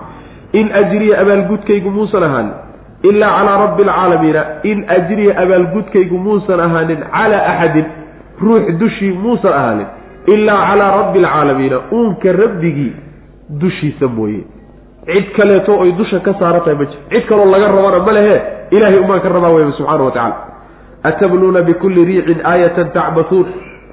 in 0.53 0.67
ajriya 0.81 1.19
abaalgudkaygu 1.21 1.89
muusan 1.91 2.23
ahaanin 2.23 2.53
ilaa 3.03 3.29
calaa 3.37 3.57
rabbi 3.63 3.83
alcaalamiina 3.83 4.41
in 4.63 4.85
ajriya 4.97 5.37
abaalgudkaygu 5.43 6.17
muusan 6.17 6.59
ahaanin 6.59 6.97
calaa 7.11 7.43
axadin 7.51 7.85
ruux 8.41 8.65
dushii 8.79 9.11
muusan 9.23 9.53
ahaanin 9.53 9.87
ilaa 10.27 10.65
calaa 10.67 10.91
rabbi 10.97 11.19
alcaalamiina 11.19 11.77
uunka 11.91 12.31
rabbigii 12.31 12.93
dushiisa 13.49 14.07
mooye. 14.07 14.43
Cid 15.05 15.31
kaleeto 15.35 15.79
oy 15.79 15.91
dusha 15.91 16.19
ka 16.19 16.33
saaran 16.39 16.61
tahay 16.61 16.75
ma 16.75 16.85
jir. 16.85 16.99
Cid 17.09 17.25
kaloo 17.29 17.45
laga 17.51 17.67
rabana 17.67 17.99
ma 18.05 18.11
lehe 18.11 18.35
ilahay 18.71 18.99
umaan 18.99 19.21
ka 19.21 19.29
rabaa 19.29 19.49
weyba 19.55 19.71
subxana 19.71 20.03
wa 20.03 20.11
tacala 20.11 20.35
atabnuuna 21.03 21.61
bikulli 21.61 22.05
riicin 22.05 22.39
aayatan 22.45 22.91
tacbasuun 22.93 23.47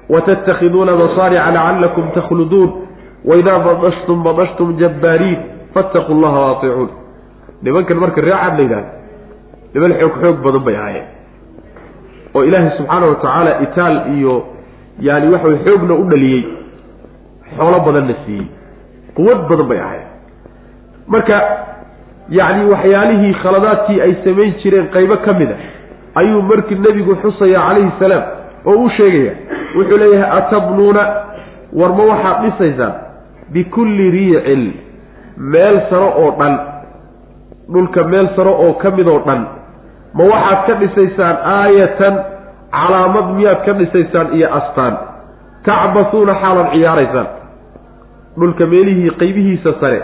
watattakhiduuna 0.09 0.95
masaarica 0.95 1.51
lacallakum 1.51 2.11
takhluduun 2.17 2.69
waidaa 3.25 3.59
badashtum 3.59 4.23
badashtum 4.23 4.77
jabbaariin 4.77 5.39
fattaquu 5.73 6.13
llaha 6.21 6.39
waatiicuun 6.45 6.89
nimankan 7.63 7.97
marka 7.97 8.21
reecaad 8.21 8.57
la 8.57 8.63
yidhahda 8.63 8.91
niman 9.73 9.91
xoog 9.99 10.13
xoog 10.21 10.37
badan 10.45 10.63
bay 10.67 10.75
ahaayeen. 10.75 11.07
Oo 12.35 12.43
ilaahay 12.43 12.71
subxaana 12.77 13.05
wa 13.05 13.15
tacaala 13.15 13.51
itaal 13.65 13.95
iyo 14.17 14.33
yaani 15.07 15.27
waxa 15.33 15.49
xoogna 15.65 15.93
u 15.93 16.03
dhaliyey. 16.11 16.43
Xoolo 17.57 17.79
badanna 17.85 18.13
siiyey. 18.25 18.47
Quwad 19.15 19.39
badan 19.49 19.67
bay 19.69 19.79
ahaayeen 19.79 20.07
marka 21.07 21.37
yacni 22.29 22.65
waxyaalihii 22.71 23.33
khaladaadkii 23.41 24.01
ay 24.01 24.13
samayn 24.23 24.53
jireen 24.63 24.87
qaybo 24.95 25.15
ka 25.25 25.33
mid 25.39 25.49
a 25.51 25.57
ayuu 26.19 26.41
markii 26.41 26.75
nebigu 26.85 27.15
xusaya 27.21 27.59
calayhi 27.67 27.91
salaam 27.99 28.23
oo 28.65 28.75
u 28.85 28.89
sheegaya 28.97 29.33
wuxuu 29.77 29.97
leeyahay 29.97 30.37
atabnuuna? 30.39 31.03
War 31.79 31.91
ma 31.97 32.03
waxaad 32.11 32.37
dhisaysaan? 32.45 32.93
Bikulli 33.53 34.09
riicin. 34.11 34.63
Meel 35.37 35.81
saro 35.89 36.09
oo 36.21 36.31
dhan. 36.39 36.55
Dhulka 37.73 38.03
meel 38.03 38.27
saro 38.35 38.53
oo 38.63 38.73
ka 38.81 38.89
mid 38.91 39.07
oo 39.07 39.19
dhan. 39.25 39.41
Ma 40.13 40.23
waxaad 40.31 40.59
ka 40.67 40.73
dhisaysaan 40.81 41.35
aayatan 41.57 42.15
calaamad 42.71 43.27
miyaad 43.37 43.59
ka 43.65 43.73
dhisaysaan 43.79 44.27
iyo 44.37 44.47
astaan. 44.59 44.97
Tacbasuuna 45.65 46.33
xaalaad 46.41 46.69
ciyaaraysaan. 46.73 47.27
Dhulka 48.39 48.65
meelihii 48.65 49.11
qaybihiisa 49.21 49.71
sare 49.81 49.99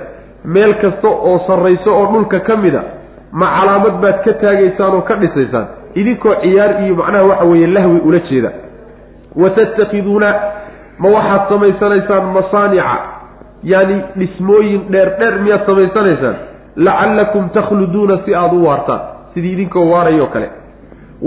meel 0.54 0.74
kasta 0.82 1.08
oo 1.08 1.40
sarrayso 1.48 1.90
oo 2.00 2.06
dhulka 2.14 2.40
ka 2.48 2.56
mid 2.64 2.76
a 2.76 2.82
ma 3.40 3.48
calaamad 3.58 3.96
baad 4.04 4.18
ka 4.26 4.34
taagaysaan 4.42 4.94
oo 4.98 5.02
ka 5.02 5.16
dhisaysaan. 5.22 5.66
Idinkoo 5.96 6.36
ciyaar 6.42 6.72
iyo 6.86 6.96
macnaha 6.96 7.24
waxa 7.30 7.46
weeye 7.52 7.68
lahwi 7.68 8.00
ula 8.08 8.20
jeeda. 8.30 8.52
Wa 9.42 9.50
tattakiduuna 9.50 10.30
ma 11.00 11.08
waxaad 11.16 11.44
samaysanaysaan 11.50 12.26
masaanica 12.36 12.98
yaani 13.64 13.96
dhismooyin 14.20 14.82
dheer 14.92 15.10
dheer 15.20 15.36
miyaad 15.44 15.64
samaysanaysaan 15.66 16.36
lacallakum 16.76 17.50
takhluduuna 17.50 18.18
si 18.26 18.36
aada 18.36 18.56
u 18.56 18.66
waartaan. 18.68 19.00
Sidii 19.34 19.52
idinkoo 19.54 19.86
waarayoo 19.92 20.28
kale 20.34 20.50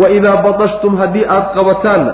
wa 0.01 0.07
idaa 0.17 0.37
badashtum 0.47 0.93
haddii 1.01 1.25
aada 1.35 1.49
qabataanna 1.57 2.13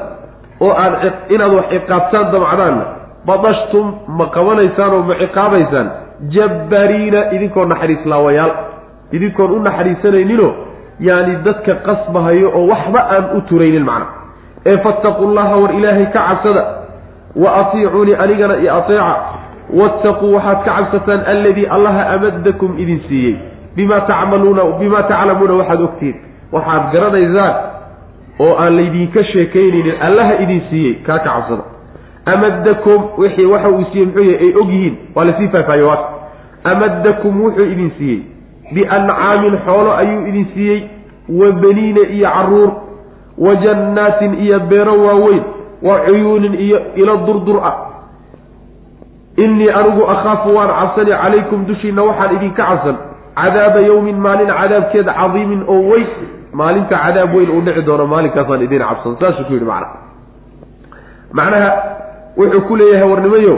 oo 0.65 0.73
aad 0.85 1.13
inaad 1.35 1.53
wax 1.59 1.67
ciqaabtaan 1.75 2.27
damcdaanna 2.35 2.85
badashtum 3.29 3.87
ma 4.19 4.27
qabanaysaan 4.37 4.93
oo 4.97 5.03
ma 5.09 5.15
ciqaabaysaan 5.23 5.87
jabbariina 6.35 7.21
idinkoo 7.37 7.65
naxariis 7.73 8.05
laawayaal 8.13 8.53
idinkoon 9.17 9.51
u 9.53 9.59
naxariisanayninoo 9.67 10.53
yaani 11.09 11.33
dadka 11.47 11.75
qasbahayo 11.87 12.49
oo 12.59 12.65
waxba 12.73 13.01
aan 13.15 13.25
u 13.37 13.41
turaynin 13.49 13.85
macna 13.91 14.07
ee 14.71 14.77
fattaqu 14.87 15.25
llaha 15.37 15.57
war 15.63 15.73
ilaahay 15.79 16.07
ka 16.15 16.21
cabsada 16.29 16.63
wa 17.43 17.49
atiicuunii 17.61 18.15
anigana 18.25 18.55
iyo 18.63 18.73
ateeca 18.79 19.15
wattaquu 19.81 20.27
waxaad 20.35 20.59
ka 20.65 20.71
cabsataan 20.77 21.21
alladii 21.33 21.67
allaha 21.77 22.03
amadakum 22.15 22.71
idin 22.83 23.01
siiyey 23.09 23.35
bimaa 23.77 24.01
tacmaluuna 24.11 24.63
bimaa 24.81 25.03
taclamuuna 25.11 25.55
waxaad 25.61 25.81
ogtihiin 25.89 26.17
waxaad 26.53 26.83
garanaysaan 26.93 27.55
oo 28.41 28.57
aan 28.59 28.77
laydinka 28.77 29.25
sheekaynaynin 29.25 30.03
allaha 30.03 30.35
idin 30.43 30.61
siiyey 30.71 30.95
kaa 30.95 31.19
ka 31.19 31.25
cabsada. 31.25 31.65
Amadakum 32.27 33.03
wixii 33.19 33.45
waxa 33.47 33.69
uu 33.69 33.85
siiyey 33.93 34.07
muxuu 34.07 34.25
yahay 34.25 34.47
ay 34.49 34.55
og 34.61 34.69
yihiin 34.69 34.97
waa 35.15 35.25
la 35.25 35.33
sii 35.39 35.49
faahfaahiye 35.49 35.87
waaka 35.87 36.09
amadakum 36.65 37.43
wuxuu 37.43 37.65
idin 37.73 37.91
siiyey. 37.99 38.23
Biancaamin 38.75 39.59
xoolo 39.67 39.93
ayuu 39.97 40.27
idin 40.27 40.47
siiyey 40.55 40.83
wa 41.29 41.53
beniina 41.53 42.01
iyo 42.01 42.29
carruur 42.31 42.71
wa 43.39 43.57
jannaatin 43.57 44.35
iyo 44.45 44.61
beero 44.61 45.05
waaweyn 45.05 45.43
wa 45.83 45.99
cuyuunin 46.01 46.55
iyo 46.55 46.81
ilo 46.95 47.17
durdur 47.17 47.61
ah. 47.65 47.77
Innii 49.37 49.71
anigu 49.71 50.07
akhaafu 50.11 50.55
waan 50.57 50.69
cabsani 50.69 51.11
calaykum 51.11 51.67
dushiinna 51.67 52.03
waxaan 52.03 52.37
idinka 52.37 52.63
cabsan 52.67 52.97
cadaaba 53.35 53.81
yowmin 53.81 54.17
maalin 54.17 54.47
cadaabkeed 54.47 55.07
cadiimin 55.07 55.63
oo 55.69 55.81
weyn 55.91 56.07
maalinta 56.61 56.97
cadaab 57.05 57.35
weyn 57.37 57.51
uu 57.57 57.61
dhici 57.67 57.83
doono 57.89 58.07
maalinkaasaan 58.15 58.63
idin 58.67 58.83
cabsan. 58.89 59.17
Saasuu 59.21 59.45
ku 59.49 59.53
yidhi 59.57 59.67
macna 59.73 59.89
macnaha 61.39 61.71
wuxuu 62.39 62.61
ku 62.69 62.75
leeyahay 62.81 63.09
warnimayo 63.13 63.55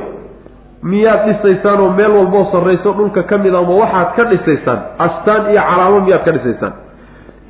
miyaad 0.91 1.23
dhisaysaan 1.29 1.81
oo 1.85 1.91
meel 1.99 2.13
walboo 2.19 2.45
sarrayso 2.53 2.91
dhulka 2.99 3.23
ka 3.31 3.37
mid 3.45 3.55
a 3.55 3.63
ma 3.69 3.75
waxaad 3.83 4.09
ka 4.17 4.23
dhisaysaan 4.33 4.81
astaan 5.07 5.43
iyo 5.53 5.63
calaamo 5.71 5.99
miyaad 6.07 6.25
ka 6.27 6.33
dhisaysaan 6.37 6.73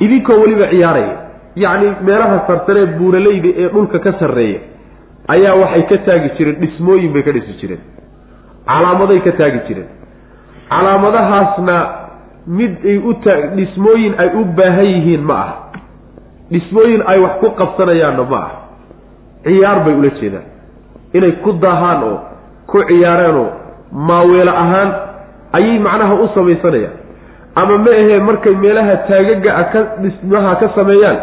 idinkoo 0.04 0.36
weliba 0.42 0.66
ciyaaraya. 0.72 1.14
Yacni 1.64 1.88
meelaha 2.06 2.36
sartaree 2.48 2.86
buuralayda 2.98 3.50
ee 3.62 3.68
dhulka 3.74 3.98
ka 4.06 4.12
sarreeya 4.20 4.60
ayaa 5.34 5.54
waxay 5.62 5.82
ka 5.90 5.96
taagi 6.06 6.28
jireen 6.38 6.56
dhismooyin 6.62 7.12
bay 7.14 7.22
ka 7.28 7.32
dhisi 7.36 7.52
jireen. 7.60 7.80
Calaamaday 8.70 9.20
ka 9.26 9.32
taagi 9.40 9.60
jireen. 9.68 9.88
Calaamadahaasna 10.72 11.76
mid 12.46 12.72
ay 12.84 12.96
u 12.98 13.14
ta 13.24 13.34
dhismooyin 13.56 14.14
ay 14.18 14.28
u 14.40 14.44
baahan 14.58 14.84
yihiin 14.86 15.22
ma 15.30 15.34
aha. 15.34 15.54
Dhismooyin 16.50 17.02
ay 17.06 17.18
wax 17.20 17.34
ku 17.40 17.50
qabsanayaanna 17.60 18.24
ma 18.30 18.36
aha. 18.36 18.56
Ciyaar 19.44 19.78
bay 19.84 19.94
ula 19.94 20.10
jeedaan. 20.20 20.46
Inay 21.14 21.32
ku 21.44 21.52
daahaan 21.52 22.02
oo 22.04 22.18
ku 22.66 22.82
ciyaareenoo 22.88 23.48
maaweelo 23.92 24.52
ahaan 24.62 24.90
ayay 25.52 25.78
macnaha 25.78 26.14
u 26.14 26.28
samaysanayaan. 26.34 26.96
Ama 27.56 27.78
ma 27.78 27.90
ahee 27.90 28.20
markay 28.20 28.54
meelaha 28.54 28.96
taagaga 29.08 29.50
a 29.56 29.64
ka 29.72 29.80
dhismaha 30.02 30.54
ka 30.60 30.68
sameeyaan 30.74 31.18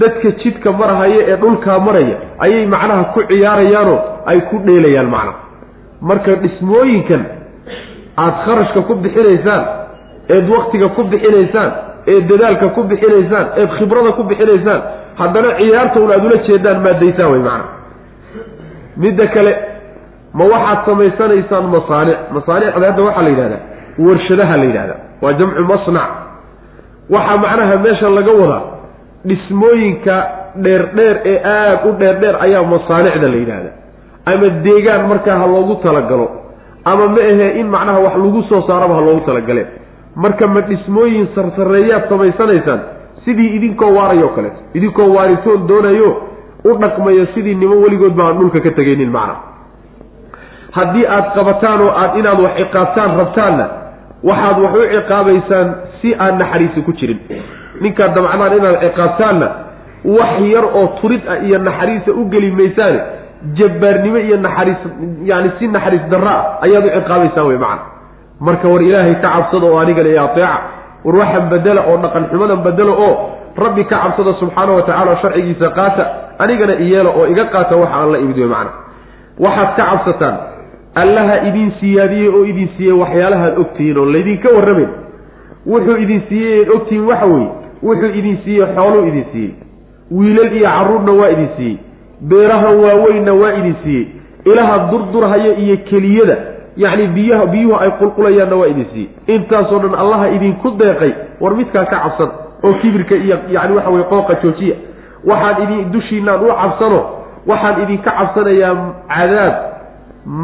dadka 0.00 0.30
jidka 0.42 0.72
marahaya 0.72 1.20
ee 1.30 1.36
dhulkaa 1.36 1.78
maraya 1.78 2.16
ayay 2.44 2.66
macnaha 2.66 3.04
ku 3.14 3.20
ciyaarayaanoo 3.30 3.98
ay 4.26 4.40
ku 4.50 4.58
dheelayaan 4.66 5.06
macnaha 5.06 5.38
marka 6.00 6.34
dhismooyinkan 6.42 7.22
aada 8.16 8.36
kharashka 8.44 8.80
ku 8.88 8.94
bixinaysaan 9.04 9.62
eed 10.28 10.48
waktiga 10.56 10.88
ku 10.96 11.02
bixinaysaan 11.12 11.70
eed 12.12 12.24
dadaalka 12.30 12.66
ku 12.76 12.82
bixinaysaan 12.92 13.46
eed 13.60 13.70
khibrada 13.78 14.12
ku 14.18 14.22
bixinaysaan 14.30 14.80
haddana 15.20 15.50
ciyaarta 15.58 16.00
un 16.04 16.10
aada 16.12 16.26
ula 16.28 16.36
jeedaan 16.48 16.78
maadaysaan 16.86 17.30
way 17.32 17.40
macana 17.48 17.64
midda 19.02 19.26
kale 19.34 19.52
ma 20.38 20.44
waxaad 20.52 20.78
samaysanaysaan 20.88 21.64
masaanic 21.76 22.18
masaanicda 22.36 22.86
hadda 22.88 23.02
waxaa 23.08 23.22
la 23.22 23.28
yidhahdaa 23.30 23.62
warshadaha 24.06 24.56
la 24.60 24.64
yidhahdaa 24.64 24.98
waa 25.22 25.32
jamcu 25.38 25.62
masnac. 25.72 26.10
Waxaa 27.14 27.36
macnaha 27.44 27.76
meesha 27.84 28.08
laga 28.18 28.32
wadaa 28.40 28.62
dhismooyinka 29.28 30.14
dheerdheer 30.64 31.16
ee 31.32 31.36
aada 31.54 31.80
u 31.88 31.92
dheerdheer 32.00 32.36
ayaa 32.46 32.62
masaanicda 32.74 33.28
la 33.32 33.36
yidhaahdaa 33.42 33.74
ama 34.32 34.48
deegaan 34.66 35.02
markaa 35.12 35.38
ha 35.42 35.46
loogu 35.52 35.74
talagalo 35.84 36.26
ama 36.90 37.06
ma 37.14 37.20
ahee 37.30 37.50
in 37.60 37.66
macnaha 37.74 37.98
wax 38.06 38.14
lagu 38.24 38.42
soo 38.50 38.62
saaraba 38.68 38.94
ha 38.94 39.00
loogu 39.08 39.20
talagaleen 39.28 39.66
marka 40.16 40.46
ma 40.46 40.60
dhismooyin 40.60 41.26
sarsareeyaad 41.34 42.08
samaysanaysaan 42.08 42.80
sidii 43.24 43.50
idinkoo 43.56 43.90
waarayo 43.96 44.28
kaleeto 44.28 44.60
idinkoo 44.74 45.08
waaritoon 45.16 45.66
doonayo 45.68 46.10
u 46.64 46.74
dhaqmayo 46.82 47.26
sidii 47.34 47.54
nimo 47.54 47.76
weligood 47.84 48.14
ba 48.14 48.24
aan 48.28 48.38
dhulka 48.38 48.60
ka 48.60 48.70
tegaynin 48.70 49.10
macna. 49.10 49.36
Haddii 50.76 51.06
aad 51.06 51.26
qabataan 51.34 51.80
oo 51.80 51.90
aad 52.02 52.16
inaad 52.18 52.40
wax 52.44 52.54
ciqaabtaan 52.60 53.16
rabtaanna 53.20 53.66
waxaad 54.28 54.58
wax 54.64 54.72
u 54.74 54.86
ciqaabaysaan 54.94 55.68
si 56.00 56.14
aan 56.18 56.38
naxariisi 56.38 56.82
ku 56.82 56.92
jirin. 56.92 57.18
Ninkaad 57.80 58.14
damcdaan 58.14 58.56
inaad 58.58 58.78
ciqaabtaanna 58.84 59.48
wax 60.04 60.32
yar 60.54 60.64
oo 60.64 60.86
turid 61.00 61.22
ah 61.28 61.38
iyo 61.46 61.58
naxariisa 61.58 62.10
u 62.12 62.24
geli 62.32 62.50
maysaane 62.50 63.00
jabbaarnimo 63.58 64.18
iyo 64.18 64.36
naxariis 64.36 64.80
yani 65.30 65.50
si 65.58 65.68
naxariis 65.68 66.04
darra 66.10 66.34
ah 66.40 66.64
ayaad 66.66 66.84
u 66.86 66.90
ciqaabaysaan 66.98 67.46
wey 67.46 67.58
macana 67.58 67.93
marka 68.40 68.68
war 68.68 68.82
ilaahay 68.82 69.14
ka 69.14 69.28
cabsada 69.28 69.66
oo 69.66 69.78
anigana 69.78 70.08
i 70.08 70.18
ateeca 70.18 70.58
war 71.04 71.16
waxan 71.16 71.48
bedela 71.52 71.80
oo 71.90 71.96
dhaqan 72.04 72.24
xumadan 72.30 72.62
bedelo 72.66 72.92
oo 73.06 73.12
rabbi 73.64 73.84
ka 73.84 73.96
cabsada 74.04 74.32
subxaana 74.40 74.72
wa 74.72 74.82
tacala 74.82 75.16
sharcigiisa 75.22 75.70
qaata 75.78 76.04
anigana 76.38 76.74
iyeela 76.84 77.10
oo 77.10 77.26
iga 77.26 77.44
qaata 77.54 77.76
waxa 77.76 77.94
aan 78.00 78.12
la 78.12 78.18
imid 78.18 78.38
wey 78.38 78.46
macana 78.48 78.70
waxaad 79.44 79.76
ka 79.76 79.84
cabsataan 79.90 80.36
allaha 81.02 81.36
idin 81.48 81.72
siyaadiyey 81.80 82.28
oo 82.28 82.44
idin 82.44 82.68
siiyey 82.76 82.92
waxyaalahaad 83.02 83.58
ogtihiin 83.58 83.98
oo 83.98 84.04
laydinka 84.14 84.48
warramayn. 84.56 84.88
Wuxuu 85.66 85.96
idin 86.04 86.22
siiyey 86.28 86.60
eed 86.60 86.68
ogtihiin 86.76 87.06
waxa 87.10 87.26
weeye 87.26 87.48
wuxuu 87.82 88.10
idin 88.18 88.36
siiyey 88.44 88.66
xooluu 88.76 89.06
idin 89.10 89.24
siiyey 89.32 89.52
wiilal 90.18 90.52
iyo 90.52 90.68
carruurna 90.68 91.12
waa 91.20 91.28
idin 91.34 91.48
siiyey 91.56 91.76
beeraha 92.30 92.68
waaweynna 92.82 93.32
waa 93.42 93.52
idin 93.60 93.76
siiyey 93.84 94.06
ilaha 94.44 94.78
durdurhaya 94.90 95.52
iyo 95.64 95.76
keliyada 95.90 96.36
yacni 96.82 97.06
biyaha 97.16 97.46
biyuhu 97.52 97.76
ay 97.84 97.90
qulqulayaanna 98.00 98.56
waa 98.60 98.66
idin 98.72 98.86
siiyey 98.92 99.10
intaasoo 99.36 99.78
dhan 99.84 99.94
allaha 100.02 100.26
idinku 100.36 100.70
deeqay 100.80 101.12
war 101.40 101.52
midkaa 101.60 101.84
ka 101.92 101.96
cabsan 102.04 102.30
oo 102.66 102.72
kibirka 102.82 103.14
iyo 103.24 103.36
yacni 103.56 103.76
waxa 103.76 103.90
weye 103.90 104.04
qooqa 104.12 104.34
joojiya. 104.42 104.76
Waxaan 105.30 105.62
idin 105.64 105.90
dushiinaan 105.92 106.40
u 106.44 106.48
cabsano 106.60 107.00
waxaan 107.50 107.82
idinka 107.84 108.10
cabsanayaa 108.18 108.74
cadaab 109.14 109.54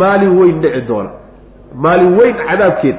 maalin 0.01 0.33
weyn 0.40 0.61
dhici 0.62 0.81
doona. 0.88 1.11
Maalin 1.85 2.12
weyn 2.19 2.35
cadaabkeed 2.49 2.97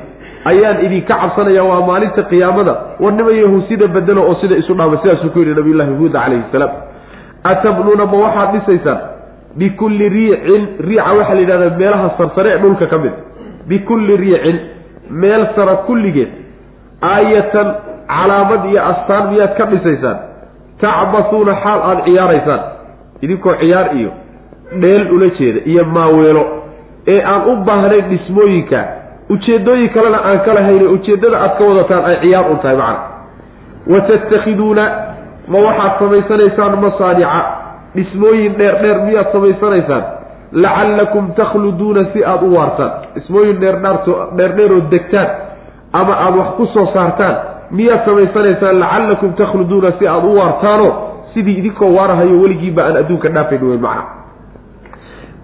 ayaan 0.52 0.78
idinka 0.86 1.14
cabsanaya 1.22 1.64
waa 1.70 1.82
maalinta 1.90 2.22
qiyaamada 2.32 2.74
war 3.00 3.14
nimayahu 3.18 3.62
sida 3.70 3.88
bedelo 3.96 4.22
oo 4.30 4.36
sida 4.42 4.56
isu 4.62 4.74
dhaama 4.80 4.98
sidaasuu 5.02 5.30
ku 5.34 5.40
yidhi 5.40 5.54
nabiyullaahi 5.60 5.94
huuda 6.00 6.20
calayhi 6.24 6.44
salaam. 6.52 6.72
Atabnuuna 7.52 8.06
ma 8.12 8.18
waxaad 8.26 8.50
dhisaysaan 8.56 9.00
bikulli 9.58 10.10
riicin 10.10 10.68
riica 10.88 11.12
waxaa 11.18 11.34
la 11.36 11.42
yidhahdaa 11.42 11.78
meelaha 11.78 12.10
sarsare 12.18 12.50
ee 12.54 12.58
dhulka 12.58 12.86
ka 12.88 12.98
mid. 12.98 13.12
Bikulli 13.68 14.18
riicin 14.18 14.58
meel 15.10 15.48
sara 15.56 15.76
kulligeed 15.88 16.30
aayatan 17.02 17.68
calaamad 18.08 18.66
iyo 18.72 18.82
astaan 18.92 19.30
miyaad 19.32 19.54
ka 19.58 19.66
dhisaysaan. 19.72 20.18
Tacbasuuna 20.82 21.56
xaal 21.64 21.80
aada 21.90 22.02
ciyaaraysaan. 22.06 22.62
Idinkoo 23.22 23.56
ciyaar 23.60 23.96
iyo 23.96 24.12
dheel 24.82 25.12
ula 25.12 25.28
jeeda 25.40 25.60
iyo 25.66 25.86
maaweelo 25.86 26.44
ee 27.08 27.22
aan 27.24 27.42
u 27.52 27.56
baahnayn 27.66 28.06
dhismooyinka 28.10 28.80
ujeeddooyin 29.30 29.90
kalena 29.90 30.20
aan 30.30 30.40
ka 30.46 30.54
lahayne 30.54 30.88
ujeeddada 30.96 31.38
aad 31.44 31.58
ka 31.58 31.64
wadataan 31.64 32.06
ay 32.06 32.16
ciyaar 32.22 32.46
un 32.52 32.60
tahay 32.60 32.78
macna. 32.78 33.00
Wa 33.92 34.02
tattakhiduuna 34.02 34.84
ma 35.48 35.58
waxaad 35.68 35.94
samaysanaysaan 36.00 36.80
masaanica 36.86 37.61
dhismooyin 37.96 38.54
dheer 38.60 38.76
dheer 38.82 38.98
miyaad 39.08 39.32
samaysanaysaan 39.36 40.04
lacallakum 40.64 41.32
takhluduuna 41.40 42.04
si 42.14 42.24
aada 42.26 42.46
u 42.46 42.56
waartaan. 42.58 42.92
Dhismooyin 43.16 43.60
dheerdhaarto 43.62 44.12
dheerdheeroo 44.38 44.82
degtaan 44.92 45.28
ama 45.94 46.14
aada 46.26 46.38
wax 46.38 46.50
ku 46.58 46.66
soo 46.74 46.86
saartaan 46.94 47.36
miyaad 47.72 48.02
samaysanaysaan 48.06 48.80
lacallakum 48.80 49.34
takhluduuna 49.42 49.92
si 50.00 50.08
aada 50.08 50.28
u 50.28 50.36
waartaano 50.40 50.88
sidii 51.34 51.58
idinkoo 51.60 51.92
waarahayo 51.98 52.42
weligiiba 52.42 52.82
aan 52.86 52.98
adduunka 53.02 53.30
dhaafayn 53.30 53.64
wey 53.70 53.78
macna. 53.78 54.04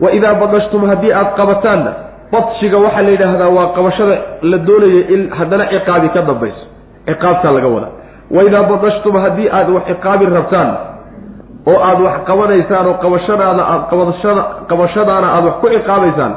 Wa 0.01 0.12
idaa 0.12 0.33
badashtum 0.41 0.88
haddii 0.89 1.12
aada 1.13 1.31
qabataanna 1.39 1.91
badshiga 2.31 2.77
waxaa 2.77 3.01
la 3.01 3.10
yidhaahdaa 3.10 3.49
waa 3.57 3.67
qabashada 3.75 4.15
la 4.41 4.57
doonayo 4.57 4.99
in 5.15 5.29
haddana 5.39 5.65
ciqaabi 5.71 6.10
ka 6.15 6.21
dambayso. 6.21 6.63
Ciqaabtaa 7.07 7.51
laga 7.51 7.67
wadaa 7.75 7.93
waidaa 8.31 8.63
badashtum 8.71 9.15
haddii 9.23 9.49
aada 9.57 9.71
wax 9.73 9.83
ciqaabi 9.91 10.25
rabtaan 10.25 10.69
oo 11.69 11.77
aada 11.88 12.01
wax 12.08 12.17
qabanaysaan 12.30 12.86
oo 12.88 12.93
qabashadaada 13.03 13.63
aad 13.73 13.84
qabashada 13.91 14.43
qabashadaana 14.69 15.27
aada 15.36 15.45
wax 15.49 15.56
ku 15.62 15.67
ciqaabaysaan 15.75 16.34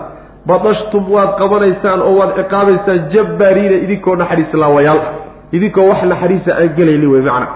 badashtum 0.51 1.05
waad 1.15 1.31
qabanaysaan 1.43 2.01
oo 2.09 2.15
waad 2.21 2.33
ciqaabaysaan 2.41 2.99
jabbaariina 3.15 3.77
idinkoo 3.85 4.15
naxariis 4.23 4.53
laawayaal 4.63 5.01
idinkoo 5.57 5.87
wax 5.91 6.01
naxariisa 6.13 6.51
aan 6.61 6.71
gelayni 6.79 7.07
wey 7.13 7.23
macna. 7.29 7.47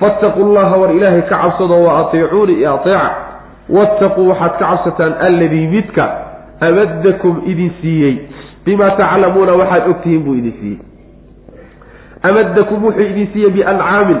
Fattaquu 0.00 0.44
llaha 0.54 0.76
war 0.80 0.90
ilaahay 0.96 1.22
ka 1.30 1.36
cabsado 1.42 1.76
wa 1.84 1.92
atiicuuni 2.00 2.54
i 2.62 2.66
ateeca. 2.66 3.10
Wattaquu 3.76 4.28
waxaad 4.30 4.52
ka 4.58 4.64
cabsataan 4.70 5.12
alladii 5.26 5.66
midka 5.74 6.04
amadakum 6.66 7.34
idin 7.52 7.70
siiyey. 7.80 8.14
Bimaa 8.64 8.90
taclamuuna 9.00 9.52
waxaad 9.60 9.88
ogtihiin 9.90 10.22
buu 10.24 10.34
idin 10.40 10.54
siiyey. 10.60 10.78
Amadakum 12.22 12.84
wuxuu 12.84 13.02
idin 13.10 13.28
siiyey 13.32 13.50
biancaamin 13.56 14.20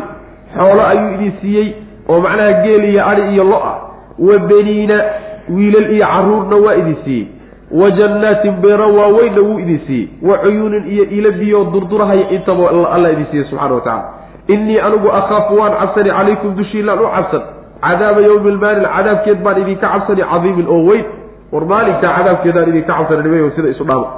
xoolo 0.56 0.82
ayuu 0.92 1.10
idin 1.14 1.32
siiyey 1.40 1.68
oo 2.08 2.20
macnaha 2.20 2.52
geel 2.62 2.84
iyo 2.84 3.06
adi 3.10 3.22
iyo 3.34 3.44
lo'a 3.44 3.74
wa 4.18 4.38
beniina 4.50 4.96
wiilal 5.56 5.88
iyo 5.94 6.06
caruurna 6.06 6.56
waa 6.56 6.74
idin 6.80 6.96
siiyey. 7.04 7.26
Wa 7.80 7.90
jannaatin 7.90 8.52
beero 8.62 8.86
waaweynna 8.94 9.40
wuu 9.40 9.58
idin 9.58 9.80
siiyey. 9.86 10.08
Wa 10.22 10.38
cuyuunin 10.38 10.84
iyo 10.92 11.04
ilo 11.04 11.30
biyo 11.32 11.64
durdurahaya 11.72 12.30
intaba 12.30 12.70
alla 12.94 13.10
idin 13.12 13.26
siiyey 13.30 13.46
subxana 13.50 13.74
wa 13.74 13.80
tacala 13.80 14.04
innii 14.48 14.78
anigu 14.80 15.08
akhaafu 15.12 15.56
waan 15.60 15.72
cabsani 15.80 16.10
calaykum 16.10 16.54
dushiilaan 16.56 16.98
u 16.98 17.08
cabsan. 17.16 17.42
Cadaaba 17.82 18.20
yowmi 18.20 18.50
lmaalin 18.50 18.86
cadaabkeed 18.96 19.38
baan 19.44 19.60
idinka 19.62 19.86
cabsani 19.92 20.22
cadiimin 20.32 20.66
oo 20.68 20.82
weyn. 20.88 21.04
War 21.52 21.64
maalinkaa 21.72 22.12
cadaabkeedaan 22.18 22.68
idinka 22.72 22.92
cabsani 22.98 23.22
nimayo 23.22 23.50
sida 23.56 23.68
isu 23.68 23.84
dhaama. 23.84 24.08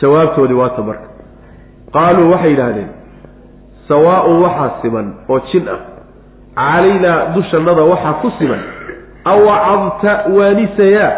Jawaabtoodii 0.00 0.54
waata 0.54 0.82
marka 0.82 1.06
qaaluu 1.92 2.30
waxay 2.32 2.50
yidhaahdeen 2.50 2.88
sawaaun 3.88 4.42
waxaa 4.42 4.70
siman 4.82 5.06
oo 5.28 5.40
jin 5.52 5.68
ah 5.68 5.78
calaynaa 6.54 7.26
dushannada 7.34 7.82
waxaa 7.82 8.12
ku 8.22 8.30
siman 8.38 8.60
awacadta 9.24 10.12
waanisayaa 10.36 11.12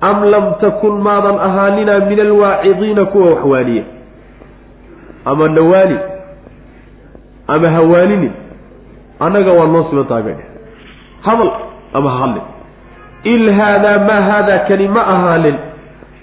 am 0.00 0.24
lam 0.24 0.54
takun 0.60 1.00
maadan 1.02 1.38
ahaaninaa 1.48 2.00
min 2.08 2.20
alwaacidiina 2.20 3.04
kuwa 3.04 3.30
wax 3.30 3.44
waaniya. 3.44 3.84
Ama 5.24 5.48
nawaani 5.48 5.98
ama 7.48 7.70
hawaaninin 7.70 8.32
annaga 9.20 9.52
waa 9.52 9.66
noo 9.66 9.86
siman 9.90 10.04
tahay 10.06 10.22
bay 10.22 10.34
hadal 11.22 11.50
ama 11.94 12.10
hadlin. 12.10 12.42
Il 13.24 13.52
haadaa 13.52 13.98
maa 13.98 14.20
haadaa 14.20 14.58
kani 14.58 14.88
ma 14.88 15.06
ahaanin 15.06 15.56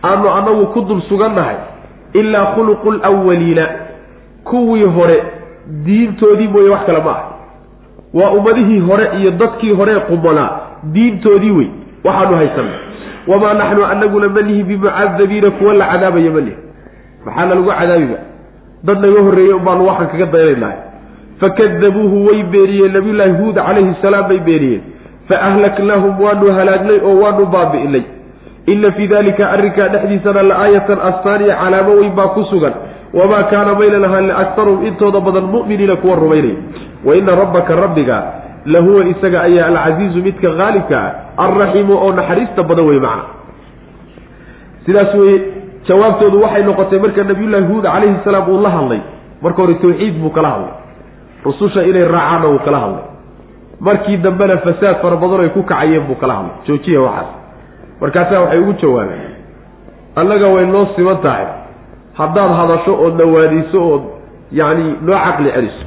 aanu 0.04 0.30
annagu 0.30 0.66
ku 0.74 0.82
dul 0.82 1.02
sugannahay 1.10 1.56
ilaa 2.14 2.46
khuluqu 2.46 2.92
lwaliina 2.92 3.66
kuwii 4.44 4.84
hore 4.84 5.24
diintoodii 5.86 6.48
mooye 6.48 6.70
wax 6.70 6.86
kale 6.86 7.00
ma 7.02 7.12
ah 7.12 7.24
waa 8.13 8.32
ummadihii 8.38 8.80
hore 8.80 9.06
iyo 9.19 9.32
dadkii 9.32 9.71
hore 9.71 9.95
qubanaa 10.10 10.50
diintoodii 10.93 11.52
wey 11.52 11.67
waxaanu 12.04 12.36
haysanay 12.36 12.78
wamaa 13.28 13.54
naxnu 13.54 13.86
anaguna 13.86 14.30
manihi 14.30 14.63
bimucadabiina 14.63 15.52
kuwa 15.52 15.74
la 15.74 15.86
cadaabaya 15.91 16.32
manihi 16.32 16.58
maxaana 17.26 17.56
lagu 17.56 17.71
cadaabiba? 17.80 18.17
Dad 18.84 19.00
naga 19.02 19.21
horreeyey 19.21 19.54
unbaanu 19.54 19.88
waxaan 19.88 20.08
kaga 20.12 20.26
daynaynahay 20.26 20.78
fakadabuuhu 21.41 22.26
way 22.28 22.43
beeniyeen 22.43 22.93
nabiyullaahi 22.93 23.32
huud 23.41 23.56
calayhi 23.56 23.93
salaam 24.02 24.28
bay 24.30 24.39
beeniyeen 24.39 24.82
fa 25.30 25.41
ahlaknaahum 25.50 26.21
waanu 26.26 26.54
halaagnay 26.58 27.00
oo 27.10 27.15
waanu 27.24 27.45
baabi'inay 27.45 28.04
ina 28.74 28.91
fii 28.91 29.08
dalika 29.08 29.50
arrinkaa 29.52 29.88
dhexdiisana 29.93 30.43
la 30.50 30.56
aayatan 30.65 31.00
astaaniya 31.10 31.56
calaamo 31.62 31.93
weyn 32.02 32.12
baa 32.19 32.28
ku 32.38 32.43
sugan 32.52 32.74
wamaa 33.13 33.43
kaana 33.52 33.74
maynan 33.80 34.06
ahaan 34.10 34.32
aktaruhum 34.43 34.86
intooda 34.89 35.19
badan 35.19 35.43
mu'miniina 35.54 35.95
kuwa 36.02 36.15
rumaynaya 36.15 36.56
wa 37.06 37.15
ina 37.15 37.36
rabbaka 37.36 37.76
rabbiga 37.76 38.17
lahuwa 38.65 39.06
isaga 39.13 39.41
ayaa 39.41 39.67
alcasiizu 39.67 40.19
midka 40.28 40.50
haalibka 40.60 40.97
ah 41.02 41.43
alraxiimu 41.45 41.93
oo 42.04 42.12
naxariista 42.19 42.63
badan 42.63 42.86
wey 42.89 43.00
macna 43.00 43.24
sidaas 44.86 45.13
weye 45.15 45.41
jawaabtoodu 45.88 46.41
waxay 46.43 46.63
noqotay 46.69 47.00
marka 47.00 47.24
nabiyullaahi 47.24 47.65
huud 47.71 47.84
calayhi 47.84 48.15
salaam 48.24 48.50
uu 48.50 48.62
la 48.65 48.69
hadlay 48.69 49.02
marka 49.43 49.62
hore 49.62 49.74
tawxiid 49.84 50.15
buu 50.21 50.30
kala 50.38 50.50
hadlay 50.50 50.74
rususha 51.45 51.84
inay 51.89 52.06
raacaanna 52.15 52.47
wuu 52.54 52.60
kala 52.67 52.80
hadlay 52.86 53.06
markii 53.88 54.17
dambena 54.26 54.58
fasaad 54.58 54.95
fara 55.04 55.15
badan 55.24 55.41
ay 55.45 55.50
ku 55.58 55.63
kacayeen 55.71 56.06
buu 56.10 56.15
kala 56.24 56.34
hadlay 56.39 56.56
joojiya 56.67 57.02
waxaas 57.02 57.30
markaasaa 58.02 58.41
waxay 58.45 58.60
ugu 58.63 58.74
jawaabeen 58.82 59.34
annaga 60.21 60.47
way 60.56 60.65
noo 60.65 60.86
siman 60.95 61.17
tahay 61.26 61.45
haddaad 62.19 62.52
hadasho 62.60 62.93
ood 63.06 63.15
nawaadiso 63.21 63.80
ood 63.93 64.04
yacni 64.60 64.86
noo 65.08 65.17
caqli 65.26 65.50
celiso 65.56 65.86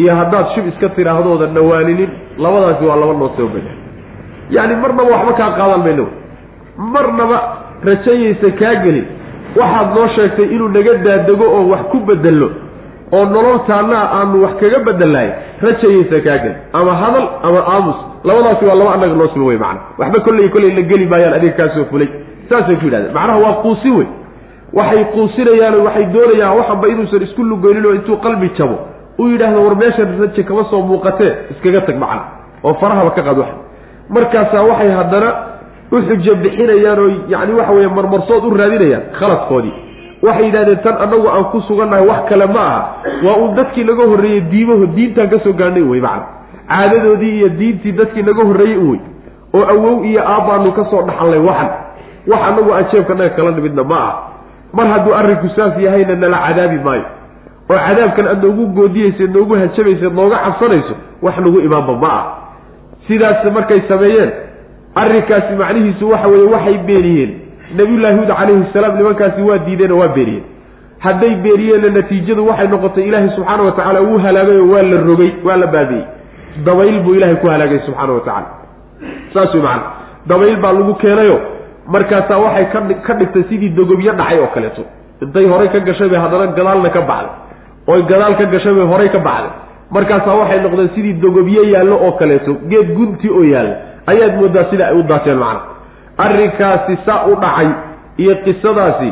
iyo 0.00 0.12
haddaad 0.20 0.46
shib 0.54 0.66
iska 0.72 0.88
tidhaahdooda 0.88 1.46
nawaaninin 1.46 2.10
labadaasi 2.38 2.84
waa 2.84 2.96
laba 3.02 3.12
noo 3.20 3.30
soo 3.36 3.48
beda 3.54 3.72
yacni 4.56 4.74
marnaba 4.82 5.10
waxba 5.14 5.32
kaa 5.40 5.50
qaadan 5.58 5.80
mayno 5.86 6.06
marnaba 6.94 7.38
rajayaysa 7.84 8.50
kaa 8.60 8.74
gelin. 8.84 9.06
Waxaad 9.56 9.88
noo 9.94 10.08
sheegtay 10.16 10.44
inuu 10.54 10.68
naga 10.68 10.94
daadego 11.04 11.44
oo 11.56 11.68
wax 11.72 11.82
ku 11.92 11.98
bedello 12.08 12.48
oo 13.12 13.24
nololtaannaa 13.34 14.04
aanu 14.18 14.42
wax 14.44 14.54
kaga 14.60 14.78
bedelahay 14.86 15.30
rajayaysa 15.66 16.20
kaa 16.26 16.38
gelin. 16.42 16.56
Ama 16.72 16.92
hadal 17.02 17.26
ama 17.42 17.60
aamus 17.74 17.98
labadaasi 18.24 18.64
waa 18.68 18.74
laba 18.80 18.94
annaga 18.94 19.14
noo 19.20 19.28
sima 19.34 19.44
wey 19.50 19.58
macana 19.58 19.80
waxba 19.98 20.20
kolley 20.26 20.48
kolley 20.54 20.70
la 20.78 20.82
geli 20.90 21.06
maayaan 21.06 21.34
adiga 21.38 21.54
kaasoo 21.60 21.84
fulay. 21.90 22.08
Saasay 22.48 22.76
ku 22.76 22.84
yidhahdeen. 22.86 23.14
Macnaha 23.14 23.38
waa 23.44 23.52
quusi 23.64 23.90
wey 23.90 24.06
waxay 24.72 25.04
quusinayaan 25.14 25.74
waxay 25.86 26.04
doonayaan 26.14 26.56
waxanba 26.58 26.86
inuusan 26.88 27.22
isku 27.26 27.42
lugoynin 27.42 27.86
oo 27.86 27.94
intuu 27.94 28.16
qalbi 28.24 28.50
jabo. 28.58 28.78
Uu 29.18 29.28
yidhaahdo 29.28 29.64
war 29.64 29.76
meeshan 29.76 30.08
raje 30.20 30.42
kama 30.42 30.64
soo 30.70 30.82
muuqatee 30.82 31.32
iskaga 31.52 31.80
tag 31.86 31.96
macna. 31.98 32.22
Oo 32.64 32.74
farahaba 32.80 33.10
ka 33.10 33.22
qaad 33.22 33.38
wax. 33.38 33.50
Markaasaa 34.08 34.62
waxay 34.70 34.90
haddana 34.98 35.30
u 35.92 35.96
xujo 36.08 36.34
bixinayaan 36.42 36.98
oo 36.98 37.08
yacni 37.28 37.52
waxa 37.58 37.72
weeye 37.72 37.88
marmarsood 37.88 38.44
u 38.46 38.50
raadinayaan 38.56 39.02
khaladkoodii. 39.18 39.74
Waxay 40.22 40.44
yidhahdeen 40.46 40.78
tan 40.84 40.96
annagu 41.04 41.28
aan 41.28 41.44
ku 41.52 41.60
sugannahay 41.68 42.06
wax 42.06 42.20
kale 42.30 42.46
ma 42.46 42.60
aha. 42.60 42.80
Waa 43.24 43.36
uun 43.42 43.54
dadkii 43.56 43.84
naga 43.84 44.04
horreeyey 44.10 44.40
diimaho 44.50 44.86
diintaan 44.96 45.28
ka 45.30 45.38
soo 45.44 45.52
gaadhnay 45.52 45.82
wey 45.82 46.00
macna. 46.00 46.26
Caadadoodii 46.70 47.34
iyo 47.38 47.48
diintii 47.58 47.92
dadkii 47.92 48.22
naga 48.22 48.42
horreeyey 48.44 48.76
u 48.78 48.90
wey 48.90 49.00
oo 49.54 49.64
awow 49.74 50.04
iyo 50.04 50.22
aabbaanu 50.22 50.72
ka 50.72 50.84
soo 50.90 51.02
dhaxallay 51.02 51.38
waxan. 51.48 51.70
Wax 52.30 52.40
annagu 52.48 52.70
aan 52.74 52.84
jeebkanaga 52.92 53.30
kala 53.36 53.50
nimidna 53.50 53.84
ma 53.84 53.96
aha 53.96 54.12
mar 54.72 54.86
hadduu 54.92 55.14
arrinku 55.14 55.48
saas 55.56 55.78
yahayna 55.86 56.14
nala 56.14 56.38
cadaabi 56.46 56.78
maayo. 56.84 57.04
oo 57.70 57.78
cadaabkan 57.86 58.26
aad 58.28 58.42
noogu 58.44 58.66
goodiyeyseed 58.78 59.30
noogu 59.36 59.54
hajabayseed 59.54 60.14
nooga 60.20 60.36
cabsanayso 60.44 60.94
wax 61.22 61.36
nagu 61.44 61.60
imaanba 61.66 61.94
ma 62.02 62.10
ah 62.18 62.24
sidaas 63.08 63.44
markay 63.56 63.80
sameeyeen 63.88 64.30
arrinkaasi 65.02 65.54
macnihiisu 65.60 66.10
waxa 66.12 66.28
weeye 66.28 66.48
waxay 66.54 66.78
beeniyeen 66.88 67.30
nabiyullaahi 67.78 68.16
huud 68.18 68.32
calayhi 68.38 68.64
salaam 68.72 68.96
nimankaasi 69.00 69.42
waa 69.48 69.58
diideen 69.66 69.92
oo 69.92 69.98
waa 70.02 70.08
beeniyeen 70.16 70.44
hadday 71.06 71.34
beeniyeenna 71.44 71.88
natiijadu 71.98 72.46
waxay 72.48 72.68
noqotay 72.74 73.04
ilaahay 73.08 73.30
subxaana 73.36 73.62
wa 73.68 73.72
tacaala 73.78 74.00
wuu 74.08 74.18
halaagay 74.26 74.58
oo 74.64 74.70
waa 74.74 74.82
la 74.92 75.00
rogay 75.10 75.30
waa 75.44 75.56
la 75.62 75.66
baabi'ey 75.66 76.04
dabayl 76.66 77.00
buu 77.04 77.14
ilaahay 77.18 77.36
ku 77.42 77.46
halaagay 77.54 77.78
subxaana 77.86 78.12
wa 78.18 78.20
tacala 78.20 78.48
saas 79.34 79.54
wey 79.54 79.62
macana 79.62 79.82
dabayl 80.32 80.56
baa 80.64 80.72
lagu 80.78 80.94
keenayo 81.04 81.40
markaasaa 81.94 82.38
waxay 82.44 82.66
ka 83.06 83.12
dhigtay 83.20 83.44
sidii 83.50 83.70
dogobyo 83.78 84.12
dhacay 84.12 84.38
oo 84.40 84.50
kaleeto. 84.54 84.82
Intay 85.22 85.46
horay 85.52 85.68
ka 85.74 85.78
gashay 85.88 86.08
bay 86.12 86.20
haddana 86.24 86.46
gadaalna 86.58 86.90
ka 86.96 87.00
baxday. 87.10 87.34
Oy 87.92 88.02
gadaal 88.10 88.34
ka 88.40 88.44
gashay 88.54 88.74
bay 88.78 88.86
horay 88.92 89.08
ka 89.14 89.18
baxday. 89.28 89.52
Markaasaa 89.94 90.34
waxay 90.40 90.60
noqdeen 90.64 90.90
sidii 90.94 91.14
dogobyo 91.24 91.62
yaallo 91.74 91.96
oo 92.06 92.12
kaleeto. 92.20 92.52
Geed 92.70 92.88
gunti 92.96 93.28
oo 93.30 93.42
yaalla 93.52 93.74
ayaad 94.10 94.34
moodaa 94.40 94.64
sida 94.70 94.84
ay 94.90 94.94
u 94.98 95.02
daateen 95.10 95.38
macna. 95.42 95.60
Arrinkaasi 96.24 96.94
saa 97.06 97.26
u 97.26 97.34
dhacay 97.42 97.68
iyo 98.22 98.34
qisadaasi 98.44 99.10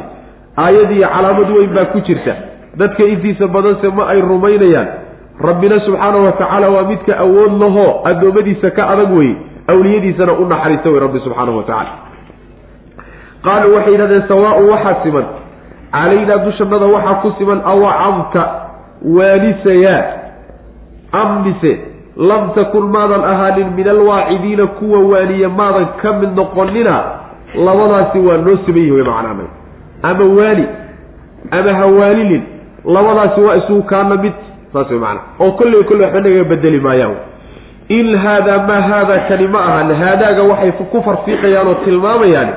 aayad 0.64 0.91
iyo 0.97 1.09
calaamad 1.14 1.51
weyn 1.57 1.73
baa 1.77 1.85
ku 1.93 2.01
jirta. 2.07 2.35
Dadka 2.79 3.03
intiisa 3.05 3.47
badanse 3.55 3.88
ma 3.97 4.07
ay 4.12 4.21
rumaynayaan. 4.21 4.88
Rabbina 5.49 5.77
subxaanahu 5.87 6.25
wa 6.27 6.33
tacaala 6.33 6.69
waa 6.75 6.85
midka 6.91 7.12
awood 7.25 7.53
lahoo 7.62 8.03
addoommadiisa 8.11 8.71
ka 8.77 8.83
adag 8.93 9.11
weye 9.19 9.35
awliyadiisana 9.73 10.33
u 10.33 10.45
naxariista 10.53 10.91
wey 10.91 11.01
rabbi 11.05 11.19
subxaanahu 11.27 11.57
wa 11.59 11.64
tacala 11.69 11.91
qaaluu 13.46 13.74
waxay 13.77 13.92
yidhahdeen 13.92 14.24
sawaaun 14.29 14.68
waxaa 14.72 14.96
siman. 15.03 15.27
Calaynaa 15.92 16.38
dushannada 16.46 16.87
waxaa 16.94 17.14
ku 17.22 17.29
siman 17.38 17.61
awacamta 17.72 18.42
waanisayaa 19.16 20.03
am 21.12 21.31
mise 21.44 21.72
lam 22.16 22.51
takun 22.55 22.90
maadan 22.94 23.24
ahaanin 23.33 23.68
min 23.77 23.88
alwaacidiina 23.88 24.66
kuwa 24.66 24.98
waaniya 25.12 25.48
maadan 25.48 25.87
ka 26.03 26.12
mid 26.20 26.31
noqonina 26.37 26.94
labadaasi 27.66 28.18
waa 28.18 28.37
noo 28.46 28.57
siman 28.66 28.81
yihi 28.83 28.92
way 28.92 29.05
macnaanay 29.11 29.48
ama 30.03 30.24
waani 30.38 30.66
ama 31.51 31.72
hawaalilin 31.81 32.42
labadaasi 32.85 33.40
waa 33.40 33.57
isugu 33.57 33.83
kaana 33.83 34.16
mid 34.16 34.33
saas 34.72 34.90
way 34.90 34.98
macnaa 34.98 35.22
oo 35.40 35.51
kolley 35.53 35.85
kolley 35.85 36.05
waxba 36.05 36.20
nagaga 36.20 36.44
bedeli 36.44 36.81
maayaan. 36.81 37.16
In 37.88 38.16
haadaa 38.24 38.59
maa 38.68 38.81
haadaa 38.90 39.18
kani 39.29 39.46
ma 39.48 39.61
ahan 39.64 39.94
haadaaga 40.03 40.42
waxay 40.51 40.72
ku 40.72 41.03
farfiiqayaan 41.07 41.68
oo 41.68 41.74
tilmaamayaan 41.85 42.48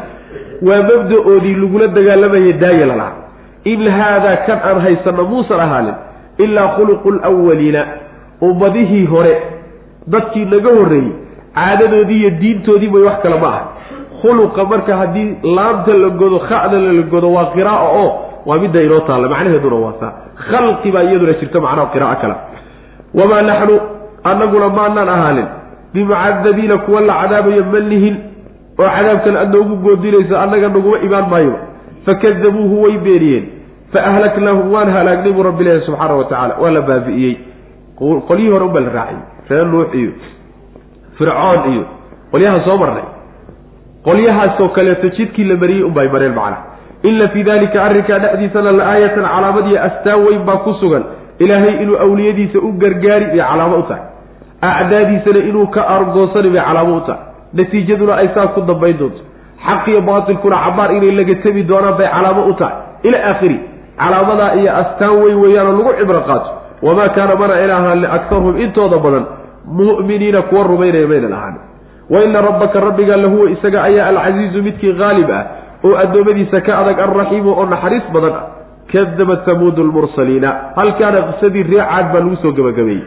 waa 0.68 0.82
mabda-oodii 0.90 1.56
lagula 1.62 1.88
dagaalamayay 1.98 2.54
daaya 2.64 2.86
lalahaa 2.92 3.16
in 3.72 3.82
haadaa 3.98 4.36
kan 4.48 4.60
aan 4.70 4.80
haysanno 4.86 5.24
muusan 5.32 5.60
ahaanin 5.66 5.96
ilaa 6.44 6.68
khuluqu 6.78 7.12
lwaliina 7.12 7.82
ummadihii 8.42 9.06
hore. 9.06 9.36
Dadkii 10.14 10.46
naga 10.46 10.70
horreeyey 10.78 11.12
caadadoodii 11.56 12.20
iyo 12.22 12.30
diintoodii 12.42 12.90
bay 12.94 13.04
wax 13.08 13.18
kale 13.24 13.38
ma 13.44 13.48
aha 13.48 13.62
khuluqa 14.22 14.66
marka 14.72 14.94
haddii 15.02 15.28
laamta 15.56 15.94
la 16.04 16.10
godo 16.10 16.40
kha'da 16.50 16.78
la 16.86 17.02
godo 17.14 17.28
waa 17.36 17.46
qira'a 17.56 17.86
oo 18.02 18.10
waa 18.46 18.58
midda 18.64 18.82
inoo 18.82 19.00
taalla. 19.08 19.28
Macnaheeduna 19.34 19.76
waa 19.86 19.94
saa. 20.00 20.12
Khalqi 20.50 20.92
baa 20.96 21.04
iyaduna 21.08 21.34
jirta 21.40 21.60
macnaha 21.66 21.88
qiraa'o 21.94 22.16
kale. 22.22 22.36
Wamaa 23.18 23.42
naxnu 23.50 23.76
annaguna 24.30 24.68
maanaan 24.78 25.10
ahaanin. 25.16 25.48
Bimucadabiina 25.94 26.78
kuwa 26.78 27.02
la 27.02 27.14
cadaabayo 27.22 27.64
ma 27.72 27.80
lihin 27.80 28.16
oo 28.82 28.90
cadaabkan 28.96 29.36
aad 29.42 29.50
noogu 29.56 29.76
goodinayso 29.86 30.36
annaga 30.44 30.68
naguma 30.76 30.98
imaan 31.08 31.28
maayo. 31.34 31.54
Fakadabuuhu 32.06 32.76
way 32.84 32.98
beeniyeen 33.06 33.46
fa 33.94 34.00
ahlaknaahum 34.10 34.68
waan 34.74 34.90
halaagnay 34.96 35.34
buu 35.38 35.44
rabbi 35.50 35.64
leeyahy 35.64 35.86
subxaana 35.88 36.14
wa 36.20 36.26
tacala 36.32 36.54
waa 36.64 36.72
la 36.78 36.82
baabi'iyey 36.90 37.34
qolyihii 38.30 38.52
hore 38.54 38.66
unbaa 38.66 38.84
la 38.88 38.92
raaciyey 38.98 39.22
reer 39.50 39.66
nuux 39.74 39.94
iyo 40.02 40.12
fircoon 41.18 41.74
iyo 41.74 41.84
qolyaha 42.32 42.60
soo 42.66 42.78
marnay. 42.78 43.08
Qolyahaasoo 44.06 44.70
kaleeto 44.76 45.08
jidkii 45.18 45.44
la 45.44 45.56
mariyey 45.62 45.84
unbay 45.84 46.08
mareen 46.14 46.34
macna. 46.34 46.58
Ina 47.04 47.28
fii 47.34 47.44
dalika 47.44 47.84
arrinkaa 47.84 48.20
dhexdiisana 48.24 48.72
la 48.72 48.84
aayatan 48.94 49.26
calaamad 49.34 49.68
iyo 49.72 49.80
astaan 49.88 50.20
weyn 50.26 50.42
baa 50.48 50.58
ku 50.66 50.74
sugan. 50.82 51.04
Ilaahay 51.40 51.84
inuu 51.84 51.98
awliyadiisa 52.06 52.60
u 52.60 52.72
gargaari 52.82 53.26
bay 53.26 53.42
calaamo 53.50 53.78
u 53.78 53.84
tahay. 53.90 54.04
Acdaadiisana 54.62 55.40
inuu 55.50 55.68
ka 55.68 55.82
argoosani 55.88 56.50
bay 56.50 56.64
calaamo 56.68 56.96
u 56.98 57.02
tahay 57.02 57.24
natiijaduna 57.54 58.14
ay 58.22 58.28
saa 58.36 58.48
ku 58.56 58.62
dambayn 58.62 58.98
doonto 58.98 59.22
xaq 59.66 59.88
iyo 59.88 60.02
baatilkuna 60.02 60.58
cabaar 60.66 60.92
inay 60.96 61.12
laga 61.20 61.36
temi 61.44 61.64
doonaan 61.64 61.98
bay 61.98 62.08
calaamo 62.08 62.46
u 62.50 62.54
tahay. 62.54 62.76
Ila 63.04 63.18
aakhiri 63.30 63.60
calaamadaa 63.98 64.56
iyo 64.56 64.72
astaan 64.82 65.16
weyn 65.24 65.38
weeyaanoo 65.44 65.78
lagu 65.78 65.94
cibro 66.00 66.22
qaato. 66.30 66.50
Wamaa 66.82 67.10
kaana 67.10 67.36
mana 67.36 67.54
ayna 67.54 67.78
ahaan 67.78 68.02
liaktarhum 68.02 68.58
intooda 68.58 68.98
badan 68.98 69.26
mu'miniina 69.66 70.42
kuwa 70.50 70.64
rumaynaya 70.64 71.08
maynan 71.08 71.34
ahaan 71.34 71.56
wa 72.10 72.24
ina 72.24 72.42
rabbaka 72.42 72.80
rabbiga 72.80 73.18
lahuwa 73.18 73.50
isaga 73.52 73.84
ayaa 73.84 74.08
alcasiizu 74.08 74.64
midkii 74.64 74.94
haalib 74.98 75.30
ah 75.32 75.46
oo 75.84 75.96
addoommadiisa 76.04 76.62
ka 76.62 76.78
adag 76.80 77.00
alraxiimu 77.00 77.50
oo 77.54 77.66
naxariis 77.66 78.04
badan 78.14 78.34
ah. 78.34 78.44
Kadabat 78.92 79.46
samuudu 79.46 79.84
lmursaliina 79.84 80.56
halkaana 80.76 81.22
qisadii 81.22 81.64
ree 81.64 81.80
caad 81.80 82.12
baa 82.14 82.20
lagu 82.20 82.36
soo 82.42 82.52
gebagabeeyey 82.52 83.04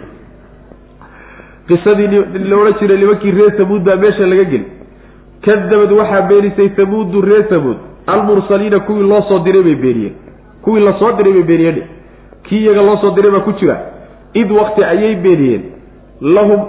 qisadii 1.68 2.09
loola 2.50 2.72
jiray 2.81 2.98
nimankii 2.98 3.31
reer 3.31 3.57
samuud 3.57 3.83
baa 3.88 3.96
meesha 3.96 4.27
laga 4.27 4.44
geli 4.53 4.66
kadabad 5.44 5.92
waxaa 5.92 6.22
beenisay 6.31 6.68
samuudu 6.77 7.20
reer 7.20 7.44
samuud. 7.48 7.77
almursaliina 8.07 8.80
kuwii 8.80 9.09
loo 9.09 9.22
soo 9.28 9.38
diray 9.38 9.62
bay 9.62 9.74
beeniyeen. 9.74 10.14
kuwii 10.62 10.84
la 10.84 10.93
soo 10.99 11.12
diray 11.16 11.32
bay 11.32 11.43
beeniyeen 11.43 11.82
kii 12.43 12.62
iyaga 12.64 12.82
loo 12.82 12.97
soo 12.97 13.11
diray 13.16 13.30
baa 13.30 13.41
ku 13.41 13.53
jira. 13.61 13.76
id 14.34 14.51
wakti 14.51 14.84
ayay 14.84 15.14
beeniyeen. 15.24 15.62
lahum 16.20 16.61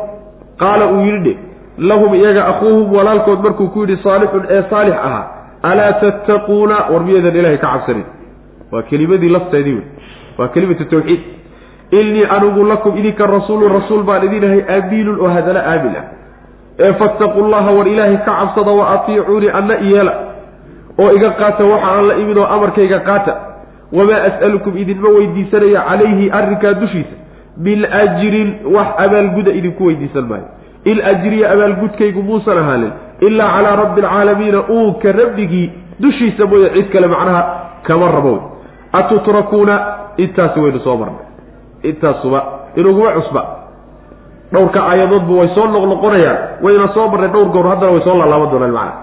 qaala 0.58 0.92
uu 0.94 1.06
yidhi 1.06 1.38
lahum 1.78 2.16
iyaga 2.16 2.48
akhuuhum 2.52 2.94
walaalkood 2.96 3.40
markuu 3.44 3.68
ku 3.68 3.80
yidhi 3.84 4.04
saalixun 4.04 4.44
ee 4.50 4.64
saalix 4.70 4.96
ahaa 5.08 5.26
alaa 5.70 5.94
tattaquuna? 5.94 6.76
War 6.92 7.04
miyaedan 7.04 7.36
ilaahay 7.36 7.58
ka 7.58 7.68
cabsanin. 7.74 8.06
Waa 8.72 8.82
kelimadii 8.90 9.30
lafteedii 9.30 9.74
wey. 9.74 9.86
Waa 10.38 10.48
kelimatu 10.48 10.86
tawxiid 10.86 11.22
innii 11.92 12.26
anigu 12.30 12.64
lakum 12.64 12.98
idinka 12.98 13.26
rasuulun 13.28 13.72
rasuul 13.74 14.04
baan 14.04 14.24
idinahay 14.24 14.62
amiinun 14.78 15.20
oo 15.20 15.28
hadala 15.28 15.60
aamin 15.72 15.96
ah. 15.96 16.06
Ee 16.80 16.94
fattaqu 16.94 17.42
llaha 17.52 17.72
war 17.72 17.88
ilaahay 17.88 18.18
ka 18.18 18.32
cabsada 18.40 18.72
wa 18.72 18.90
atiicuunii 18.94 19.50
anna 19.50 19.80
iyeela 19.80 20.14
oo 21.00 21.12
iga 21.12 21.30
qaata 21.30 21.64
waxa 21.66 21.88
aan 21.92 22.08
la 22.08 22.16
imin 22.16 22.38
oo 22.38 22.46
amarkayga 22.46 23.00
qaata. 23.00 23.36
Wamaa 23.94 24.24
as'alukum 24.30 24.78
idinma 24.78 25.10
weydiisanaya 25.10 25.82
calayhi 25.90 26.30
arrinkaa 26.32 26.74
dushiisa. 26.74 27.16
Min 27.58 27.86
ajrin 27.86 28.50
wax 28.76 28.88
abaalguda 28.98 29.52
idinku 29.52 29.86
weydiisan 29.86 30.26
maayo. 30.30 30.48
Il 30.86 31.00
ajriya 31.12 31.52
abaalgudkaygu 31.52 32.24
muusan 32.24 32.58
ahaanin. 32.58 32.92
Ilaa 33.22 33.50
calaa 33.56 33.76
rabbi 33.76 34.02
alcaalamiina 34.02 34.64
uunka 34.70 35.12
rabbigii 35.12 35.72
dushiisa 36.00 36.46
mooye 36.46 36.70
cid 36.70 36.90
kale 36.92 37.08
macnaha 37.08 37.44
kama 37.84 38.12
rabo. 38.12 38.52
Atutrakuuna 38.94 39.76
intaasi 40.18 40.60
waynu 40.60 40.80
soo 40.80 40.98
marnay 40.98 41.35
intaasuba 41.90 42.40
inuguma 42.76 43.12
cusba. 43.18 43.42
Dhowrka 44.52 44.80
aayadoodba 44.90 45.34
way 45.40 45.50
soo 45.56 45.68
noqnoqonayaan 45.68 46.38
wayna 46.62 46.88
soo 46.94 47.08
marnay 47.12 47.30
dhowr 47.34 47.50
goor 47.56 47.68
haddana 47.72 47.92
way 47.92 48.02
soo 48.08 48.16
laalaaban 48.20 48.50
doonaan 48.52 48.72
macana 48.72 48.94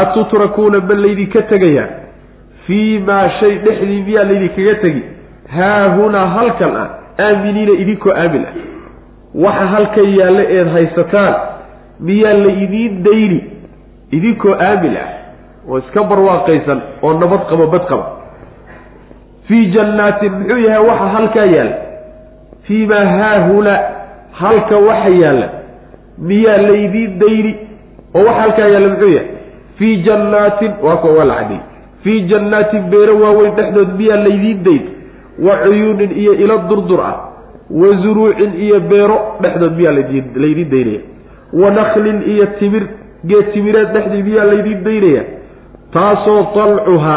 atutrakuuna 0.00 0.80
ma 0.88 0.94
laydinka 0.94 1.42
tegayaa 1.52 1.88
fii 2.66 2.98
maa 3.08 3.28
shay 3.40 3.58
dhexdii 3.64 4.02
miyaa 4.06 4.24
laydinkaga 4.30 4.74
tegi? 4.84 5.02
Haahunaa 5.56 6.26
halkan 6.36 6.76
ah 6.82 6.88
aaminiina 7.26 7.72
idinkoo 7.82 8.12
aamin 8.22 8.44
ah. 8.48 8.54
Waxa 9.44 9.66
halkan 9.74 10.08
yaalla 10.18 10.42
eed 10.56 10.68
haysataan 10.76 11.34
miyaa 12.00 12.32
la 12.44 12.50
idiin 12.64 13.02
dayni? 13.04 13.38
Idinkoo 14.12 14.54
aamin 14.68 14.96
ah. 15.02 15.08
Oo 15.68 15.78
iska 15.78 16.02
barwaaqaysan 16.10 16.80
oo 17.02 17.12
nabad 17.20 17.42
qabo 17.50 17.66
bad 17.66 17.84
qaba 17.90 18.06
fii 19.48 19.64
jannaatin 19.74 20.32
muxuu 20.38 20.58
yahay 20.66 20.82
waxa 20.88 21.06
halkaa 21.16 21.44
yaalla 21.56 21.76
fii 22.66 22.86
maa 22.86 23.04
haahunaa 23.04 23.78
halka 24.32 24.76
waxa 24.78 25.08
yaalla. 25.08 25.48
Miyaa 26.18 26.56
laydiin 26.56 27.18
dayni 27.18 27.56
oo 28.14 28.24
waxa 28.24 28.40
halkaa 28.40 28.68
yaalla 28.68 28.88
muxuu 28.88 29.08
yahay? 29.08 29.28
Fii 29.78 29.96
jannaatin 30.02 30.72
waa 30.82 30.96
kuwa 30.96 31.14
waa 31.14 31.24
la 31.24 31.60
fii 32.06 32.20
jannaatin 32.30 32.82
beero 32.90 33.18
waaweyn 33.20 33.54
dhexdood 33.56 33.96
miyaa 33.98 34.16
laydiin 34.16 34.64
dayn 34.64 34.82
wa 35.46 35.56
cuyuunin 35.62 36.12
iyo 36.18 36.34
ilo 36.34 36.58
durdur 36.68 37.00
ah. 37.00 37.16
Wa 37.70 37.88
zuruucin 38.02 38.52
iyo 38.66 38.80
beero 38.80 39.16
dhexdood 39.42 39.76
miyaa 39.78 39.92
laydiin 39.92 40.70
daynaya 40.70 41.00
wa 41.52 41.70
naklin 41.70 42.22
iyo 42.32 42.46
timir 42.58 42.86
geed 43.26 43.52
timireed 43.52 43.92
dhexdii 43.94 44.22
miyaa 44.22 44.44
laydiin 44.44 44.84
daynaya 44.84 45.22
taasoo 45.92 46.42
talcuha 46.54 47.16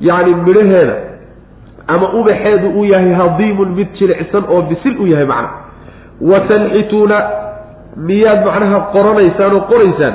yacni 0.00 0.34
midhaheeda 0.34 0.94
ama 1.94 2.06
ubaxeedu 2.20 2.68
uu 2.78 2.84
yahay 2.92 3.12
hadiimun 3.20 3.68
mid 3.78 3.88
jilicsan 3.98 4.44
oo 4.48 4.62
bisil 4.70 4.94
u 5.02 5.06
yahay 5.12 5.26
macna. 5.32 5.48
Wa 6.30 6.40
tanxituuna 6.50 7.16
miyaad 8.08 8.44
macnaha 8.48 8.78
qoranaysaan 8.94 9.54
oo 9.56 9.60
qoraysaan 9.70 10.14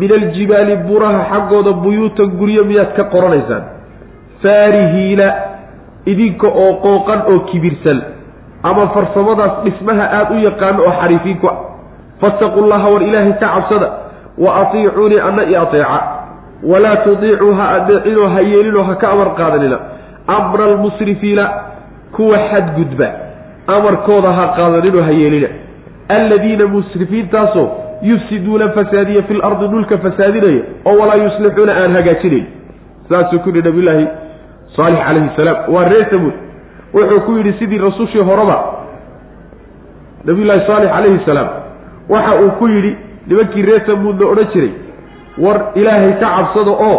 min 0.00 0.10
aljibaali 0.18 0.76
buraha 0.88 1.20
xaggooda 1.32 1.72
buyuutan 1.84 2.28
guryo 2.40 2.64
miyaad 2.70 2.90
ka 2.96 3.04
qoranaysaan. 3.14 3.62
Faarihiina 4.42 5.26
idinka 6.06 6.48
oo 6.48 6.72
qooqan 6.84 7.20
oo 7.32 7.38
kibirsan 7.50 7.98
ama 8.62 8.88
farsamadaas 8.94 9.54
dhismaha 9.64 10.04
aada 10.18 10.34
u 10.34 10.38
yaqaano 10.48 10.80
oo 10.88 10.92
xariifiin 11.00 11.38
ku 11.40 11.46
ah. 11.48 11.56
Fattaqu 12.20 12.60
llaha 12.70 12.88
war 12.92 13.02
ilaahay 13.02 13.32
ka 13.40 13.46
cabsada 13.54 13.88
wa 14.38 14.50
atiicuunii 14.60 15.20
anna 15.28 15.42
i 15.44 15.56
ateeca. 15.56 15.98
Walaa 16.70 16.96
tudiicuu 17.04 17.52
ha 17.58 17.64
adeecinoo 17.76 18.28
ha 18.34 18.40
yeelinoo 18.40 18.82
ha 18.88 18.94
ka 18.94 19.06
amar 19.12 19.28
qaadanina 19.38 19.78
amra 20.26 20.64
almusrifiina 20.64 21.50
kuwa 22.16 22.38
xadgudba 22.50 23.08
amarkooda 23.66 24.32
ha 24.32 24.46
qaadaninoo 24.56 25.02
ha 25.02 25.10
yeelina 25.10 25.48
alladiina 26.08 26.66
musrifiintaasoo 26.66 27.68
yufsiduuna 28.02 28.68
fasaadiya 28.68 29.22
fi 29.22 29.34
lardi 29.34 29.68
dhulka 29.68 29.98
fasaadinaya 29.98 30.62
oo 30.84 30.96
walaa 31.00 31.14
yuslixuuna 31.24 31.72
aan 31.82 31.92
hagaajinayn 31.98 32.46
saasuu 33.08 33.38
ku 33.38 33.48
yidhi 33.48 33.62
nabiyulaahi 33.68 34.06
saalix 34.76 34.98
calayhi 35.06 35.30
salaam 35.36 35.74
waa 35.74 35.84
reer 35.88 36.06
samuud 36.10 36.34
wuxuu 36.94 37.20
ku 37.26 37.36
yidhi 37.38 37.52
sidii 37.58 37.78
rasushii 37.78 38.24
horeba 38.30 38.56
nabiyullaahi 40.24 40.66
saalix 40.66 40.90
calayhi 40.90 41.24
salaam 41.26 41.48
waxa 42.08 42.34
uu 42.42 42.50
ku 42.58 42.68
yidhi 42.68 42.96
nimankii 43.26 43.62
reer 43.62 43.82
samuud 43.86 44.20
la 44.20 44.26
odhan 44.32 44.48
jiray 44.54 44.72
war 45.44 45.56
ilaahay 45.74 46.12
ka 46.12 46.28
cabsada 46.36 46.70
oo 46.70 46.98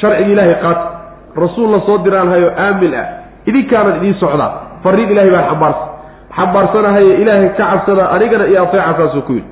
sharciga 0.00 0.32
ilaahay 0.32 0.54
qaata 0.64 0.99
rasuul 1.42 1.70
la 1.74 1.80
soo 1.86 1.98
diraanhayo 2.04 2.48
aamin 2.64 2.94
ah. 2.94 3.06
Idinkaanan 3.48 3.96
idiin 4.00 4.14
socdaa 4.22 4.50
fariin 4.84 5.10
ilahay 5.14 5.30
baan 5.30 5.44
xambaarsa 5.50 5.84
xambaarsanahaye 6.36 7.12
ilaahay 7.22 7.48
ka 7.58 7.64
cabsada 7.70 8.04
anigana 8.14 8.44
iyo 8.46 8.62
ateeca 8.62 8.92
saasuu 8.98 9.22
ku 9.26 9.32
yidhi. 9.32 9.48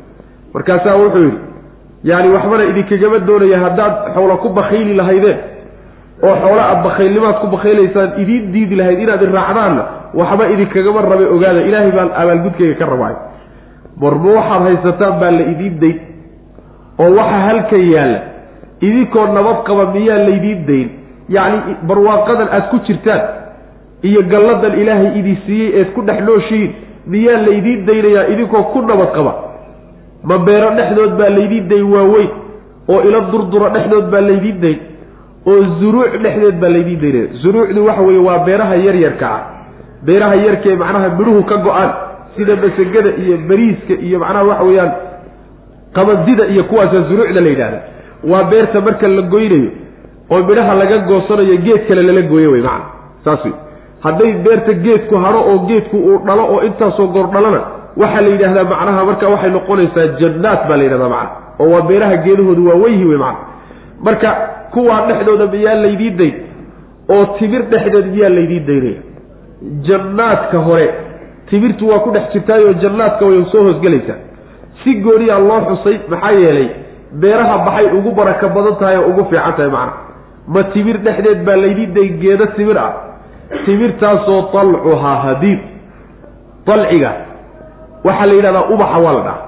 Markaasaa 0.54 0.96
wuxuu 1.00 1.22
yidhi 1.24 1.38
yaani 2.10 2.28
waxbana 2.34 2.64
idinkagama 2.70 3.18
doonaya 3.28 3.58
haddaad 3.64 3.94
xoola 4.14 4.36
ku 4.42 4.48
bakayli 4.58 4.94
lahaydeen 5.00 5.38
oo 6.26 6.34
xoola 6.42 6.62
aad 6.70 6.80
bakaylnimaad 6.86 7.36
ku 7.42 7.46
bakaylaysaan 7.54 8.10
idiin 8.22 8.52
diidi 8.52 8.74
lahayd 8.80 8.98
inaad 9.04 9.22
iraacdaanna 9.22 9.82
waxba 10.20 10.44
idinkagama 10.54 11.00
rabe 11.10 11.24
ogaada. 11.34 11.60
Ilaahay 11.68 11.92
baan 11.96 12.10
abaalgudkayga 12.22 12.74
ka 12.80 12.86
rabaay 12.92 13.14
marma 14.02 14.30
waxaad 14.38 14.62
haysataan 14.68 15.14
baa 15.20 15.30
la 15.38 15.44
idiin 15.52 15.74
dayn 15.82 15.96
oo 17.02 17.10
waxa 17.18 17.38
halkan 17.46 17.84
yaalla. 17.94 18.20
Idinkoo 18.86 19.26
nabad 19.36 19.58
qaba 19.66 19.84
miyaa 19.94 20.18
laydiin 20.28 20.60
dayn 20.68 20.88
yacni 21.28 21.74
barwaaqadan 21.88 22.48
aad 22.56 22.64
ku 22.70 22.78
jirtaan 22.86 23.22
iyo 24.02 24.22
galladan 24.22 24.80
ilaahay 24.80 25.18
idin 25.20 25.36
siiyey 25.46 25.70
eed 25.80 25.88
ku 25.94 26.02
dhex 26.02 26.20
nooshihiin 26.28 26.72
miyaa 27.06 27.40
laydiin 27.46 27.86
daynayaa 27.86 28.26
idinkoo 28.32 28.62
ku 28.72 28.82
nabad 28.82 29.10
qaba? 29.16 29.32
Ma 30.24 30.38
beero 30.38 30.70
dhexdood 30.76 31.12
baa 31.18 31.30
laydiin 31.38 31.68
dayn 31.68 31.86
waaweyn 31.94 32.30
oo 32.88 33.00
ilo 33.08 33.20
durdura 33.32 33.68
dhexdood 33.74 34.10
baa 34.12 34.20
laydiin 34.20 34.60
dayn 34.60 34.78
oo 35.46 35.62
zuruuc 35.80 36.12
dhexdeed 36.22 36.56
baa 36.60 36.68
laydiin 36.76 37.00
daynaya 37.00 37.26
zuruucdu 37.42 37.86
waxa 37.86 38.02
weeye 38.02 38.22
waa 38.28 38.38
beeraha 38.38 38.74
yaryarka 38.76 39.26
ah. 39.36 39.42
Beeraha 40.06 40.34
yarkaee 40.46 40.76
macnaha 40.76 41.08
midhuhu 41.18 41.42
ka 41.50 41.56
go'aan 41.56 41.90
sida 42.36 42.56
masagada 42.56 43.10
iyo 43.22 43.36
bariiska 43.48 43.94
iyo 44.06 44.18
macnaha 44.18 44.44
waxa 44.50 44.64
weeyaan 44.64 44.92
qamadida 45.92 46.46
iyo 46.46 46.64
kuwaasa 46.64 47.00
zuruucda 47.08 47.40
la 47.40 47.48
yidhahda 47.50 47.80
waa 48.30 48.44
beerta 48.44 48.80
marka 48.80 49.08
la 49.08 49.22
goynayo 49.22 49.70
oo 50.30 50.42
midhaha 50.48 50.74
laga 50.80 50.98
goosanayo 51.10 51.56
geed 51.66 51.82
kale 51.88 52.02
lala 52.08 52.22
gooyo 52.32 52.50
wey 52.54 52.62
macana 52.62 52.84
saas 53.24 53.44
wey 53.44 53.54
hadday 54.04 54.32
beerta 54.46 54.72
geedku 54.86 55.14
hadho 55.24 55.40
oo 55.50 55.58
geedku 55.68 55.96
uu 56.08 56.18
dhalo 56.26 56.42
oo 56.54 56.60
intaasoo 56.68 57.06
goor 57.14 57.26
dhalana 57.34 57.60
waxaa 58.02 58.20
la 58.24 58.28
yidhaahdaa 58.34 58.64
macnaha 58.72 59.04
marka 59.10 59.28
waxay 59.34 59.50
noqonaysaa 59.56 60.06
jannaat 60.20 60.60
baa 60.68 60.76
la 60.80 60.84
yidhahdaa 60.86 61.08
macana 61.14 61.30
oo 61.62 61.68
waa 61.74 61.82
beeraha 61.90 62.16
geedahoodu 62.26 62.62
waa 62.68 62.78
weyhi 62.84 63.04
wey 63.10 63.18
macana 63.18 63.44
marka 64.06 64.28
kuwaa 64.74 65.00
dhexdooda 65.08 65.46
miyaa 65.54 65.74
laydiin 65.84 66.16
dayn 66.20 66.34
oo 67.14 67.24
timir 67.38 67.62
dhexdeed 67.72 68.06
miyaa 68.14 68.32
laydiin 68.38 68.64
daynaya 68.70 69.00
jannaadka 69.88 70.58
hore 70.58 70.88
timirtu 71.50 71.88
waa 71.90 71.98
ku 72.04 72.10
dhex 72.10 72.32
jirtaayoo 72.32 72.72
jannaadka 72.82 73.26
way 73.26 73.44
soo 73.52 73.62
hoosgelaysaa. 73.62 74.18
Si 74.84 74.94
gooniyaa 74.94 75.38
loo 75.48 75.60
xusay 75.68 75.96
maxaa 76.12 76.30
yeelay 76.40 76.68
beeraha 77.22 77.58
baxay 77.66 77.86
ugu 77.98 78.10
baraka 78.18 78.48
badan 78.56 78.76
tahay 78.80 78.96
oo 78.98 79.08
ugu 79.10 79.24
fiican 79.30 79.52
tahay 79.56 79.70
macna 79.70 79.92
ma 80.54 80.62
timir 80.74 80.96
dhexdeed 81.06 81.40
baa 81.46 81.56
laydiin 81.62 81.90
dayn 81.96 82.12
geeda 82.22 82.46
timir 82.56 82.78
ah. 82.86 82.92
Timirtaasoo 83.66 84.40
talcuhaa 84.52 85.16
hadiib 85.24 85.60
dalciga 86.66 87.10
waxaa 88.06 88.26
la 88.30 88.34
yidhahdaa 88.38 88.64
ubaxa 88.74 88.98
waa 89.04 89.12
la 89.16 89.22
dhaha 89.26 89.42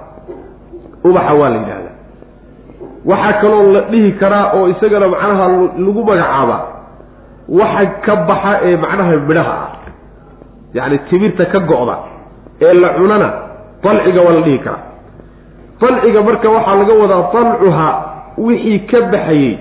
ubaxa 1.08 1.32
waa 1.40 1.48
la 1.52 1.56
yidhahdaa. 1.62 1.96
Waxaa 3.10 3.32
kaloo 3.42 3.62
la 3.74 3.80
dhihi 3.92 4.10
karaa 4.20 4.46
oo 4.56 4.64
isagana 4.72 5.06
macnaha 5.14 5.44
lagu 5.84 6.02
magacaabaa 6.10 6.60
waxa 7.60 7.84
ka 8.04 8.14
baxa 8.28 8.52
ee 8.68 8.76
macnaha 8.84 9.12
midhaha 9.28 9.54
ah. 9.64 9.70
Yacni 10.76 10.98
timirta 11.10 11.44
ka 11.52 11.58
go'da 11.70 11.96
ee 12.64 12.74
la 12.82 12.88
cunana 12.98 13.28
dalciga 13.84 14.20
waa 14.26 14.34
la 14.36 14.40
dhihi 14.46 14.58
karaa. 14.64 14.84
Dalciga 15.80 16.20
marka 16.28 16.48
waxaa 16.56 16.74
laga 16.80 16.94
wadaa 17.02 17.22
dalcuhaa 17.34 17.92
wixii 18.46 18.78
ka 18.90 18.98
baxayey 19.12 19.52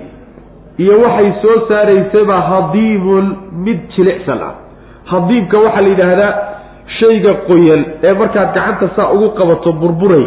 iyo 0.82 0.94
waxay 1.04 1.30
soo 1.42 1.56
saaraysabaa 1.68 2.40
hadiimun 2.52 3.26
mid 3.64 3.78
jilicsan 3.96 4.40
ah. 4.48 4.54
Hadiimka 5.12 5.58
waxaa 5.64 5.82
la 5.86 5.88
yidhaahdaa 5.92 6.32
shayga 6.98 7.32
qoyan 7.48 7.82
ee 8.02 8.14
markaad 8.20 8.48
gacanta 8.56 8.86
saa 8.96 9.08
ugu 9.14 9.28
qabato 9.38 9.72
burburay 9.80 10.26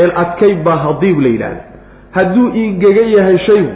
een 0.00 0.10
adkayn 0.22 0.58
baa 0.66 0.78
hadiim 0.86 1.20
la 1.24 1.28
yidhahda 1.34 1.62
hadduu 2.16 2.46
ingegan 2.62 3.08
yahay 3.16 3.38
shaygu 3.46 3.72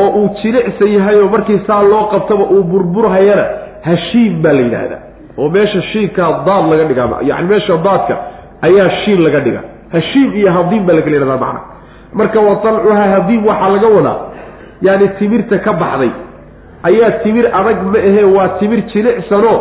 oo 0.00 0.08
uu 0.20 0.28
jilicsan 0.42 0.90
yahayoo 0.96 1.28
markii 1.34 1.60
saa 1.66 1.82
loo 1.92 2.04
qabtaba 2.12 2.44
uu 2.54 2.62
burburhayana 2.72 3.44
hashiim 3.88 4.42
baa 4.42 4.52
la 4.52 4.62
yidhaahdaa. 4.66 5.02
Oo 5.38 5.48
meesha 5.56 5.82
shiinkaa 5.92 6.30
daad 6.46 6.64
laga 6.70 6.84
dhigaa 6.90 7.18
yani 7.30 7.48
meesha 7.52 7.76
daadka 7.86 8.14
ayaa 8.66 8.90
shiin 9.04 9.24
laga 9.26 9.40
dhiga 9.46 9.60
hashiim 9.92 10.28
iyo 10.38 10.52
hadiim 10.56 10.86
baa 10.86 10.96
lakala 10.98 11.16
yidhahdaa 11.16 11.42
macna. 11.46 11.60
Marka 12.18 12.40
wa 12.40 12.54
talcuhaa 12.66 13.08
hadiim 13.14 13.46
waxaa 13.46 13.68
laga 13.76 13.88
wadaa 13.96 14.18
yaani 14.86 15.06
timirta 15.18 15.56
ka 15.66 15.72
baxday. 15.82 16.10
Ayaa 16.88 17.10
timir 17.24 17.46
adag 17.58 17.78
ma 17.92 17.98
ahee 18.08 18.24
waa 18.36 18.48
timir 18.60 18.80
jilicsanoo 18.92 19.56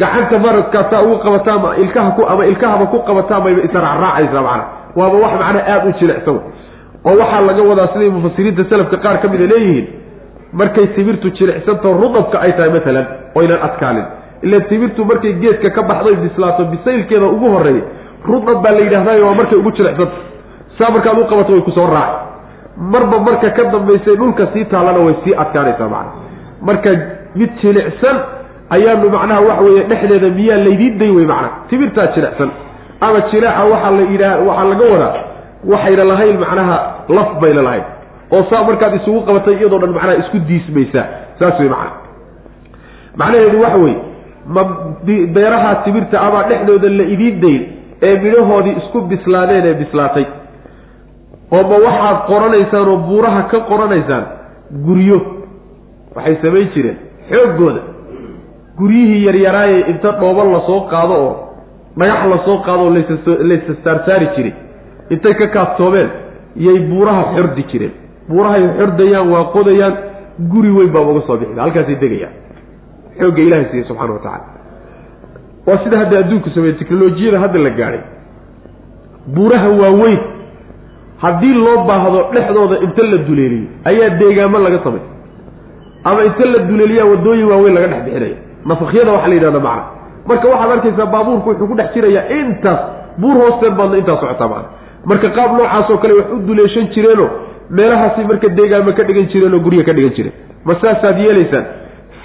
gacanta 0.00 0.38
maradkaasaa 0.44 1.02
ugu 1.06 1.16
qabataa 1.24 1.54
ama 1.58 1.70
ilkaha 1.82 2.10
ku 2.16 2.22
ama 2.32 2.42
ilkahaba 2.50 2.86
ku 2.92 2.98
qabataa 3.08 3.40
mayba 3.44 3.60
israacraacaysaa 3.68 4.42
macana 4.46 4.64
waaba 4.98 5.16
wax 5.24 5.32
macnaha 5.40 5.60
aada 5.72 5.86
u 5.88 5.92
jilicsan. 6.00 6.38
Oo 7.06 7.14
waxaa 7.20 7.40
laga 7.48 7.62
wadaa 7.70 7.88
siday 7.92 8.10
mufasiriinta 8.16 8.64
salafka 8.70 8.96
qaar 9.04 9.16
ka 9.22 9.28
mida 9.32 9.46
leeyihiin. 9.52 9.86
Markay 10.60 10.86
timirtu 10.96 11.28
jilicsantaho 11.38 11.92
rudabka 12.02 12.36
ay 12.44 12.52
tahay 12.56 12.70
maalan 12.76 13.06
oynan 13.38 13.58
adkaanin 13.66 14.06
ila 14.46 14.60
timirtu 14.70 15.00
markay 15.10 15.32
geedka 15.42 15.68
ka 15.76 15.82
baxday 15.90 16.16
bislaato 16.24 16.62
bisaylkeeda 16.72 17.26
ugu 17.36 17.46
horreeya 17.54 17.84
rudab 18.30 18.58
baa 18.64 18.72
la 18.76 18.80
yidhahdayo 18.86 19.26
waa 19.26 19.34
markay 19.40 19.58
ugu 19.60 19.70
jilicsanta 19.76 20.16
saa 20.78 20.90
markaad 20.94 21.18
u 21.18 21.24
qabato 21.30 21.52
way 21.52 21.62
ku 21.68 21.70
soo 21.78 21.86
raaci 21.94 22.23
marba 22.76 23.18
marka 23.18 23.50
ka 23.50 23.64
dambaysay 23.72 24.16
dhulka 24.16 24.46
sii 24.52 24.64
taallana 24.64 24.98
way 25.06 25.14
sii 25.24 25.34
adkaanaysaa 25.42 25.88
macana 25.88 26.12
marka 26.62 26.90
mid 27.34 27.50
jilicsan 27.62 28.16
ayaanu 28.70 29.10
macnaha 29.10 29.40
waxa 29.40 29.62
weeye 29.64 29.82
dhexdeeda 29.90 30.28
miyaa 30.38 30.56
laydiin 30.66 30.98
day 30.98 31.10
wey 31.10 31.26
macnaha 31.26 31.50
timirtaa 31.70 32.06
jilicsan. 32.06 32.50
Ama 33.00 33.20
jileeca 33.30 33.64
waxaa 33.72 33.90
la 33.90 34.02
yidhaha 34.12 34.38
waxaa 34.48 34.64
laga 34.70 34.84
wadaa 34.92 35.14
waxayna 35.72 36.04
lahayn 36.04 36.38
macnaha 36.44 36.76
laf 37.08 37.28
bayna 37.40 37.62
lahayn. 37.62 37.84
Oo 38.32 38.42
saa 38.50 38.62
markaad 38.68 38.94
isugu 39.00 39.20
qabatay 39.28 39.54
iyadoo 39.54 39.78
dhan 39.78 39.92
macnaha 39.96 40.16
isku 40.22 40.38
diismaysaa. 40.48 41.06
Saas 41.38 41.60
wey 41.60 41.68
macnaha 41.68 41.96
macnaheedu 43.16 43.60
waxa 43.64 43.78
weeye 43.84 43.98
ma 44.54 44.62
beeraha 45.36 45.74
timirta 45.84 46.20
ama 46.20 46.42
dhexdooda 46.48 46.88
la 46.88 47.04
idiin 47.14 47.40
dayn 47.40 47.62
ee 48.02 48.14
midhahoodii 48.24 48.74
isku 48.80 49.00
bislaadeen 49.00 49.66
ee 49.66 49.74
bislaatay 49.74 50.24
oo 51.54 51.62
ma 51.70 51.76
waxaad 51.86 52.18
qoranaysaan 52.30 52.88
oo 52.92 52.96
buuraha 53.08 53.42
ka 53.52 53.58
qoranaysaan 53.70 54.24
guryo. 54.86 55.18
Waxay 56.16 56.36
samayn 56.42 56.68
jireen 56.74 56.96
xooggooda. 57.30 57.80
Guryihii 58.78 59.24
yaryaraaye 59.26 59.78
inta 59.92 60.10
dhooban 60.20 60.48
la 60.54 60.60
soo 60.68 60.80
qaado 60.92 61.14
oo 61.26 61.34
dhagax 61.98 62.22
la 62.32 62.38
soo 62.46 62.58
qaado 62.66 62.82
oo 62.86 62.92
laysa 63.50 63.72
saarsaari 63.84 64.26
jiray 64.36 64.54
intay 65.14 65.34
ka 65.40 65.46
kaaftoomeen 65.56 66.08
yay 66.66 66.78
buuraha 66.90 67.22
xordi 67.34 67.62
jireen. 67.72 67.92
Buurahay 68.28 68.62
xordayaan 68.78 69.28
waa 69.32 69.44
qodayaan 69.54 69.94
guri 70.52 70.70
weyn 70.76 70.90
baa 70.94 71.02
uga 71.10 71.20
soo 71.26 71.36
bixi 71.40 71.58
halkaasay 71.64 71.96
degayaan. 72.02 72.34
Xoogga 73.18 73.40
ilahay 73.46 73.66
siiye 73.70 73.84
subxana 73.88 74.12
wa 74.16 74.22
tacala 74.26 74.46
waa 75.66 75.78
sida 75.84 75.96
hadda 76.02 76.16
adduunku 76.22 76.50
sameeye 76.54 76.74
teknolojiyada 76.80 77.38
hadda 77.44 77.58
la 77.66 77.70
gaadhay. 77.80 78.02
Buuraha 79.34 79.68
waaweyn 79.82 80.20
haddii 81.24 81.54
loo 81.64 81.76
baahdo 81.88 82.20
dhexdooda 82.34 82.76
inta 82.86 83.02
la 83.12 83.18
duleeliyo 83.28 83.66
ayaa 83.90 84.10
deegaamo 84.20 84.58
laga 84.66 84.78
samay 84.84 85.02
ama 86.08 86.24
inta 86.28 86.44
la 86.54 86.58
duleeliyaa 86.68 87.06
wadooyin 87.12 87.46
waaweyn 87.50 87.74
laga 87.76 87.86
dhex 87.92 88.02
bixinaya 88.04 88.36
nafakyada 88.70 89.10
waxaa 89.12 89.28
la 89.28 89.34
yidhahda 89.38 89.60
macna. 89.68 89.84
Marka 90.28 90.48
waxaad 90.52 90.70
arkaysaa 90.76 91.06
baabuurku 91.14 91.48
wuxuu 91.50 91.66
ku 91.70 91.74
dhex 91.80 91.88
jirayaa 91.94 92.24
intaas 92.40 92.80
buur 93.20 93.36
hoosteen 93.42 93.74
baadna 93.78 93.96
intaas 94.02 94.20
socotaa 94.22 94.48
macna. 94.52 94.68
Marka 95.10 95.28
qaab 95.36 95.50
noocaasoo 95.58 95.98
kale 96.02 96.12
wax 96.18 96.26
u 96.36 96.38
duleeshan 96.48 96.86
jireenoo 96.94 97.28
meelahaasi 97.76 98.24
marka 98.30 98.48
deegaamo 98.58 98.92
ka 98.98 99.02
dhigan 99.08 99.26
jireen 99.32 99.54
oo 99.54 99.60
gurya 99.66 99.84
ka 99.88 99.92
dhigan 99.96 100.14
jireen 100.16 100.34
ma 100.66 100.74
saasaad 100.82 101.18
yeelaysaan? 101.24 101.64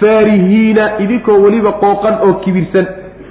Faarihiina 0.00 0.84
idinkoo 1.04 1.36
weliba 1.44 1.72
qooqan 1.82 2.14
oo 2.26 2.32
kibirsan. 2.44 2.86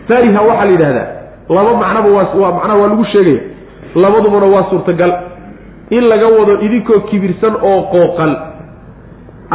Faariha 0.08 0.42
waxaa 0.50 0.66
la 0.66 0.72
yidhahdaa. 0.76 1.08
Laba 1.56 1.72
macnaba 1.82 2.10
waa 2.18 2.52
macnaha 2.58 2.78
waa 2.82 2.90
lagu 2.94 3.06
sheegaya. 3.14 3.42
Labadubana 3.96 4.46
waa 4.54 4.66
suurtagal 4.70 5.12
in 5.98 6.04
laga 6.12 6.28
wado 6.38 6.54
idinkoo 6.66 7.00
kibirsan 7.10 7.56
oo 7.72 7.82
qooqan 7.94 8.32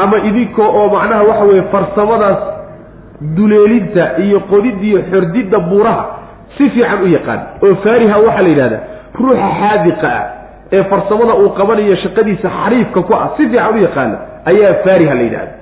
ama 0.03 0.17
idinkoo 0.29 0.69
oo 0.79 0.89
macnaha 0.95 1.23
waxa 1.29 1.45
weeye 1.45 1.63
farsamadaas 1.73 2.39
duleelinta 3.37 4.05
iyo 4.25 4.41
qodidiyo 4.41 4.99
xordidda 5.11 5.59
buuraha 5.59 6.05
si 6.59 6.71
fiican 6.71 7.03
u 7.03 7.07
yaqaan 7.17 7.41
oo 7.65 7.75
faariha 7.85 8.17
waxaa 8.27 8.43
la 8.43 8.49
yidhahdaa 8.49 8.81
ruuxa 9.21 9.49
xaadiqa 9.61 10.09
ah 10.19 10.25
ee 10.77 10.83
farsamada 10.91 11.35
uu 11.43 11.49
qabanayo 11.59 11.97
shaqadiisa 12.05 12.49
xariifka 12.61 13.01
ku 13.09 13.13
ah 13.15 13.29
si 13.37 13.43
fiican 13.49 13.75
u 13.79 13.83
yaqaana 13.87 14.17
ayaa 14.51 14.75
faariha 14.85 15.15
la 15.15 15.23
yidhahda 15.29 15.53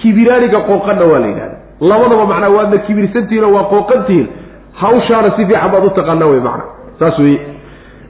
kibiraaniga 0.00 0.58
qooqanna 0.70 1.04
waa 1.12 1.18
la 1.24 1.26
yidhahda 1.32 1.56
labadaba 1.90 2.24
macnaa 2.32 2.50
waadna 2.56 2.78
kibirsantihiin 2.86 3.44
oo 3.48 3.52
waa 3.56 3.64
qooqantihiin 3.74 4.26
hawshaana 4.82 5.28
si 5.36 5.42
fiican 5.46 5.70
baad 5.72 5.84
u 5.84 5.90
taqaana 5.98 6.26
wey 6.32 6.40
macna 6.48 6.64
saas 6.98 7.18
weye 7.18 7.38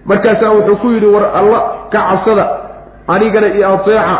markaasaa 0.09 0.51
wuxuu 0.57 0.77
ku 0.83 0.89
yidhi 0.95 1.07
war 1.07 1.25
alla 1.41 1.59
ka 1.93 1.99
cabsada 2.09 2.45
anigana 3.15 3.47
iyo 3.47 3.69
ateeca 3.75 4.17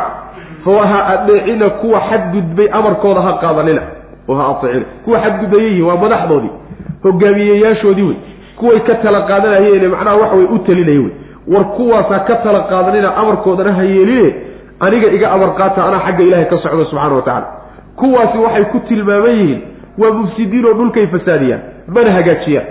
oo 0.67 0.83
ha 0.91 0.99
adeecina 1.15 1.71
kuwa 1.71 2.01
xadgudbay 2.11 2.69
amarkooda 2.79 3.21
ha 3.27 3.33
qaadanina 3.43 3.83
oo 4.29 4.35
ha 4.41 4.45
ateecina 4.53 4.85
kuwa 5.05 5.19
xadgudbaya 5.25 5.63
yihiin 5.67 5.85
waa 5.89 5.97
madaxdoodii 5.97 6.51
hogaamiyeyaashoodii 7.05 8.03
wey. 8.03 8.17
Kuway 8.57 8.81
ka 8.81 8.95
tala 8.95 9.21
qaadanayeen 9.21 9.89
macnaha 9.91 10.17
waxa 10.17 10.37
way 10.37 10.47
u 10.55 10.59
talinaya 10.59 11.01
wey. 11.01 11.11
War 11.53 11.65
kuwaasa 11.65 12.19
ka 12.19 12.35
tala 12.37 12.61
qaadanina 12.61 13.17
amarkoodana 13.17 13.73
ha 13.73 13.83
yeeline 13.83 14.35
aniga 14.81 15.07
iga 15.17 15.31
amar 15.33 15.55
qaata 15.55 15.85
anaa 15.85 16.01
xagga 16.07 16.23
ilaahay 16.25 16.47
ka 16.51 16.59
socdo 16.59 16.85
subxaana 16.85 17.15
wa 17.15 17.23
tacaala. 17.23 17.47
Kuwaasi 17.97 18.39
waxay 18.39 18.65
ku 18.65 18.79
tilmaaman 18.89 19.31
yihiin 19.31 19.61
waa 19.99 20.11
mufsidiin 20.11 20.65
oo 20.67 20.73
dhulkay 20.75 21.07
fasaadiyaan 21.07 21.61
mana 21.95 22.11
hagaajiyaan. 22.13 22.67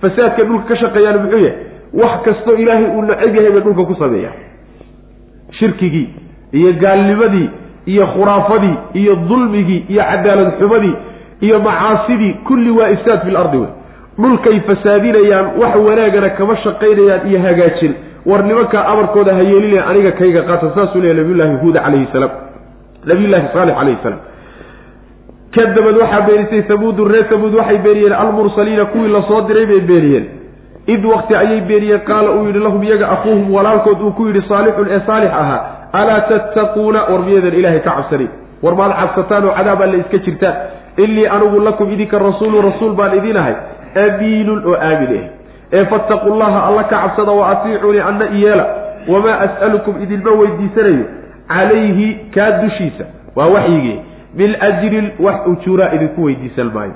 Fasaadka 0.00 0.42
dhulka 0.44 0.68
ka 0.68 0.76
shaqeeyaan 0.76 1.18
muxuu 1.22 1.38
yahay 1.38 1.58
wax 2.02 2.22
kastoo 2.24 2.54
ilaahay 2.62 2.86
uu 2.96 3.02
nacab 3.02 3.34
yahay 3.36 3.50
bay 3.50 3.60
dhulka 3.66 3.84
ku 3.90 3.94
sameeyaan 3.94 4.36
shirkigii 5.58 6.08
iyo 6.52 6.72
gaalnimadii 6.72 7.48
iyo 7.86 8.06
khuraafadii 8.06 8.74
iyo 8.94 9.14
dulmigii 9.28 9.84
iyo 9.88 10.02
cadaalad 10.10 10.52
xumadii 10.58 10.94
iyo 11.40 11.58
macaasidii 11.60 12.32
kulli 12.46 12.70
waa 12.70 12.88
ifsaad 12.88 13.20
fil 13.24 13.36
ardi 13.36 13.56
wey. 13.56 13.68
Dhulkay 14.18 14.60
fasaadinayaan 14.60 15.46
wax 15.60 15.76
wanaagana 15.86 16.28
kama 16.30 16.56
shaqaynayaan 16.56 17.28
iyo 17.30 17.40
hagaajin. 17.46 17.94
War 18.26 18.44
nimankaa 18.44 18.84
amarkooda 18.92 19.34
ha 19.34 19.42
yeelinaya 19.42 19.86
aniga 19.86 20.12
kayga 20.12 20.42
qaata 20.42 20.70
saasuu 20.74 21.00
leeya 21.00 21.14
nabiyullaahi 21.14 21.56
huuda 21.62 21.80
calayhi 21.80 22.06
salaam. 22.12 22.30
Nabiyullaahi 23.06 23.48
saalix 23.54 23.74
calayhi 23.78 23.98
salaam. 24.02 24.20
Kadabad 25.54 25.96
waxaa 26.02 26.20
beenisay 26.26 26.62
samuudu 26.68 27.04
reer 27.04 27.26
samuud 27.30 27.54
waxay 27.54 27.78
beeniyeen 27.78 28.12
almursaliina 28.12 28.84
kuwii 28.84 29.08
la 29.12 29.22
soo 29.28 29.40
diray 29.48 29.66
bay 29.66 29.80
beeniyeen 29.80 30.24
id 30.86 31.04
wakti 31.04 31.36
ayay 31.36 31.60
beeniyeen 31.60 32.00
qaala 32.00 32.30
uu 32.30 32.46
yidhi 32.46 32.58
lahum 32.58 32.82
iyaga 32.82 33.08
akuuhum 33.10 33.54
walaalkood 33.54 34.00
uu 34.00 34.12
ku 34.12 34.26
yidhi 34.26 34.42
saalixun 34.48 34.88
ee 34.90 35.00
saalix 35.06 35.30
ahaa 35.42 35.60
alaa 35.92 36.20
tattaquuna 36.20 37.02
war 37.12 37.20
miyadan 37.28 37.54
ilaahay 37.54 37.80
ka 37.80 37.90
cabsanin 37.90 38.28
war 38.62 38.74
maad 38.76 38.92
cabsataan 39.00 39.44
oo 39.48 39.54
cadaab 39.58 39.82
alle 39.82 39.98
iska 39.98 40.18
jirtaan 40.18 40.54
innii 40.96 41.26
anigu 41.36 41.60
lakum 41.60 41.92
idinka 41.92 42.18
rasuulu 42.18 42.62
rasuul 42.68 42.94
baan 43.00 43.16
idin 43.18 43.36
ahay 43.36 43.54
amiinun 44.06 44.60
oo 44.66 44.76
aamin 44.88 45.12
ah 45.18 45.26
ee 45.78 45.84
fattaqu 45.92 46.34
llaha 46.40 46.66
alla 46.68 46.84
ka 46.84 46.96
cabsada 47.02 47.32
wa 47.32 47.48
atiicuunii 47.50 48.00
anna 48.10 48.26
iyeela 48.38 48.66
wamaa 49.08 49.38
as'alukum 49.46 50.02
idinma 50.02 50.30
weydiisanayo 50.40 51.04
calayhi 51.48 52.08
kaa 52.34 52.50
dushiisa 52.62 53.04
waa 53.36 53.46
waxyigii 53.54 53.98
biljrin 54.36 55.10
wax 55.26 55.46
ujuuraa 55.46 55.90
idinku 55.94 56.24
weydiisan 56.24 56.70
maayo. 56.74 56.92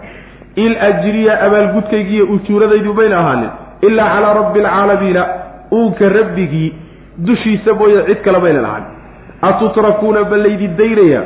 Il 0.55 0.77
ajriya 0.89 1.41
abaalgudkaygiiyo 1.47 2.25
ujuuradaydu 2.37 2.95
mayna 2.95 3.19
ahaanin 3.19 3.51
ilaa 3.83 4.09
calaa 4.15 4.35
rabbi 4.41 4.61
alcaalamiina 4.61 5.27
uunka 5.73 6.09
rabbigii 6.09 6.73
dushiisa 7.27 7.75
mooye 7.75 8.03
cid 8.09 8.21
kale 8.25 8.39
maynan 8.39 8.65
ahan 8.65 8.85
atutrakuuna 9.49 10.21
ma 10.31 10.37
laydin 10.37 10.77
daynayaa 10.81 11.25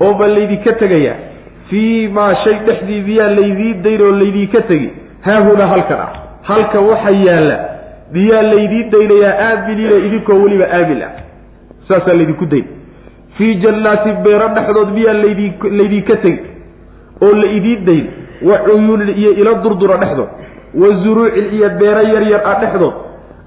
oo 0.00 0.12
ma 0.20 0.26
laydinka 0.36 0.72
tegayaa 0.82 1.16
fii 1.70 2.08
maa 2.18 2.34
shay 2.44 2.56
dhexdii 2.66 3.00
miyaa 3.08 3.28
laydiin 3.38 3.82
dayn 3.84 4.00
oo 4.02 4.10
laydinka 4.22 4.60
tegi. 4.70 4.90
Haahunaa 5.26 5.66
halkan 5.66 6.00
ah. 6.06 6.10
Halkan 6.48 6.84
waxa 6.90 7.10
yaalla 7.10 7.56
miyaa 8.14 8.42
laydiin 8.42 8.90
daynayaa 8.92 9.34
aaminiina 9.48 9.96
idinkoo 10.08 10.36
weliba 10.42 10.66
aamin 10.78 11.02
ah 11.06 11.12
saasaa 11.88 12.14
laydinku 12.18 12.46
dayn. 12.52 12.66
Fii 13.38 13.54
jannaatin 13.64 14.16
beero 14.26 14.48
dhexdood 14.58 14.90
miyaa 14.98 15.14
laydin 15.22 15.52
laydinka 15.78 16.16
tegi. 16.16 16.40
Oo 17.22 17.32
la 17.40 17.46
idiin 17.58 17.84
dayn 17.86 18.06
wa 18.48 18.58
cuyuunin 18.66 19.10
iyo 19.18 19.30
ilo 19.42 19.54
durdura 19.64 19.96
dhexdood 20.02 20.28
wa 20.80 20.88
zuruucin 21.02 21.46
iyo 21.56 21.68
beero 21.80 22.02
yar 22.12 22.22
yar 22.32 22.42
ah 22.52 22.56
dhexdood 22.60 22.94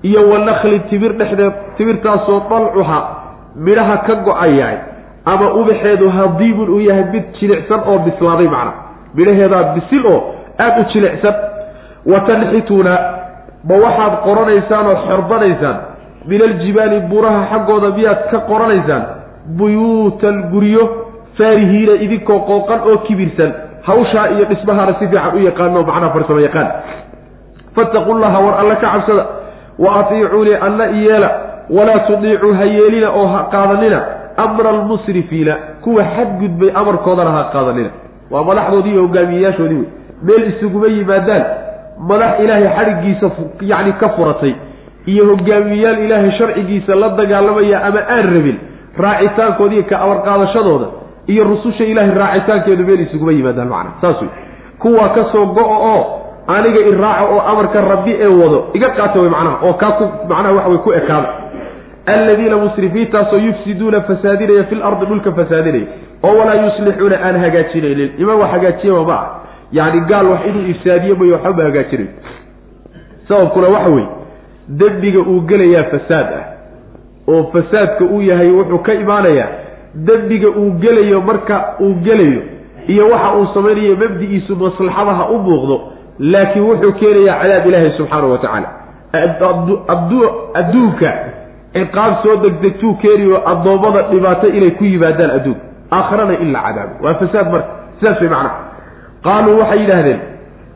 iyo 0.04 0.22
wa 0.30 0.38
naklin 0.40 0.82
timir 0.90 1.14
dhexdeed 1.20 1.54
timirtaasoo 1.78 2.40
dalcuha 2.50 3.00
midhaha 3.56 3.98
ka 4.08 4.16
go'ayahay 4.28 4.78
ama 5.26 5.48
ubaxeedu 5.62 6.10
hadiibun 6.10 6.70
uu 6.70 6.80
yahay 6.90 7.04
mid 7.14 7.24
jilicsan 7.40 7.80
oo 7.88 7.98
bislaaday 8.06 8.48
macna. 8.48 8.74
Midhaheedaa 9.16 9.64
bisil 9.76 10.06
oo 10.06 10.20
aada 10.58 10.82
u 10.82 10.86
jilicsan. 10.94 11.36
Wa 12.12 12.20
tanxituuna 12.28 12.94
ma 13.70 13.76
waxaad 13.84 14.14
qoranaysaan 14.26 14.86
oo 14.92 14.96
xorbanaysaan 15.08 15.78
min 16.30 16.42
aljibaali 16.42 17.00
buraha 17.12 17.42
xaggooda 17.52 17.90
miyaad 17.98 18.22
ka 18.32 18.40
qoranaysaan. 18.50 19.04
Buyuutan 19.60 20.36
guryo 20.52 20.84
faarihiina 21.38 21.94
idinkoo 22.06 22.40
qooqan 22.50 22.80
oo 22.90 22.98
kibirsan. 23.08 23.52
Hawshaa 23.88 24.28
iyo 24.34 24.46
dhismahaana 24.50 24.94
si 25.00 25.08
fiican 25.08 25.36
u 25.36 25.40
yaqaano 25.50 25.84
macnaha 25.84 26.14
farsamo 26.16 26.40
yaqaan 26.48 26.68
fattaqu 27.80 28.14
llaha 28.22 28.40
war 28.46 28.56
alla 28.62 28.76
ka 28.84 28.88
cabsada 28.94 29.26
wa 29.84 29.90
atiicuunii 30.00 30.56
anna 30.68 30.86
iyeela 30.98 31.30
walaa 31.78 32.00
tudiicuu 32.08 32.54
ha 32.60 32.66
yeelina 32.76 33.10
oo 33.20 33.28
ha 33.34 33.40
qaadanina 33.54 34.00
amra 34.46 34.70
almusrifiina 34.70 35.54
kuwa 35.84 36.04
xadgudbay 36.16 36.72
amarkoodana 36.82 37.32
ha 37.38 37.44
qaadanina. 37.54 37.90
Waa 38.32 38.44
madaxdoodii 38.44 38.92
iyo 38.92 39.02
hogaamiyeyaashoodii 39.02 39.76
wey. 39.76 39.88
Meel 40.24 40.44
isuguma 40.52 40.88
yimaadaan 40.88 41.44
madax 42.10 42.40
ilaahay 42.44 42.68
xadhiggiisa 42.78 43.28
yacni 43.72 43.94
ka 44.02 44.10
furatay 44.10 44.54
iyo 45.06 45.26
hogaamiyeyaal 45.26 46.00
ilaahay 46.06 46.32
sharcigiisa 46.38 46.96
la 46.96 47.10
dagaalamaya 47.20 47.78
ama 47.88 48.00
aan 48.16 48.26
rabin 48.36 48.58
raacitaankoodiiyo 49.04 49.84
ka 49.90 49.96
amar 50.02 50.20
qaadashadooda 50.28 50.86
iyo 51.28 51.44
rususha 51.44 51.84
ilaahay 51.92 52.16
raacitaankeedu 52.22 52.84
meel 52.88 53.00
isuguma 53.00 53.32
yimaadaan 53.32 53.68
macna. 53.74 53.92
Saas 54.02 54.22
wey. 54.22 54.30
Kuwaa 54.80 55.10
ka 55.10 55.24
soo 55.32 55.46
go-o 55.46 55.78
oo 55.94 56.04
aniga 56.56 56.80
iraaca 56.91 57.24
oo 57.34 57.39
amarka 57.52 57.82
rabbi 57.91 58.12
ee 58.26 58.28
wado 58.41 58.60
iga 58.74 58.89
qaata 58.97 59.20
wey 59.22 59.30
macnaha 59.36 59.58
oo 59.68 59.74
kaa 59.82 59.91
ku 60.00 60.04
macnaha 60.30 60.54
waxa 60.58 60.70
wey 60.70 60.78
ku 60.86 60.91
ekaada. 61.00 61.30
Alladiina 62.06 62.58
musrifiintaasoo 62.58 63.38
yufsiduuna 63.47 64.02
fasaadinaya 64.02 64.64
fil 64.70 64.84
ardi 64.89 65.06
dhulka 65.06 65.32
fasaadinaya 65.32 65.88
oo 66.24 66.34
walaa 66.39 66.58
yuslixuuna 66.66 67.18
aan 67.26 67.36
hagaajinaynin. 67.43 68.10
Imaam 68.18 68.39
wax 68.41 68.52
hagaajiyaba 68.56 69.04
ma 69.10 69.14
ah 69.22 69.28
yacni 69.72 70.02
gaal 70.10 70.26
wax 70.32 70.39
inuu 70.50 70.66
ifsaadiyo 70.74 71.16
mayo 71.16 71.34
waxba 71.34 71.54
ma 71.58 71.64
hagaajinayo 71.70 72.10
sababkuna 73.28 73.68
waxa 73.68 73.89
weeye 73.89 74.08
dembiga 74.70 75.20
uu 75.20 75.41
gelayaa 75.50 75.84
fasaad 75.84 76.28
ah 76.39 76.45
oo 77.28 77.43
fasaadka 77.54 78.06
uu 78.06 78.22
yahay 78.22 78.50
wuxuu 78.52 78.80
ka 78.88 78.93
imaanayaa 78.93 79.47
dembiga 79.95 80.50
uu 80.50 80.72
gelayo 80.72 81.22
marka 81.22 81.56
uu 81.82 81.93
gelayo 81.93 82.41
iyo 82.88 83.10
waxa 83.10 83.34
uu 83.38 83.47
samaynayo 83.54 83.95
mabdi-iisu 83.95 84.56
maslaxada 84.56 85.14
ha 85.20 85.30
u 85.30 85.38
muuqdo 85.38 85.82
laakiin 86.20 86.66
wuxuu 86.70 86.92
keenayaa 87.00 87.40
cadaab 87.42 87.68
ilaahi 87.68 87.92
subxaanahu 87.98 88.32
wa 88.32 88.38
tacaala. 88.38 88.70
Adduunka 90.62 91.12
ciqaab 91.74 92.14
soo 92.24 92.36
degdegtuu 92.44 92.94
keeniyo 93.02 93.38
addoommada 93.52 94.02
dhibaato 94.12 94.48
inay 94.48 94.72
ku 94.72 94.84
yimaadaan 94.84 95.32
adduunka. 95.32 95.62
Aakharana 95.92 96.34
in 96.44 96.52
la 96.52 96.60
cadaabo 96.62 96.94
waa 97.06 97.14
fasaad 97.14 97.52
marka. 97.52 97.70
Sidaas 98.00 98.22
way 98.22 98.30
macnaha. 98.30 98.58
Qaaluu 99.24 99.60
waxay 99.60 99.80
yidhaahdeen 99.80 100.20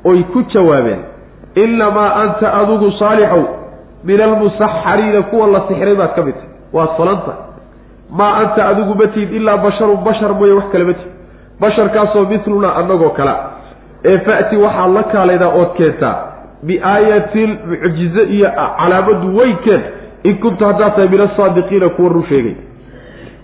oy 0.05 0.23
ku 0.33 0.43
jawaabeen 0.53 0.99
inamaa 1.55 2.09
anta 2.23 2.53
adigu 2.59 2.91
saalixow 2.99 3.43
min 4.03 4.21
almusaxariina 4.21 5.21
kuwa 5.21 5.47
la 5.47 5.59
sixray 5.67 5.95
baad 5.95 6.15
ka 6.15 6.21
mid 6.21 6.35
tahy 6.35 6.49
waad 6.73 6.89
falanta 6.97 7.33
maa 8.09 8.33
anta 8.41 8.67
adigu 8.67 8.95
ma 8.95 9.07
tihid 9.07 9.31
ilaa 9.33 9.57
basharun 9.57 9.97
bashar 10.03 10.33
mooye 10.33 10.53
wax 10.53 10.65
kale 10.71 10.83
ma 10.83 10.93
tihid 10.93 11.11
basharkaasoo 11.59 12.25
miluna 12.25 12.75
annagoo 12.75 13.09
kala 13.09 13.33
ee 14.05 14.17
fa'ti 14.17 14.55
waxaad 14.57 14.93
la 14.93 15.03
kaalaydaa 15.03 15.51
ood 15.61 15.71
keentaa 15.77 16.15
biaayatin 16.67 17.59
mucjize 17.69 18.23
iyo 18.23 18.49
calaamadu 18.79 19.37
weyn 19.37 19.57
keen. 19.63 19.81
In 20.23 20.37
kunta 20.37 20.65
haddaad 20.65 20.95
tahay 20.95 21.07
min 21.07 21.21
asaadiqiina 21.21 21.89
kuwa 21.89 22.09
run 22.09 22.23
sheegay. 22.29 22.55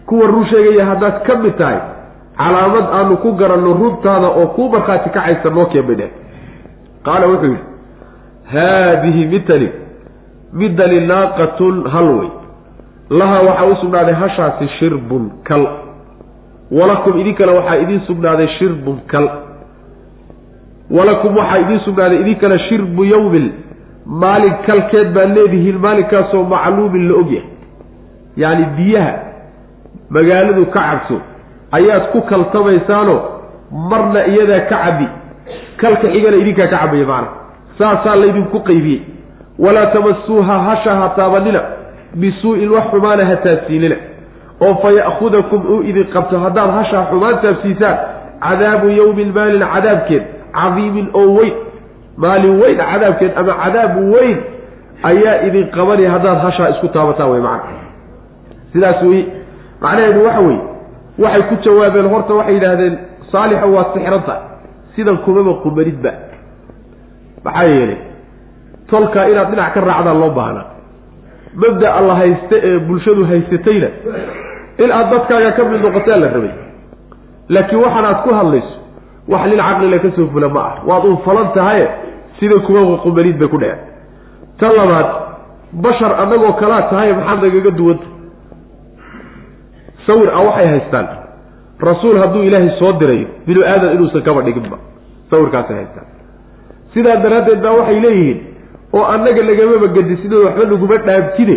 Kuwa 0.05 0.27
run 0.27 0.45
sheegaya 0.45 0.85
haddaad 0.85 1.23
ka 1.27 1.35
mid 1.35 1.57
tahay 1.57 1.79
calaamad 2.37 2.85
aanu 2.93 3.17
ku 3.17 3.31
garanno 3.31 3.73
runtaada 3.73 4.27
oo 4.27 4.47
kuu 4.55 4.69
markhaati 4.69 5.09
kacaysa 5.09 5.49
noo 5.49 5.65
keen 5.65 5.95
dheh 5.99 6.11
qaala 7.03 7.27
wuxuu 7.27 7.51
yidhi 7.51 7.63
haadihi 8.53 9.25
midtani 9.33 9.69
midani 10.53 10.99
naaqatun 11.11 11.83
hal 11.93 12.07
wey 12.19 12.29
lahaa 13.09 13.41
waxaa 13.49 13.65
u 13.65 13.75
sugnaaday 13.81 14.13
hashaasi 14.13 14.67
shirbun 14.79 15.31
kal. 15.43 15.67
Walakum 16.71 17.19
idinkana 17.19 17.51
waxaa 17.51 17.75
idiin 17.83 18.01
sugnaaday 18.07 18.47
shirbun 18.59 19.01
kal 19.07 19.29
walakum 20.91 21.37
waxaa 21.37 21.57
idiin 21.59 21.79
sugnaaday 21.85 22.19
idinkana 22.21 22.59
shirbu 22.59 23.05
yawmin. 23.05 23.51
Maalin 24.05 24.53
kalkeed 24.67 25.13
baad 25.13 25.35
leedihiin 25.37 25.77
maalinkaasoo 25.85 26.43
macluumin 26.43 27.07
la 27.09 27.15
ogyahay. 27.21 27.47
Yacni 28.37 28.65
biyaha 28.77 29.13
magaaladu 30.09 30.65
ka 30.65 30.79
cabso 30.79 31.21
ayaad 31.71 32.03
ku 32.11 32.21
kaltamaysaano 32.21 33.15
marna 33.89 34.25
iyadaa 34.27 34.59
ka 34.69 34.77
cabbi. 34.83 35.07
Kalka 35.77 36.07
xigana 36.13 36.37
idinkaa 36.37 36.67
ka 36.67 36.77
cabaya 36.77 37.05
macana 37.05 37.27
saasaa 37.77 38.15
laydinku 38.15 38.59
qaybiyey. 38.59 39.01
Walaa 39.59 39.85
tamasuuha 39.93 40.59
hasha 40.67 40.95
ha 40.95 41.09
taabanina 41.15 41.61
bisuu'in 42.15 42.69
wax 42.69 42.83
xumaana 42.91 43.25
ha 43.25 43.35
taabsiinina. 43.35 43.95
Oo 44.61 44.75
fa 44.81 44.91
ya'khudakum 44.91 45.61
uu 45.73 45.81
idin 45.83 46.03
qabto 46.13 46.39
haddaad 46.39 46.71
hashaa 46.77 47.05
xumaan 47.11 47.37
taabsiisaan 47.41 47.97
cadaabu 48.45 48.89
yowmin 48.89 49.31
maalin 49.37 49.63
cadaabkeed 49.73 50.23
cadiimin 50.57 51.07
oo 51.19 51.27
weyn 51.37 51.53
maalin 52.23 52.55
weyn 52.61 52.77
cadaabkeed 52.91 53.31
ama 53.41 53.53
cadaab 53.63 53.93
weyn 54.13 54.37
ayaa 55.09 55.35
idin 55.47 55.65
qabanaya 55.75 56.09
haddaad 56.15 56.37
hashaa 56.45 56.69
isku 56.73 56.87
taabataan 56.95 57.31
wey 57.33 57.41
macana 57.41 57.79
sidaas 58.73 59.01
wey 59.09 59.21
macnaheedu 59.83 60.19
waxa 60.27 60.41
weeye 60.47 60.61
waxay 61.23 61.43
ku 61.49 61.55
jawaabeen 61.65 62.07
horta 62.13 62.33
waxay 62.39 62.53
yidhaahdeen 62.57 62.95
saalixo 63.31 63.67
waa 63.75 63.85
sixranta 63.93 64.35
sidan 64.95 65.17
kumaba 65.25 65.53
qumanidba 65.63 66.11
maxaa 67.45 67.63
yeelay 67.73 67.99
tolkaa 68.91 69.25
inaad 69.31 69.49
dhinac 69.51 69.73
ka 69.75 69.81
raacdaan 69.89 70.19
loo 70.23 70.31
baahnaa 70.39 70.65
mabda'a 71.63 72.01
la 72.07 72.15
haysta 72.21 72.55
ee 72.69 72.79
bulshadu 72.87 73.21
haysatayna 73.31 73.89
in 74.83 74.89
aad 74.97 75.07
dadkaaga 75.13 75.51
ka 75.57 75.63
mid 75.71 75.81
noqotaa 75.85 76.17
la 76.23 76.27
rabay. 76.35 76.51
Laakiin 77.55 77.79
waxaan 77.85 78.05
aad 78.09 78.19
ku 78.25 78.29
hadlayso 78.39 78.73
wax 79.31 79.43
lil 79.51 79.61
caqlila 79.67 79.99
ka 80.03 80.09
soo 80.15 80.27
fula 80.33 80.49
ma 80.49 80.61
ah. 80.69 80.75
Waad 80.89 81.03
uun 81.05 81.17
falan 81.25 81.47
tahaye 81.57 81.87
sida 82.39 82.59
kuwa 82.65 82.97
qumaniid 83.03 83.37
bay 83.39 83.47
ku 83.47 83.57
dhaceen. 83.57 83.79
Tan 84.59 84.71
labaad 84.79 85.07
bashar 85.83 86.11
annagoo 86.21 86.53
kalaa 86.61 86.81
tahay 86.91 87.13
maxaad 87.13 87.39
nagaga 87.43 87.71
duwanta? 87.79 88.07
Sawir 90.07 90.29
a 90.33 90.39
waxay 90.47 90.67
haystaan. 90.67 91.07
Rasuul 91.79 92.17
hadduu 92.21 92.43
ilaahay 92.43 92.71
soo 92.79 92.91
dirayo 92.99 93.27
binu 93.47 93.61
aadan 93.63 93.93
inuusan 93.95 94.21
kaba 94.27 94.41
dhiginba 94.41 94.77
sawirkaasay 95.29 95.75
haystaan. 95.75 96.07
Sidaa 96.93 97.15
daraaddeed 97.23 97.61
baa 97.63 97.73
waxay 97.79 97.99
leeyihiin 98.05 98.39
oo 98.93 99.03
annaga 99.13 99.41
lagamaba 99.49 99.87
gadisidoo 99.95 100.43
waxba 100.45 100.65
naguma 100.71 100.97
dhaabtine 101.07 101.55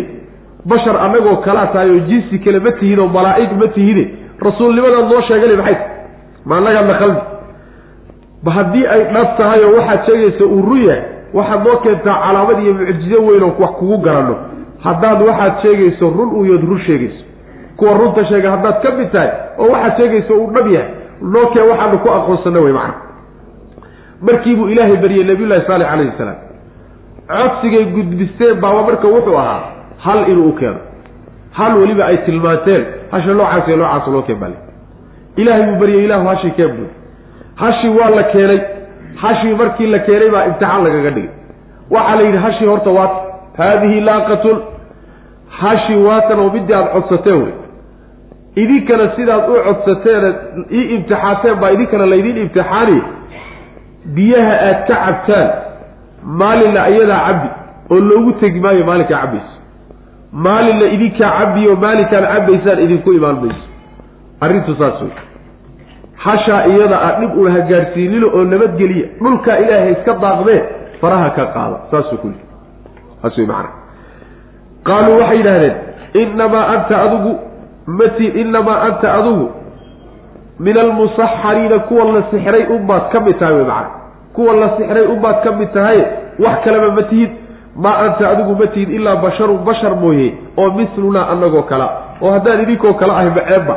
bashar 0.71 0.95
annagoo 1.05 1.35
kalaa 1.45 1.67
tahay 1.73 1.89
oo 1.95 1.99
jinsi 2.09 2.39
kale 2.39 2.59
ma 2.59 2.71
tihin 2.79 2.99
oo 2.99 3.07
malaa'ig 3.17 3.51
ma 3.61 3.67
tihine 3.75 4.03
rasuulnimadaad 4.47 5.05
noo 5.11 5.21
sheegale 5.27 5.55
maxay? 5.61 5.77
Ma 6.45 6.53
annagaadna 6.59 6.93
qalbi 7.01 7.21
ba 8.43 8.51
haddii 8.51 8.85
ay 8.87 9.03
dhab 9.13 9.37
tahay 9.37 9.63
oo 9.65 9.75
waxaad 9.77 10.05
sheegaysa 10.05 10.43
uu 10.45 10.61
run 10.69 10.81
yahay 10.87 11.01
waxaad 11.33 11.63
noo 11.67 11.77
keentaa 11.83 12.17
calaamad 12.25 12.59
iyo 12.63 12.73
mucjizo 12.73 13.19
weyn 13.27 13.43
oo 13.43 13.53
wax 13.59 13.71
kugu 13.79 13.97
garanno 13.97 14.35
haddaad 14.83 15.21
waxaad 15.21 15.53
sheegayso 15.61 16.09
run 16.17 16.29
uyood 16.41 16.63
run 16.69 16.79
sheegayso. 16.87 17.23
Kuwa 17.77 17.93
runta 17.97 18.25
sheega 18.25 18.51
haddaad 18.51 18.81
ka 18.83 18.91
mid 18.97 19.11
tahay 19.11 19.29
oo 19.59 19.67
waxaad 19.73 19.97
sheegayso 19.97 20.33
uu 20.41 20.51
dhab 20.55 20.67
yahay 20.67 20.89
noo 21.21 21.45
keen 21.53 21.69
waxaanu 21.69 21.99
ku 22.03 22.09
aqoonsana 22.09 22.59
wey 22.59 22.73
macna. 22.73 22.93
Markiibuu 24.21 24.67
ilaahay 24.69 24.97
baryey 24.97 25.23
nabiyullahi 25.23 25.65
saalix 25.67 25.87
calayhi 25.89 26.11
salaam. 26.17 26.35
Codsigay 27.27 27.85
gudbisteen 27.95 28.55
baaba 28.61 28.81
marka 28.87 29.07
wuxuu 29.07 29.37
ahaa 29.37 29.61
hal 30.05 30.29
inuu 30.31 30.49
u 30.49 30.53
keeno. 30.59 30.79
Hal 31.51 31.73
weliba 31.79 32.05
ay 32.05 32.17
tilmaanteen 32.25 32.83
hasha 33.11 33.33
noocaas 33.33 33.67
iyo 33.67 33.77
noocaas 33.77 34.07
loo 34.07 34.21
keen 34.21 34.39
bale. 34.39 34.55
Ilaahay 35.35 35.63
buu 35.67 35.79
baryay 35.79 36.03
ilaahu 36.05 36.27
hashii 36.27 36.51
keen 36.57 36.71
buy 36.77 36.87
hashii 37.55 37.89
waa 37.97 38.09
la 38.09 38.23
keenay. 38.23 38.59
Hashii 39.21 39.53
markii 39.53 39.87
la 39.87 39.99
keenay 39.99 40.29
baa 40.29 40.45
imtixaan 40.45 40.83
lagaga 40.83 41.09
dhigay. 41.15 41.29
Waxaa 41.91 42.15
la 42.15 42.21
yidhi 42.27 42.37
hashii 42.45 42.65
horta 42.65 42.89
waata 42.89 43.19
haadihi 43.57 44.01
laaqatun. 44.01 44.57
Hashii 45.59 45.95
waatan 46.07 46.39
oo 46.39 46.49
midii 46.53 46.73
aada 46.73 46.89
codsateen 46.95 47.41
wey. 47.43 47.53
Idinkana 48.55 49.05
sidaad 49.15 49.49
u 49.49 49.53
codsateen 49.67 50.23
ii 50.71 50.83
imtixaateen 50.95 51.55
baa 51.61 51.71
idinkana 51.75 52.05
laydiin 52.05 52.37
imtixaani. 52.37 52.97
Biyaha 54.15 54.53
aad 54.67 54.79
ka 54.87 54.95
cabtaan 55.05 55.49
maalinna 56.39 56.87
iyadaa 56.89 57.19
cabbi 57.27 57.49
oo 57.91 57.99
loogu 58.09 58.31
tegi 58.41 58.59
maayo 58.59 58.85
maalinkaa 58.85 59.19
cabbayso 59.21 59.53
maalinna 60.45 60.85
idinkaa 60.95 61.31
cabbiyo 61.39 61.75
maalinkaan 61.83 62.25
cabbaysaan 62.33 62.79
idinku 62.85 63.09
imaan 63.17 63.37
mayso. 63.41 63.65
Arrintu 64.43 64.75
saas 64.79 65.01
wey 65.01 65.13
hashaa 66.23 66.65
iyada 66.67 66.97
ah 67.07 67.11
dhib 67.19 67.37
una 67.37 67.51
hagaadhsiinino 67.57 68.27
oo 68.27 68.43
nabadgeliya 68.43 69.07
dhulkaa 69.23 69.57
ilaahay 69.63 69.91
iska 69.91 70.13
daaqdee 70.23 70.61
faraha 71.01 71.29
ka 71.37 71.45
qaada 71.55 71.77
saasuu 71.91 72.17
ku 72.17 72.27
yidhi. 72.27 72.45
Saas 73.21 73.37
wey 73.37 73.47
qaaluu 74.87 75.19
waxay 75.19 75.37
yidhahdeen 75.37 75.75
innamaa 76.21 76.65
anta 76.75 77.01
adigu 77.05 77.31
mati 77.99 78.25
innamaa 78.41 78.79
anta 78.87 79.13
adigu 79.19 79.51
min 80.59 80.77
almusaxariina 80.77 81.79
kuwa 81.79 82.05
la 82.15 82.23
sixray 82.31 82.65
unbaad 82.75 83.03
ka 83.11 83.19
mid 83.19 83.39
tahay 83.39 83.55
wey 83.55 83.65
macana 83.65 83.89
kuwa 84.35 84.53
la 84.53 84.69
sixray 84.77 85.05
unbaad 85.13 85.43
ka 85.43 85.51
mid 85.51 85.73
tahay 85.73 85.99
wax 86.39 86.63
kaleba 86.63 86.91
ma 86.91 87.03
tihid. 87.03 87.31
Maa 87.75 87.97
anta 88.05 88.29
adigu 88.29 88.55
ma 88.55 88.67
tihid 88.67 88.89
ilaa 88.89 89.15
basharun 89.15 89.63
bashar 89.65 89.95
mooye 89.95 90.33
oo 90.57 90.71
mislunaa 90.71 91.27
annagoo 91.35 91.63
kala 91.63 91.87
oo 92.21 92.31
haddaan 92.31 92.61
idinkoo 92.63 92.93
kale 92.93 93.13
ahayba 93.13 93.41
ceebba 93.49 93.75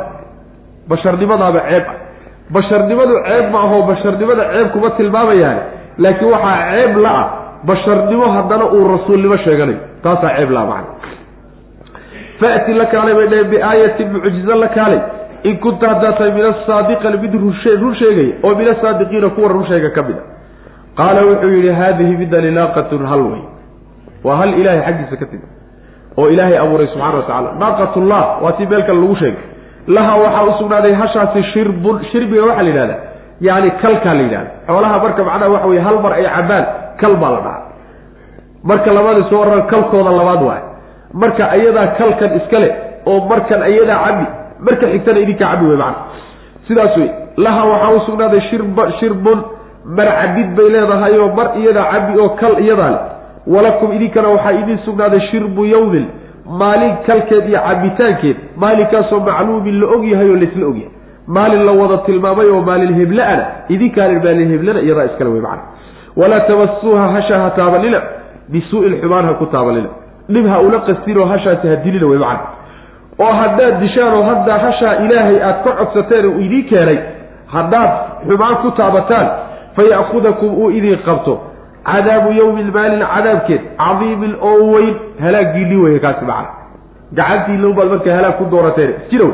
basharnimadaaba 0.89 1.59
ceeb 1.69 1.85
ah 1.87 2.06
basharnimadu 2.55 3.13
ceeb 3.27 3.51
ma 3.53 3.59
ahoo 3.65 3.81
basharnimada 3.89 4.43
ceeb 4.53 4.67
kuma 4.73 4.89
tilmaamayaan. 4.97 5.59
Laakiin 6.03 6.31
waxaa 6.31 6.57
ceeb 6.71 6.97
la-ah 7.05 7.25
basharnimo 7.69 8.25
haddana 8.35 8.65
uu 8.75 8.87
rasuulnimo 8.93 9.37
sheeganayo 9.45 9.79
taasaa 10.03 10.35
ceeb 10.37 10.49
la-a 10.55 10.65
macna. 10.65 10.91
Fa'ti 12.39 12.73
la 12.79 12.85
kaalay 12.93 13.13
bay 13.17 13.27
dhaheen 13.31 13.49
biaayatin 13.53 14.07
mucjizo 14.13 14.55
la 14.63 14.67
kaalay. 14.77 15.01
In 15.43 15.57
kunta 15.63 15.85
haddaad 15.91 16.17
tahay 16.17 16.31
min 16.37 16.45
asaadiqina 16.53 17.17
mid 17.23 17.33
run 17.33 17.53
sheegaya 18.01 18.33
oo 18.43 18.55
min 18.59 18.67
asaadiqiina 18.73 19.29
kuwa 19.35 19.47
run 19.53 19.65
sheega 19.69 19.89
ka 19.95 20.01
mid 20.07 20.17
a. 20.17 20.23
Qaala 20.97 21.21
wuxuu 21.29 21.49
yidhi 21.55 21.69
haadihi 21.79 22.17
midani 22.17 22.51
naaqatun 22.51 23.05
hal 23.11 23.21
wey 23.31 23.41
waa 24.23 24.35
hal 24.41 24.53
ilaahay 24.59 24.81
xaggiisa 24.87 25.15
ka 25.21 25.25
timi 25.31 25.45
oo 26.17 26.27
ilaahay 26.33 26.57
abuuray 26.57 26.87
subxana 26.93 27.17
wa 27.17 27.23
tacala 27.27 27.49
naaqatullah 27.61 28.23
waa 28.43 28.51
tii 28.57 28.65
meel 28.71 28.83
kale 28.87 28.99
lagu 29.01 29.15
sheegay 29.21 29.43
laha 29.95 30.13
waxaa 30.23 30.43
u 30.43 30.53
sugnaaday 30.59 30.93
hashaasi 31.01 31.43
shirbun 31.53 31.95
shirbiga 32.11 32.43
waxaa 32.49 32.63
la 32.63 32.69
yidhahdaa 32.69 32.99
yani 33.47 33.69
kalkaa 33.81 34.13
la 34.13 34.21
yidhahda. 34.25 34.49
Xoolaha 34.67 34.95
marka 35.03 35.21
macnaha 35.23 35.51
waxa 35.55 35.67
weye 35.71 35.81
hal 35.87 35.97
mar 36.05 36.11
ay 36.19 36.23
cabaan 36.35 36.65
kal 37.01 37.13
baa 37.21 37.31
la 37.35 37.39
dhahaa. 37.45 37.61
Marka 38.69 38.89
labaad 38.97 39.19
soo 39.29 39.39
waran 39.41 39.61
kalkooda 39.71 40.11
labaad 40.19 40.41
waay 40.49 40.61
marka 41.21 41.43
ayadaa 41.55 41.87
kalkan 41.99 42.31
iska 42.39 42.59
le 42.63 42.69
oo 43.11 43.19
markan 43.31 43.61
ayadaa 43.69 43.97
cabbi 44.05 44.25
marka 44.65 44.85
xigtana 44.93 45.19
idinkaa 45.23 45.49
cabbi 45.51 45.65
wey 45.71 45.77
macana 45.77 45.95
sidaas 46.67 46.97
wey 46.97 47.09
laha 47.45 47.61
waxaa 47.71 47.91
u 47.95 47.99
sugnaaday 48.07 48.41
shirba 48.49 48.83
shirbun 48.99 49.39
mar 49.97 50.07
cabid 50.19 50.47
bay 50.57 50.67
leedahay 50.73 51.13
oo 51.23 51.29
mar 51.37 51.47
iyadaa 51.61 51.85
cabi 51.93 52.19
oo 52.23 52.29
kal 52.41 52.53
iyadaa 52.65 52.89
le 52.95 52.99
walakum 53.53 53.89
idinkana 53.97 54.27
waxaa 54.35 54.51
idin 54.61 54.77
sugnaaday 54.85 55.21
shirbu 55.31 55.61
yawmin 55.73 56.05
maalin 56.49 56.93
kalkeed 57.07 57.49
iyo 57.49 57.59
cabitaankeed 57.67 58.37
maalinkaasoo 58.55 59.19
macluumin 59.19 59.79
la 59.81 59.87
og 59.95 60.03
yahay 60.11 60.29
oo 60.29 60.35
laysla 60.35 60.65
ogyahay. 60.67 60.91
Maalin 61.27 61.65
la 61.65 61.71
wada 61.71 61.97
tilmaamay 61.97 62.49
oo 62.49 62.61
maalin 62.61 62.93
hebla-ana 62.99 63.45
idinkaana 63.69 64.19
maalin 64.23 64.49
heblana 64.53 64.79
iyadaa 64.81 65.05
iskale 65.05 65.29
wey 65.29 65.41
macana 65.41 65.63
walaa 66.15 66.39
tabasuuha 66.39 67.07
hasha 67.15 67.39
ha 67.39 67.49
taabanina 67.49 68.01
bisuu'in 68.51 69.01
xumaan 69.01 69.25
ha 69.25 69.33
ku 69.33 69.45
taabanina. 69.45 69.89
Dhib 70.29 70.45
ha 70.47 70.59
ula 70.61 70.79
qastinoo 70.87 71.25
hashaasi 71.25 71.67
ha 71.67 71.75
dilina 71.75 72.07
wey 72.07 72.19
macana 72.19 72.39
oo 73.19 73.33
haddaad 73.41 73.79
dishaan 73.79 74.13
oo 74.13 74.23
haddaa 74.23 74.57
hashaa 74.65 74.93
ilaahay 75.05 75.37
aad 75.43 75.63
ka 75.63 75.71
codsateen 75.79 76.25
uu 76.25 76.39
idiin 76.45 76.65
keenay 76.69 76.97
haddaad 77.55 77.91
xumaan 78.27 78.55
ku 78.63 78.71
taabataan 78.71 79.27
fa 79.75 79.83
ya'kudakum 79.93 80.49
uu 80.61 80.69
idin 80.71 80.97
qabto 81.05 81.33
cadaabu 81.89 82.31
yowmin 82.31 82.71
maalin 82.77 83.03
cadaabkeed 83.13 83.61
cadiimin 83.81 84.33
oo 84.41 84.71
weyn 84.73 84.95
halaaggiili 85.19 85.77
weye 85.83 85.99
kaasi 85.99 86.25
macana 86.25 86.49
gacantiina 87.13 87.67
ubaad 87.67 87.89
markay 87.93 88.13
halaag 88.13 88.37
ku 88.39 88.45
doorateen 88.51 88.93
isjirow 88.99 89.31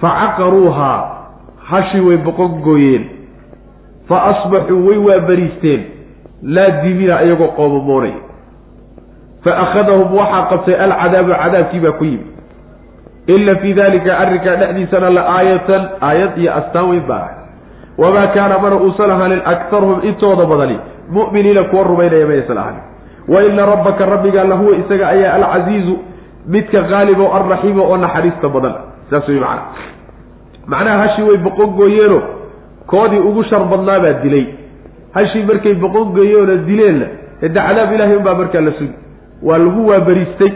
fa 0.00 0.10
caqaruuhaa 0.20 0.98
hashi 1.70 2.00
way 2.00 2.16
boqon 2.16 2.60
gooyeen 2.66 3.04
fa 4.08 4.22
asbaxuu 4.32 4.80
way 4.88 4.98
waabariisteen 5.08 5.84
laa 6.42 6.70
dimina 6.82 7.22
iyagoo 7.22 7.52
qoomamoonaya 7.58 8.20
fa 9.44 9.56
akhadahum 9.64 10.18
waxaa 10.20 10.44
qabtay 10.52 10.80
alcadaabu 10.88 11.38
cadaabkii 11.44 11.84
baa 11.86 11.96
ku 12.00 12.04
yimi 12.04 12.26
ina 13.36 13.56
fii 13.62 13.74
dalika 13.74 14.18
arrinkaa 14.18 14.56
dhexdiisana 14.56 15.10
la 15.10 15.22
aayatan 15.36 15.88
aayad 16.00 16.38
iyo 16.38 16.52
astaan 16.60 16.90
weyn 16.90 17.06
baa. 17.08 17.24
Ah 17.30 17.44
wamaa 17.98 18.26
kaana 18.26 18.58
mana 18.58 18.76
uusan 18.76 19.10
ahanin 19.10 19.42
aktaruhum 19.44 20.00
intooda 20.02 20.46
badani 20.46 20.78
mu'miniina 21.10 21.62
kuwa 21.64 21.82
rumaynaya 21.84 22.26
maysan 22.26 22.58
ahanin 22.58 22.82
wa 23.28 23.44
ina 23.44 23.66
rabbaka 23.66 24.06
rabbigaa 24.06 24.44
lahuwa 24.44 24.76
isaga 24.76 25.08
ayaa 25.08 25.34
alcasiizu 25.34 25.98
midka 26.48 26.82
qaalib 26.82 27.20
oo 27.20 27.30
oo 27.82 27.96
naxariista 27.96 28.48
badan. 28.48 28.74
Saas 29.10 29.28
wey 29.28 29.40
macana 29.40 29.62
macnaha 30.66 30.98
hashii 30.98 31.22
way 31.22 31.36
boqon 31.36 31.66
gooyeeno 31.66 32.22
koodii 32.86 33.18
ugu 33.18 33.44
shar 33.44 33.64
badnaa 33.64 34.00
baa 34.00 34.12
dilay. 34.22 34.46
Hashii 35.14 35.42
markay 35.42 35.74
boqon 35.74 36.04
gooyeeno 36.12 36.56
dileenna 36.56 37.06
hede 37.40 37.60
cadaab 37.60 37.92
ilahay 37.92 38.16
unbaa 38.16 38.34
markaa 38.34 38.60
la 38.60 38.72
sugi. 38.72 38.94
Waa 39.42 39.58
lagu 39.58 39.88
waabariistay. 39.88 40.52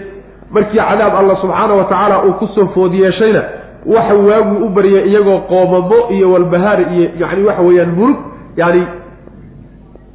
Markii 0.51 0.79
cadaab 0.79 1.17
alla 1.17 1.37
subxaana 1.37 1.75
wa 1.75 1.85
tacaala 1.85 2.25
uu 2.25 2.33
ku 2.33 2.47
soo 2.47 2.67
food 2.75 2.95
yeeshayna 2.95 3.43
waxa 3.87 4.15
waaguu 4.15 4.67
u 4.67 4.69
baryay 4.69 5.09
iyagoo 5.09 5.39
qoomamo 5.39 6.11
iyo 6.11 6.33
walbahaar 6.33 6.81
iyo 6.93 7.11
yani 7.19 7.43
waxa 7.45 7.63
weeyaan 7.63 7.91
murug 7.97 8.17
yani 8.57 8.83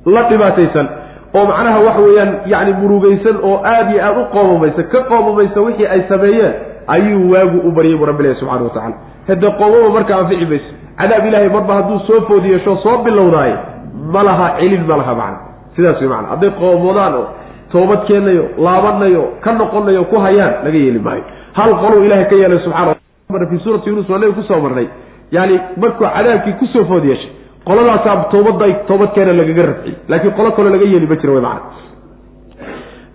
la 0.05 0.23
dhibaataysan 0.29 0.87
oo 1.33 1.45
macnaha 1.45 1.79
waxa 1.79 2.01
weeyaan 2.01 2.31
yani 2.45 2.73
murugaysan 2.73 3.37
oo 3.43 3.61
aada 3.65 3.91
iyo 3.91 4.03
aada 4.05 4.19
u 4.21 4.25
qoomamaysa 4.35 4.83
ka 4.83 4.99
qoomamaysa 5.11 5.61
wixii 5.61 5.87
ay 5.87 6.01
sameeyeen 6.09 6.53
ayuu 6.87 7.31
waagu 7.31 7.57
u 7.67 7.71
baryay 7.71 7.95
buu 7.97 8.05
rabbi 8.05 8.35
subxana 8.39 8.63
wa 8.63 8.69
tacala 8.69 8.95
hade 9.27 9.47
qoomama 9.59 9.89
marka 9.89 10.17
anfici 10.17 10.45
mayso 10.45 10.71
cadaab 10.97 11.25
ilaahay 11.25 11.49
marba 11.49 11.73
hadduu 11.73 11.99
soo 12.07 12.21
food 12.27 12.45
yeesho 12.45 12.77
soo 12.83 12.97
bilowdaaye 12.97 13.55
ma 14.13 14.23
laha 14.23 14.47
celin 14.59 14.83
ma 14.87 14.97
laha 14.97 15.15
macna 15.15 15.37
sidaas 15.75 16.01
wey 16.01 16.09
macana 16.09 16.27
hadday 16.27 16.49
qoomoodaan 16.61 17.13
oo 17.13 17.25
toobad 17.71 18.01
keenayo 18.07 18.43
laabanayo 18.57 19.23
ka 19.41 19.51
noqonayo 19.53 20.03
ku 20.11 20.17
hayaan 20.25 20.53
laga 20.65 20.77
yeeli 20.77 20.99
maayo. 20.99 21.23
Hal 21.53 21.71
qoluu 21.81 22.03
ilahay 22.05 22.25
ka 22.29 22.35
yeelay 22.35 22.59
subxana 22.65 22.93
fi 23.49 23.57
suurati 23.63 23.89
yunus 23.89 24.09
waa 24.09 24.17
nabi 24.21 24.33
ku 24.33 24.43
soo 24.43 24.59
marnay. 24.61 24.87
Yani 25.31 25.59
markuu 25.77 26.05
cadaabkii 26.05 26.53
ku 26.59 26.65
soo 26.73 26.85
food 26.85 27.05
yeeshay 27.05 27.31
qoladaasaa 27.67 28.15
toobada 28.33 28.73
toobadkeena 28.89 29.33
lagaga 29.39 29.63
rafciyey 29.69 29.95
laakiin 30.09 30.33
qolo 30.37 30.49
kaloo 30.57 30.71
laga 30.75 30.85
yeeli 30.93 31.07
ma 31.11 31.15
jira 31.21 31.33
wy 31.33 31.41
macana 31.47 31.91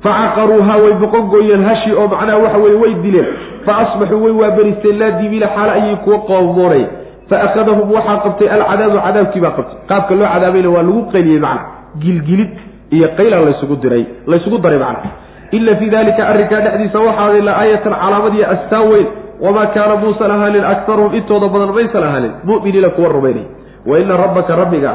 facaqaruuhaa 0.04 0.78
way 0.84 0.92
boqon 1.02 1.22
gooyeen 1.32 1.64
hashi 1.68 1.92
oo 1.92 2.06
macnaha 2.08 2.38
waxa 2.44 2.58
weye 2.64 2.76
way 2.82 2.94
dileen. 3.04 3.26
Fa 3.66 3.72
asbaxuu 3.82 4.22
way 4.24 4.32
waaberisteen 4.40 4.98
laa 4.98 5.10
dibiila 5.20 5.48
xaala 5.56 5.72
ayay 5.72 5.96
kuwa 6.04 6.18
qoomoonay 6.28 6.84
fa 7.30 7.36
akhadahum 7.46 7.92
waxaa 7.96 8.16
qabtay 8.24 8.48
alcadaabu 8.56 8.98
cadaabkii 9.06 9.40
baa 9.44 9.50
qabtay. 9.58 9.78
Qaabka 9.90 10.14
loo 10.14 10.28
cadaabayna 10.34 10.70
waa 10.76 10.82
lagu 10.88 11.02
qeyliyey 11.12 11.40
macna. 11.46 11.62
Gilgilid 12.02 12.52
iyo 12.90 13.08
qayla 13.18 13.40
laysugu 13.48 13.76
diray 13.82 14.04
laysugu 14.26 14.58
daray 14.58 14.78
macna. 14.78 15.10
Ina 15.56 15.76
fii 15.76 15.90
dalika 15.90 16.28
arrinkaa 16.30 16.60
dhexdiisa 16.64 16.98
waxaaday 17.08 17.40
la 17.48 17.52
aayatan 17.62 17.94
calaamadiyo 18.02 18.44
astaan 18.54 18.88
weyn. 18.92 19.06
Wamaa 19.40 19.66
kaana 19.74 19.96
muusan 20.02 20.30
ahaanin 20.30 20.64
aktaruhum 20.64 21.14
intooda 21.14 21.48
badan 21.48 21.74
maysan 21.74 22.02
ahaanin 22.08 22.32
mu'miniina 22.44 22.88
kuwa 22.96 23.08
rumaynay 23.08 23.46
wa 23.88 23.98
ina 24.00 24.16
rabbaka 24.24 24.56
rabbiga 24.62 24.92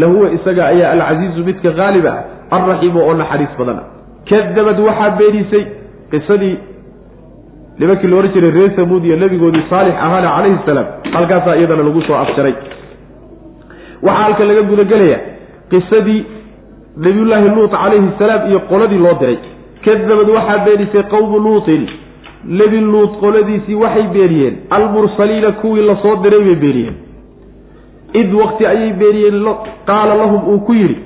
lahuwa 0.00 0.30
isaga 0.36 0.62
ayaa 0.72 0.90
alcasiizu 0.96 1.44
midka 1.48 1.70
qaalib 1.80 2.06
ah 2.06 2.18
alraxiimu 2.56 3.00
oo 3.08 3.14
naxariis 3.22 3.52
badana 3.58 3.82
kadabad 4.30 4.78
waxaa 4.88 5.10
beenisay 5.18 5.64
qisadii 6.12 6.56
nimankii 7.78 8.08
la 8.10 8.16
odhan 8.20 8.32
jiray 8.34 8.50
reer 8.56 8.70
samuud 8.76 9.04
iyo 9.04 9.16
nebigoodii 9.16 9.64
saalix 9.70 9.94
ahaana 10.06 10.28
calayhi 10.36 10.58
salaam 10.66 10.86
halkaasaa 11.14 11.56
iyadana 11.56 11.82
lagu 11.88 12.02
soo 12.08 12.16
afjaray. 12.24 12.54
Waxaa 14.02 14.22
halkan 14.24 14.46
laga 14.48 14.62
gudagelaya 14.70 15.18
qisadii 15.70 16.20
nabiyullaahi 17.04 17.48
luut 17.56 17.70
calayhi 17.70 18.10
salaam 18.18 18.50
iyo 18.50 18.60
qoladii 18.70 18.98
loo 19.04 19.14
diray. 19.20 19.38
Kadabad 19.84 20.28
waxaa 20.36 20.58
beenisay 20.66 21.02
qowmu 21.14 21.38
luutin. 21.46 21.82
Nebi 22.58 22.80
luut 22.92 23.12
qoladiisii 23.22 23.74
waxay 23.84 24.06
beeniyeen 24.14 24.54
almursaliina 24.70 25.52
kuwii 25.62 25.86
la 25.88 25.96
soo 26.02 26.16
diray 26.22 26.40
bay 26.48 26.56
beeniyeen 26.64 26.94
id 28.12 28.34
waqti 28.34 28.66
ayay 28.66 28.92
beeniyeen 28.92 29.44
qaala 29.86 30.14
lahum 30.14 30.48
uu 30.48 30.60
ku 30.66 30.72
yidhi 30.74 30.96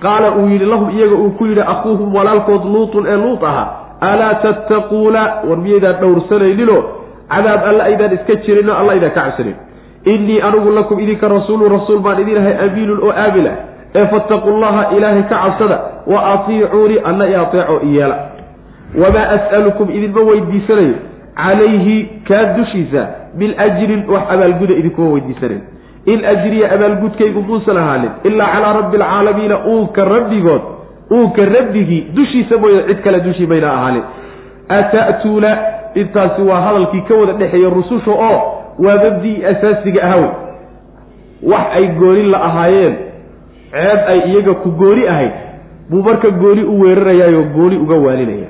qaala 0.00 0.36
uu 0.36 0.48
yidhi 0.48 0.64
lahum 0.64 0.90
iyaga 0.90 1.14
uu 1.14 1.30
ku 1.38 1.46
yidhi 1.46 1.60
akhuuhum 1.60 2.14
walaalkood 2.14 2.64
luutun 2.74 3.06
ee 3.06 3.16
luut 3.16 3.42
ahaa 3.42 3.68
alaa 4.00 4.34
tattaquuna? 4.34 5.22
War 5.48 5.58
miyaydaan 5.58 6.00
dhowrsanayninoo 6.00 6.82
cadaab 7.28 7.60
alla 7.68 7.84
aydaan 7.84 8.12
iska 8.14 8.34
jirinoo 8.46 8.74
alla 8.74 8.92
aydaan 8.92 9.12
ka 9.12 9.20
cabsanin 9.20 9.56
innii 10.04 10.40
anigu 10.40 10.70
lakum 10.70 11.00
idinka 11.00 11.28
rasuulu 11.28 11.68
rasuul 11.68 11.98
baan 11.98 12.20
idin 12.20 12.38
ahay 12.38 12.54
amiinun 12.66 13.00
oo 13.02 13.12
aamin 13.24 13.46
ah 13.46 13.56
ee 13.94 14.06
fattaqu 14.06 14.50
llaha 14.60 14.82
ilaahay 14.96 15.22
ka 15.22 15.36
cabsada 15.44 15.78
wa 16.06 16.24
atiicuunii 16.32 17.00
anna 17.04 17.28
i 17.28 17.34
ateeco 17.34 17.80
iyeela 17.88 18.16
wamaa 19.02 19.28
as'alukum 19.36 19.90
idinma 19.90 20.20
weydiisanayo 20.30 20.94
calayhi 21.36 21.96
kaa 22.28 22.44
dushiisa 22.56 23.06
min 23.34 23.54
ajrin 23.66 24.04
wax 24.08 24.22
abaalguda 24.34 24.74
idinkuma 24.74 25.10
weydiisanayo 25.14 25.60
in 26.06 26.24
ajriya 26.24 26.72
abaalgudkaygu 26.72 27.42
muusan 27.42 27.76
ahaanin 27.76 28.10
ilaa 28.24 28.46
calaa 28.54 28.72
rabbi 28.72 28.96
alcaalamiina 28.96 29.58
uunka 29.66 30.04
rabbigood 30.04 30.62
uunka 31.12 31.44
rabbigii 31.44 32.00
dushiisa 32.16 32.58
mooye 32.58 32.82
cid 32.88 33.00
kale 33.04 33.20
dushii 33.20 33.46
mayna 33.46 33.72
ahaanin. 33.72 34.02
Ata'tuuna 34.68 35.56
intaasi 35.94 36.42
waa 36.42 36.60
hadalkii 36.60 37.00
ka 37.08 37.14
wada 37.14 37.32
dhexeeya 37.32 37.70
rususha 37.70 38.10
oo 38.10 38.38
waa 38.84 38.96
mabdii 39.04 39.44
asaasiga 39.44 40.02
ahawey 40.02 40.30
wax 41.42 41.66
ay 41.78 41.86
gooni 41.88 42.22
la 42.32 42.38
ahaayeen 42.48 42.94
ceeb 43.72 44.00
ay 44.08 44.18
iyaga 44.30 44.54
ku 44.54 44.70
gooni 44.70 45.08
ahayd 45.08 45.32
buu 45.90 46.02
marka 46.02 46.30
gooni 46.30 46.62
u 46.62 46.80
weerarayaayoo 46.80 47.44
gooni 47.56 47.76
uga 47.76 47.94
waalinaya. 48.06 48.48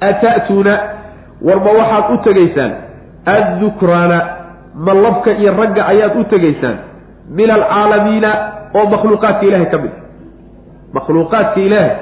Ata'tuuna 0.00 0.78
warma 1.42 1.70
waxaad 1.78 2.14
u 2.14 2.18
tegaysaan 2.24 2.72
addukraana 3.26 4.18
ma 4.76 4.94
labka 4.94 5.30
iyo 5.32 5.52
ragga 5.56 5.86
ayaad 5.86 6.16
u 6.20 6.24
tegaysaan. 6.24 6.76
Min 7.30 7.50
alcaalamiina 7.50 8.30
oo 8.74 8.86
makhluuqaadka 8.92 9.46
ilaahay 9.46 9.70
ka 9.70 9.78
mid 9.78 9.94
makhluuqaadka 10.94 11.60
ilaahay. 11.60 11.96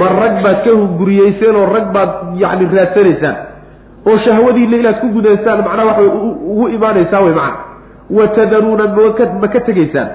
Ma 0.00 0.06
rag 0.20 0.34
baad 0.44 0.58
ka 0.64 0.70
hunguriyeyseen 0.70 1.56
oo 1.56 1.66
rag 1.74 1.86
baad 1.94 2.10
yacni 2.42 2.66
raadsanaysaan. 2.76 3.36
Oo 4.06 4.18
shahwadiinna 4.24 4.76
inaad 4.76 5.00
ku 5.00 5.08
gudaysaan 5.16 5.64
macnaha 5.66 5.86
waxa 5.86 6.02
ugu 6.50 6.68
imaanaysaa 6.68 7.20
wey 7.20 7.34
macana 7.34 7.58
wa 8.10 8.28
tadaruuna 8.28 8.86
maka 8.86 9.24
ma 9.42 9.48
ka 9.48 9.60
tegaysaan. 9.60 10.08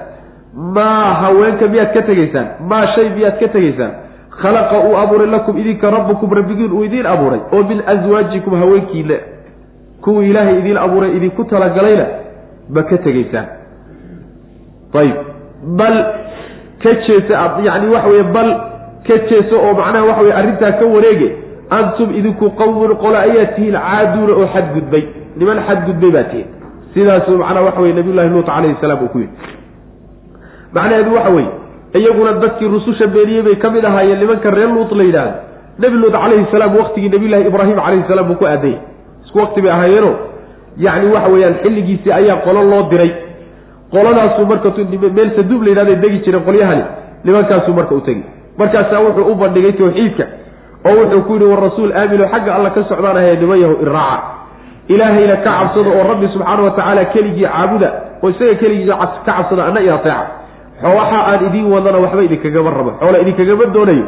Maa 0.54 1.14
haweenka 1.22 1.68
miyaad 1.68 1.92
ka 1.94 2.02
tegaysaan. 2.02 2.46
Maa 2.68 2.86
shay 2.94 3.08
miyaad 3.16 3.36
ka 3.40 3.48
tegaysaan. 3.48 3.92
Khalaqa 4.42 4.76
uu 4.88 4.96
abuuray 4.96 5.26
lakum 5.28 5.58
idinka 5.58 5.90
rabbukum 5.90 6.32
rabbigiin 6.32 6.72
uu 6.72 6.84
idiin 6.84 7.06
abuuray. 7.06 7.40
Oo 7.52 7.62
min 7.68 7.82
aswaajikum 7.86 8.58
haweenkiina 8.60 9.14
kuwii 10.04 10.30
ilaahay 10.30 10.58
idiin 10.58 10.76
abuuray 10.84 11.10
idinku 11.16 11.44
talagalayna 11.44 12.06
ma 12.74 12.82
ka 12.82 12.96
tegaysaan. 12.98 13.46
Ayib 15.00 15.16
bal 15.78 15.96
ka 16.82 16.90
jeesa 17.06 17.34
yani 17.64 17.86
waxa 17.94 18.08
weye 18.12 18.22
bal 18.36 18.50
ka 19.06 19.14
jeeso 19.30 19.56
oo 19.66 19.72
macnaha 19.74 20.04
waxa 20.10 20.22
weye 20.22 20.34
arrintaa 20.40 20.72
ka 20.80 20.84
wareege 20.94 21.28
antum 21.70 22.08
idinku 22.18 22.50
qawmun 22.60 22.96
qola 23.02 23.18
ayaa 23.26 23.46
tihiin 23.56 23.76
caaduuna 23.78 24.32
oo 24.40 24.46
xadgudbay. 24.54 25.04
Niman 25.36 25.58
xadgudbay 25.68 26.10
baa 26.16 26.24
tihiin 26.30 26.48
sidaasuu 26.94 27.38
macnaha 27.42 27.64
waxa 27.68 27.80
weye 27.80 27.94
nabiyullahi 27.98 28.28
luut 28.34 28.46
calayhi 28.46 28.76
salaam 28.80 29.02
uu 29.04 29.08
ku 29.14 29.18
yidhi. 29.18 29.36
Macnaheedu 30.74 31.14
waxa 31.14 31.30
weeye 31.36 31.50
iyaguna 31.94 32.32
dadkii 32.42 32.68
rususha 32.74 33.06
beeniyey 33.06 33.42
bay 33.42 33.56
ka 33.56 33.70
mid 33.70 33.84
ahaayeen 33.84 34.18
nimanka 34.18 34.50
reer 34.50 34.68
luut 34.68 34.92
la 34.92 35.04
yidhaahdo. 35.04 35.36
Nebi 35.78 35.96
luut 35.96 36.12
calayhi 36.12 36.46
salaam 36.52 36.76
waqtigii 36.76 37.08
nabiyullahi 37.08 37.46
ibraahim 37.50 37.76
calayhi 37.76 38.04
salaam 38.08 38.26
buu 38.28 38.34
ku 38.40 38.46
aadayay 38.46 38.78
isku 39.32 39.38
waqti 39.38 39.62
bay 39.62 39.72
ahaayeeno 39.72 40.12
yacni 40.76 41.08
waxa 41.14 41.28
weeyaan 41.32 41.54
xilligiisii 41.62 42.12
ayaa 42.12 42.36
qolo 42.44 42.62
loo 42.62 42.82
diray. 42.90 43.12
Qoladaasuu 43.90 44.46
marka 44.46 44.72
meel 45.12 45.30
saduub 45.36 45.62
la 45.62 45.68
yidhahday 45.70 45.96
degi 45.96 46.18
jiray 46.24 46.40
qolyahani 46.40 46.84
nimankaasuu 47.24 47.72
marka 47.74 47.94
u 47.94 48.00
tegi. 48.00 48.24
Markaasaa 48.58 49.00
wuxuu 49.00 49.32
u 49.32 49.34
bandhigay 49.34 49.72
tawxiidka 49.72 50.24
oo 50.84 50.94
wuxuu 51.00 51.22
ku 51.22 51.32
yidhi 51.32 51.44
war 51.44 51.60
rasuul 51.60 51.92
aamino 51.92 52.28
xagga 52.28 52.54
alla 52.54 52.70
ka 52.70 52.84
socdaan 52.88 53.16
ahaye 53.16 53.36
niman 53.36 53.60
yahu 53.60 53.76
iraaca. 53.82 54.22
Ilaahayna 54.88 55.36
ka 55.36 55.50
cabsado 55.50 55.90
oo 55.90 56.04
rabbi 56.08 56.28
subxaana 56.28 56.62
wa 56.62 56.70
tacaala 56.70 57.04
keligii 57.04 57.46
caabuda 57.46 57.88
oo 58.22 58.28
isaga 58.30 58.54
keligii 58.54 58.86
ka 58.86 59.08
cabsada 59.26 59.64
anna 59.64 59.80
i 59.80 59.88
ateeca 59.88 60.26
waxa 60.98 61.18
aan 61.26 61.46
idiin 61.46 61.72
wadana 61.72 61.98
waxba 61.98 62.22
idinkagama 62.22 62.70
rabo. 62.70 62.92
Xoola 63.00 63.18
idinkagama 63.18 63.64
doonayo. 63.74 64.04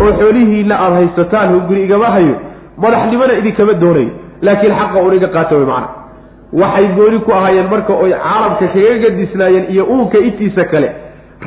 Oo 0.00 0.12
xoolihiina 0.18 0.74
aada 0.78 0.94
haysataan 0.94 1.48
hunguri 1.54 1.82
igama 1.84 2.06
hayo 2.06 2.34
madaxnimona 2.78 3.32
idinkama 3.38 3.72
doonayo 3.72 4.27
laakiin 4.42 4.74
xaqa 4.80 4.98
un 5.06 5.14
iga 5.18 5.28
qaata 5.36 5.54
way 5.56 5.66
macana 5.66 5.88
waxay 6.62 6.86
gooni 6.96 7.18
ku 7.26 7.30
ahaayeen 7.38 7.68
marka 7.70 7.92
oy 8.04 8.10
caalamka 8.24 8.66
kaga 8.74 8.94
gadisnaayeen 9.04 9.66
iyo 9.72 9.84
uunka 9.84 10.18
intiisa 10.18 10.64
kale 10.72 10.88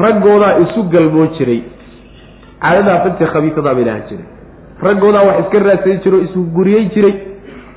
raggoodaa 0.04 0.58
isu 0.64 0.84
galmoon 0.94 1.30
jiray. 1.38 1.62
Caadadaa 2.62 3.00
fanta 3.04 3.26
khabiisadaa 3.34 3.74
bay 3.78 3.86
lahan 3.86 4.04
jiray. 4.10 4.26
Raggoodaa 4.86 5.24
wax 5.28 5.40
iska 5.44 5.60
raadsan 5.68 5.98
jiro 6.04 6.18
isu 6.26 6.40
guriyeyn 6.56 6.90
jiray 6.96 7.14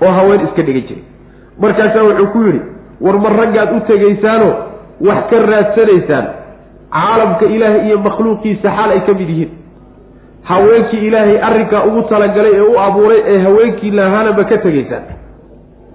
oo 0.05 0.13
haween 0.19 0.41
iska 0.47 0.63
dhigan 0.67 0.85
jiray. 0.89 1.03
Markaasaa 1.63 2.03
wuxuu 2.09 2.27
ku 2.33 2.39
yidhi 2.47 2.61
war 3.01 3.17
ma 3.25 3.29
raggaad 3.41 3.71
u 3.77 3.81
tegaysaanoo 3.91 4.53
wax 5.09 5.21
ka 5.31 5.37
raadsanaysaan 5.51 6.27
caalamka 6.97 7.45
ilaahay 7.55 7.83
iyo 7.89 7.99
makhluuqiisa 8.07 8.69
xaal 8.77 8.91
ay 8.97 9.01
ka 9.09 9.13
mid 9.19 9.29
yihiin 9.29 9.51
haweenkii 10.45 11.07
ilaahay 11.07 11.39
arrinkaa 11.49 11.85
ugu 11.85 12.03
talagalay 12.03 12.53
ee 12.55 12.61
u 12.61 12.81
abuuray 12.81 13.21
ee 13.27 13.39
haweenkii 13.39 13.91
lahaanaba 13.91 14.45
ka 14.45 14.59
tegaysaan. 14.59 15.03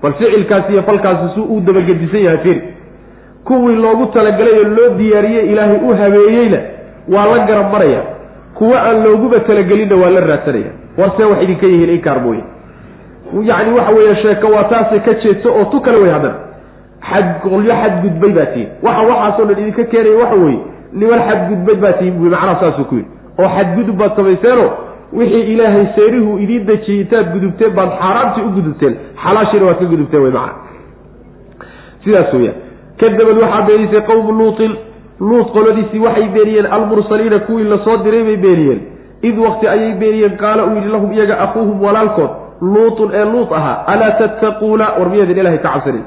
Bal 0.04 0.14
ficilkaasi 0.14 0.74
iyo 0.74 0.84
falkaasi 0.84 1.34
suu 1.36 1.44
uu 1.44 1.60
dabagedisan 1.60 2.22
yahay 2.24 2.38
firi 2.38 2.62
kuwii 3.44 3.76
loogu 3.76 4.06
talagalay 4.06 4.60
oo 4.60 4.64
loo 4.78 4.90
diyaariyey 4.98 5.52
ilaahay 5.52 5.78
u 5.90 5.94
habeeyeyna 6.02 6.60
waa 7.14 7.26
la 7.26 7.46
garab 7.46 7.72
maraya. 7.72 8.02
Kuwa 8.54 8.82
aan 8.82 9.04
looguba 9.04 9.40
talagelinna 9.40 9.96
waa 9.96 10.10
la 10.10 10.20
raadsanaya. 10.20 10.72
Warsee 10.98 11.24
wax 11.26 11.44
idinka 11.44 11.66
yihiin 11.66 11.90
inkaar 11.90 12.20
mooye. 12.22 12.44
Yacni 13.44 13.74
waxa 13.74 13.92
weeye 13.92 14.16
sheeko 14.16 14.48
waa 14.48 14.64
taasay 14.64 15.00
ka 15.00 15.14
jeedso 15.14 15.54
oo 15.56 15.66
tu 15.66 15.82
kale 15.82 15.98
wey 15.98 16.12
haddana. 16.12 16.36
Xad 17.10 17.26
qolyo 17.44 17.74
xadgudbay 17.82 18.32
baa 18.32 18.46
tihin 18.46 18.68
waxa 18.84 19.02
waxaasoo 19.02 19.46
dhan 19.46 19.60
idinka 19.62 19.84
keenaya 19.84 20.18
waxa 20.18 20.36
weeye 20.36 20.60
niman 20.94 21.20
xadgudbay 21.28 21.76
baa 21.76 21.94
tihin 21.94 22.14
buy 22.20 22.30
macnaha 22.30 22.60
saasuu 22.60 22.84
ku 22.86 22.96
yidhi 22.96 23.10
oo 23.42 23.50
xadgudub 23.56 23.98
baad 24.02 24.16
samayseeno 24.16 24.66
wixii 25.20 25.46
ilaahay 25.54 25.86
seerihuu 25.96 26.38
idiin 26.44 26.66
dejiyey 26.70 27.02
intaad 27.04 27.28
gudubteen 27.34 27.72
baad 27.78 27.90
xaaraamtii 28.02 28.44
u 28.48 28.52
gudubteen. 28.58 28.94
Xalaashiina 29.24 29.66
waad 29.66 29.80
ka 29.80 29.86
gudubteen 29.94 30.22
wey 30.24 30.32
macana 30.32 30.54
sidaas 32.04 32.34
weeyaan. 32.34 32.58
Kadabad 33.00 33.38
waxaa 33.44 33.62
beenisay 33.68 34.02
qowmu 34.10 34.32
luutin. 34.40 34.72
Luut 35.20 35.48
qoladiisii 35.56 36.00
waxay 36.00 36.28
beeniyeen 36.36 36.66
almursaliina 36.76 37.40
kuwii 37.40 37.64
la 37.72 37.78
soo 37.86 37.98
diray 38.04 38.24
bay 38.24 38.38
beeniyeen 38.38 38.82
id 39.22 39.38
wakti 39.46 39.68
ayay 39.68 39.94
beeniyeen 40.02 40.38
qaala 40.38 40.66
uu 40.66 40.76
yidhi 40.76 40.90
lahum 40.96 41.12
iyaga 41.12 41.36
akuuhum 41.46 41.82
walaalkood 41.84 42.30
luutun 42.62 43.10
ee 43.14 43.26
luut 43.26 43.52
ahaa 43.52 43.84
alaa 43.94 44.12
tattaquuna? 44.12 44.86
War 45.00 45.10
miyaydin 45.10 45.38
ilahay 45.38 45.58
ka 45.58 45.70
cabsanin. 45.74 46.04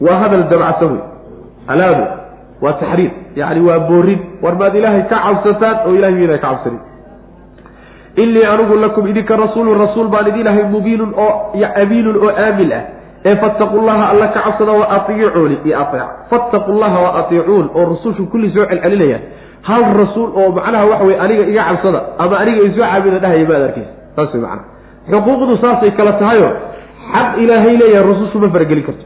Waa 0.00 0.18
hadal 0.22 0.42
dabcasa 0.50 0.86
wey 0.86 1.00
alaadu 1.66 2.04
waa 2.62 2.72
taxriir 2.80 3.10
yacni 3.36 3.60
waa 3.68 3.78
boorin. 3.88 4.20
War 4.42 4.54
maad 4.54 4.74
ilaahay 4.74 5.02
ka 5.08 5.16
cabsataan 5.26 5.76
oo 5.86 5.94
ilahay 5.94 6.14
miyadan 6.14 6.38
ka 6.38 6.48
cabsanin? 6.48 6.80
Inii 8.16 8.44
anigu 8.44 8.74
lakum 8.76 9.06
idinka 9.06 9.36
rasuulun 9.36 9.78
rasuul 9.78 10.08
baan 10.08 10.28
idin 10.28 10.46
ahay 10.46 10.64
mubiinun 10.68 11.14
oo 11.16 11.52
amiinun 11.82 12.16
oo 12.16 12.30
aamin 12.30 12.72
ah. 12.72 12.82
Ee 13.24 13.36
fattaqu 13.36 13.76
llaha 13.86 14.04
alla 14.12 14.26
ka 14.32 14.40
cabsada 14.40 14.72
wa 14.72 14.86
atiicuuni 14.96 15.56
iyo 15.64 15.76
aeec 15.78 16.08
fattaqu 16.30 16.72
wa 16.80 17.10
atiicuun 17.20 17.70
oo 17.74 17.84
rusushu 17.84 18.26
kulli 18.32 18.50
soo 18.54 18.66
celcelinaya. 18.66 19.18
Hal 19.62 19.84
rasuul 19.94 20.30
oo 20.36 20.50
macnaha 20.56 20.84
waxa 20.86 21.04
weye 21.04 21.20
aniga 21.20 21.44
iga 21.52 21.62
cabsada 21.68 22.00
ama 22.18 22.38
aniga 22.38 22.60
isoo 22.64 22.80
caabuda 22.80 23.18
dhahaya 23.18 23.48
maad 23.48 23.62
arkeysa 23.62 23.92
saas 24.16 24.34
wey 24.34 24.40
macana 24.40 24.64
xuquuqdu 25.10 25.56
saasay 25.60 25.90
kala 25.98 26.12
tahayo. 26.12 26.48
Xaq 27.12 27.28
ilaahay 27.44 27.76
leeyahay 27.76 28.06
rusushu 28.08 28.38
ma 28.38 28.48
faragelin 28.54 28.84
karto 28.88 29.04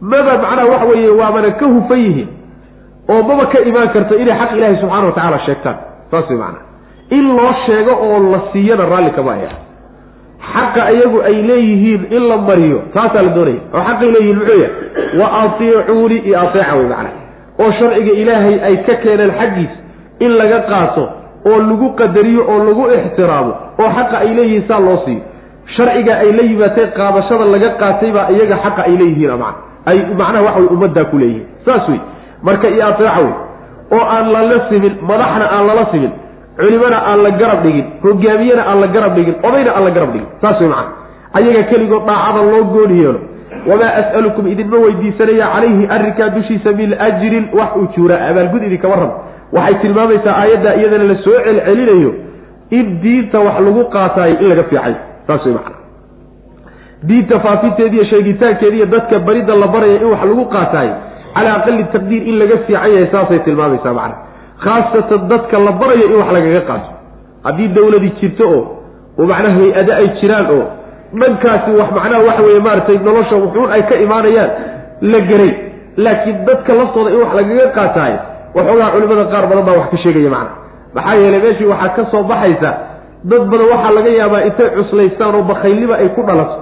maba 0.00 0.32
macnaha 0.42 0.66
waxa 0.72 0.86
weeye 0.90 1.10
waabana 1.20 1.50
ka 1.60 1.66
hufan 1.74 1.98
yihiin 2.06 2.28
oo 3.12 3.22
maba 3.28 3.46
ka 3.52 3.58
imaan 3.70 3.88
karto 3.94 4.14
inay 4.22 4.36
xaq 4.40 4.50
ilaahay 4.56 4.76
subxana 4.82 5.06
wa 5.06 5.12
tacaala 5.12 5.38
sheegtaan. 5.46 5.76
Saas 6.10 6.28
wey 6.30 6.38
macana 6.38 6.60
in 7.16 7.24
loo 7.36 7.52
sheego 7.66 7.92
oo 8.06 8.18
la 8.32 8.40
siiyana 8.52 8.84
raalli 8.92 9.10
kama 9.16 9.32
aya 9.36 9.50
xaqa 10.52 10.82
iyagu 10.92 11.18
ay 11.28 11.36
leeyihiin 11.48 12.02
in 12.16 12.22
la 12.30 12.36
mariyo 12.48 12.78
taasaa 12.94 13.22
la 13.22 13.30
doonaya. 13.36 13.60
Oo 13.74 13.82
xaqay 13.88 14.08
leeyihiin 14.14 14.36
muxuu 14.38 14.58
yahay 14.62 15.18
wa 15.20 15.26
atiicuuni 15.42 16.16
iyo 16.28 16.36
ateeca 16.44 16.74
wey 16.78 16.86
macana 16.92 17.10
oo 17.62 17.70
sharciga 17.78 18.12
ilaahay 18.22 18.56
ay 18.68 18.76
ka 18.86 18.94
keeneen 19.02 19.32
xaggiis 19.40 19.72
in 20.24 20.32
laga 20.40 20.58
qaato 20.70 21.04
oo 21.48 21.58
lagu 21.68 21.88
qadariyo 22.00 22.42
oo 22.52 22.58
lagu 22.68 22.82
ixtiraamo 22.98 23.52
oo 23.82 23.90
xaqa 23.98 24.16
ay 24.24 24.30
leeyihiin 24.38 24.64
saa 24.68 24.80
loo 24.86 24.98
siiyo. 25.04 25.22
Sharciga 25.76 26.12
ay 26.22 26.30
la 26.38 26.42
yimaatay 26.50 26.86
qaadashada 26.98 27.44
laga 27.54 27.68
qaatay 27.82 28.10
baa 28.16 28.28
iyaga 28.36 28.56
xaqa 28.64 28.80
ay 28.88 28.94
leeyihiin 29.00 29.36
man 29.42 29.54
ay 29.90 29.98
macnaha 30.20 30.42
waxa 30.46 30.60
way 30.60 30.68
ummaddaa 30.74 31.04
ku 31.10 31.16
leeyihiin. 31.22 31.46
Saas 31.66 31.88
wey 31.88 32.00
marka 32.42 32.68
iyo 32.74 32.86
ateeca 32.90 33.20
wey 33.24 33.32
oo 33.96 34.04
aan 34.14 34.26
lala 34.34 34.58
simin 34.68 34.94
madaxna 35.10 35.46
aan 35.56 35.64
lala 35.70 35.84
simin 35.92 36.12
culimana 36.58 36.98
aan 37.10 37.20
la 37.26 37.30
garab 37.40 37.62
dhigin 37.66 37.86
hogaamiyena 38.04 38.62
aan 38.70 38.80
la 38.80 38.86
garab 38.94 39.12
dhigin 39.18 39.34
odayna 39.48 39.70
aan 39.76 39.84
la 39.84 39.90
garab 39.96 40.10
dhigin. 40.14 40.28
Saas 40.42 40.60
way 40.60 40.68
macana 40.68 40.90
ayaga 41.38 41.62
keligood 41.70 42.04
daacada 42.08 42.42
loo 42.50 42.64
gooni 42.74 42.98
yeelo. 43.02 43.20
Wamaa 43.68 43.92
as'alukum 44.00 44.44
idinma 44.52 44.76
weydiisanaya 44.84 45.46
calayhi 45.54 45.84
arrinkaa 45.96 46.28
dushiisa 46.36 46.72
min 46.80 46.90
ajrin 47.06 47.44
wax 47.58 47.70
ujuura. 47.82 48.16
Abaalgud 48.30 48.62
idinkama 48.68 48.96
rab 49.02 49.12
waxay 49.56 49.74
tilmaamaysaa 49.82 50.34
aayadda 50.42 50.70
iyadana 50.80 51.04
la 51.12 51.16
soo 51.24 51.38
celcelinayo 51.46 52.10
in 52.78 52.86
diinta 53.02 53.38
wax 53.46 53.56
lagu 53.66 53.82
qaataayo 53.94 54.34
in 54.42 54.46
laga 54.52 54.64
fiicay. 54.70 54.94
Saas 55.26 55.44
way 55.46 55.54
macana 55.58 55.76
diinta 57.08 57.36
faafinteediiyo 57.46 58.04
sheegitaankeediiyo 58.12 58.86
dadka 58.94 59.18
baridda 59.26 59.54
la 59.62 59.66
baraya 59.74 59.96
in 60.00 60.04
wax 60.12 60.22
lagu 60.30 60.44
qaataayo 60.54 60.94
calaa 61.36 61.54
aqali 61.60 61.84
taqdiir 61.94 62.22
in 62.30 62.36
laga 62.42 62.56
fiican 62.66 62.90
yahay 62.94 63.06
saasay 63.14 63.38
tilmaamaysaa 63.46 63.92
macana 63.98 64.16
khaasatan 64.64 65.22
dadka 65.32 65.56
la 65.66 65.72
barayo 65.80 66.04
in 66.10 66.16
wax 66.20 66.30
lagaga 66.36 66.60
qaato. 66.70 66.90
Haddii 67.46 67.68
dawladi 67.76 68.10
jirto 68.20 68.44
oo 68.54 68.62
oo 69.18 69.26
macnaha 69.30 69.58
hay'ado 69.60 69.92
ay 70.00 70.06
jiraan 70.20 70.46
oo 70.56 70.64
dhankaasi 71.20 71.70
wax 71.80 71.88
macnaha 71.98 72.22
waxa 72.28 72.42
weeye 72.46 72.60
maaragtay 72.66 72.98
nolosha 73.08 73.36
wuxuun 73.42 73.70
ay 73.76 73.82
ka 73.90 73.94
imaanayaan 74.04 74.50
la 75.12 75.18
geray 75.30 75.50
laakiin 76.04 76.38
dadka 76.48 76.70
laftooda 76.80 77.10
in 77.14 77.18
wax 77.24 77.32
lagaga 77.40 77.66
qaataayo 77.78 78.18
waxoogaa 78.56 78.90
culimada 78.94 79.24
qaar 79.32 79.44
badan 79.50 79.64
baa 79.68 79.76
wax 79.80 79.88
ka 79.92 79.96
sheegaya 80.04 80.30
macna 80.36 80.50
maxaa 80.96 81.14
yeelay 81.22 81.40
meeshii 81.46 81.68
waxaa 81.72 81.88
ka 81.96 82.02
soo 82.12 82.22
baxaysa 82.32 82.70
dad 83.30 83.42
badan 83.52 83.66
waxaa 83.74 83.92
laga 83.98 84.10
yaabaa 84.20 84.42
intay 84.48 84.68
cuslaystaan 84.78 85.34
oo 85.38 85.42
bakhaylniba 85.52 85.94
ay 86.02 86.08
ku 86.16 86.22
dhalato 86.28 86.56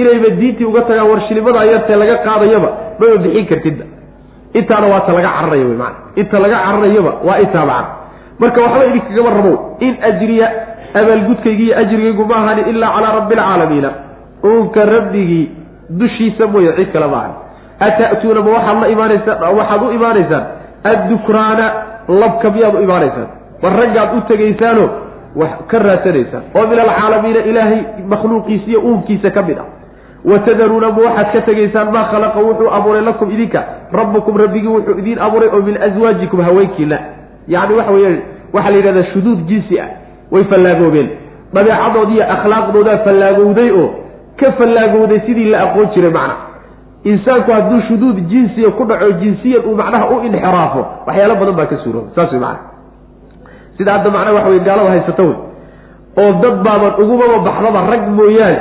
inayba 0.00 0.28
diintii 0.40 0.64
uga 0.70 0.82
tagaan 0.88 1.08
warshilimadaa 1.12 1.64
yartee 1.72 1.96
laga 2.02 2.16
qaadayaba 2.26 2.68
maba 3.00 3.16
bixin 3.24 3.46
kartidba 3.50 3.84
intaana 4.58 4.86
waa 4.92 5.00
ta 5.06 5.12
laga 5.18 5.28
cararaya 5.36 5.64
wy 5.70 5.76
maana 5.82 5.96
inta 6.20 6.36
laga 6.44 6.56
cararayaba 6.64 7.12
waa 7.28 7.38
intaa 7.44 7.64
macana 7.70 7.88
marka 8.42 8.58
waxba 8.64 8.84
idinkagama 8.90 9.30
rabow 9.38 9.56
in 9.86 9.94
ajriya 10.10 10.46
abaalgudkaygi 11.00 11.64
iyo 11.66 11.74
ajrigaygu 11.82 12.24
ma 12.30 12.36
ahani 12.42 12.62
ilaa 12.72 12.90
calaa 12.96 13.12
rabbi 13.18 13.34
alcaalamiina 13.34 13.90
uunka 14.48 14.84
rabbigii 14.94 15.44
dushiisa 16.00 16.46
mooye 16.52 16.72
cid 16.78 16.92
kale 16.92 17.06
maahan 17.14 17.32
ata'tuuna 17.86 18.40
ma 18.46 18.50
waxaad 18.56 18.78
la 18.82 18.88
imaanaysaan 18.94 19.56
waxaad 19.58 19.82
u 19.82 19.90
imaanaysaan 19.98 20.44
addukraana 20.92 21.66
labka 22.20 22.50
miyaad 22.54 22.74
u 22.74 22.82
imaanaysaan. 22.86 23.28
War 23.62 23.72
raggaad 23.80 24.10
u 24.16 24.20
tegaysaano 24.30 24.84
wax 25.40 25.50
ka 25.70 25.78
raadsanaysaan 25.86 26.42
oo 26.58 26.64
min 26.70 26.78
alcaalamiina 26.84 27.40
ilaahay 27.50 27.80
makhluuqiisa 28.12 28.66
iyo 28.70 28.80
uunkiisa 28.88 29.30
ka 29.36 29.42
mid 29.48 29.58
ah 29.58 29.66
watadaruuna 30.24 30.90
ma 30.90 31.02
waxaad 31.02 31.32
ka 31.32 31.40
tegaysaan 31.40 31.90
maa 31.92 32.04
khalaqa 32.10 32.38
wuxuu 32.40 32.70
abuuray 32.74 33.02
lakum 33.02 33.30
idinka 33.30 33.64
rabbukum 33.92 34.36
rabbigii 34.36 34.68
wuxuu 34.68 34.98
idiin 34.98 35.18
abuuray 35.18 35.48
oo 35.48 35.62
min 35.62 35.76
aswaajikum 35.82 36.40
haweenkiina 36.40 36.98
yacni 37.48 37.74
waxa 37.76 37.92
weeye 37.92 38.20
waxaa 38.52 38.70
la 38.70 38.76
yidhahdaa 38.76 39.04
shuduud 39.12 39.46
jinsi 39.46 39.80
ah 39.80 39.88
way 40.30 40.44
fallaagoobeen 40.44 41.08
dabeecadood 41.54 42.10
iyo 42.10 42.24
akhlaaqdoodaa 42.34 42.98
fallaagowday 43.04 43.70
oo 43.70 43.88
ka 44.40 44.52
fallaagowday 44.52 45.20
sidii 45.26 45.50
la 45.50 45.60
aqoon 45.62 45.86
jiray 45.94 46.10
macna 46.10 46.34
insaanku 47.04 47.52
hadduu 47.52 47.80
shuduud 47.88 48.18
jinsiya 48.28 48.70
ku 48.70 48.84
dhaco 48.84 49.10
jinsiyan 49.22 49.62
uu 49.66 49.74
macnaha 49.76 50.08
u 50.10 50.20
inxiraafo 50.26 50.86
waxyaalo 51.06 51.34
badan 51.40 51.54
baa 51.56 51.66
ka 51.66 51.76
suurooba 51.84 52.08
saas 52.14 52.32
way 52.32 52.40
macana 52.40 52.58
sida 53.78 53.92
hadda 53.92 54.10
macnaha 54.10 54.34
waxa 54.36 54.50
wey 54.50 54.60
gaalada 54.60 54.90
haysata 54.90 55.22
wey 55.22 55.36
oo 56.22 56.32
dad 56.42 56.56
baaban 56.66 56.92
ugumaba 57.02 57.38
baxdaba 57.46 57.80
rag 57.90 58.02
mooyaane 58.18 58.58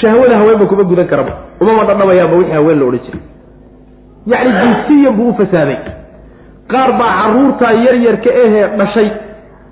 shahwada 0.00 0.36
haweenba 0.38 0.66
kuma 0.66 0.84
gudan 0.84 1.06
karaba 1.06 1.32
umama 1.60 1.84
dhadhamayaanba 1.84 2.36
wixii 2.36 2.52
haween 2.58 2.78
la 2.80 2.84
odhan 2.86 3.00
jiray. 3.06 3.20
Yacni 4.26 4.52
jinsiyan 4.62 5.14
buu 5.16 5.28
u 5.30 5.34
fasaaday. 5.40 5.76
Qaar 6.72 6.90
baa 6.98 7.12
caruurtaa 7.22 7.72
yaryarka 7.84 8.30
ahee 8.44 8.66
dhashay 8.78 9.08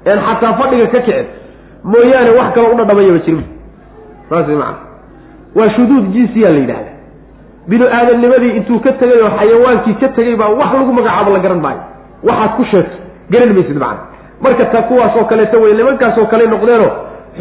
een 0.07 0.19
xataa 0.27 0.53
fadhiga 0.61 0.87
ka 0.95 1.01
kicin. 1.07 1.27
Mooyaane 1.85 2.31
wax 2.39 2.49
kaloo 2.55 2.73
u 2.73 2.77
dhadhamayaba 2.81 3.19
jirin 3.27 3.45
saas 4.29 4.47
way 4.49 4.57
macana 4.57 4.79
waa 5.57 5.69
shuduud 5.77 6.05
jinsiyaa 6.15 6.51
la 6.55 6.59
yidhahda 6.59 6.91
binu 7.69 7.85
aadamnimadii 7.99 8.53
intuu 8.59 8.79
ka 8.85 8.93
tegay 9.01 9.21
oo 9.23 9.31
xayawaankii 9.39 9.95
ka 10.01 10.09
tegay 10.17 10.37
baa 10.37 10.49
wax 10.61 10.71
lagu 10.79 10.93
magacaabo 10.99 11.31
la 11.33 11.39
garan 11.45 11.61
maayo. 11.65 11.81
Waxaad 12.29 12.51
ku 12.57 12.65
sheegto 12.71 12.97
garan 13.31 13.53
maysid 13.57 13.77
macana 13.77 14.01
marka 14.45 14.65
ta 14.73 14.83
kuwaas 14.89 15.17
oo 15.17 15.25
kaleeta 15.25 15.59
wey 15.59 15.75
nimankaas 15.75 16.19
oo 16.19 16.27
kale 16.33 16.47
noqdeenoo 16.47 16.91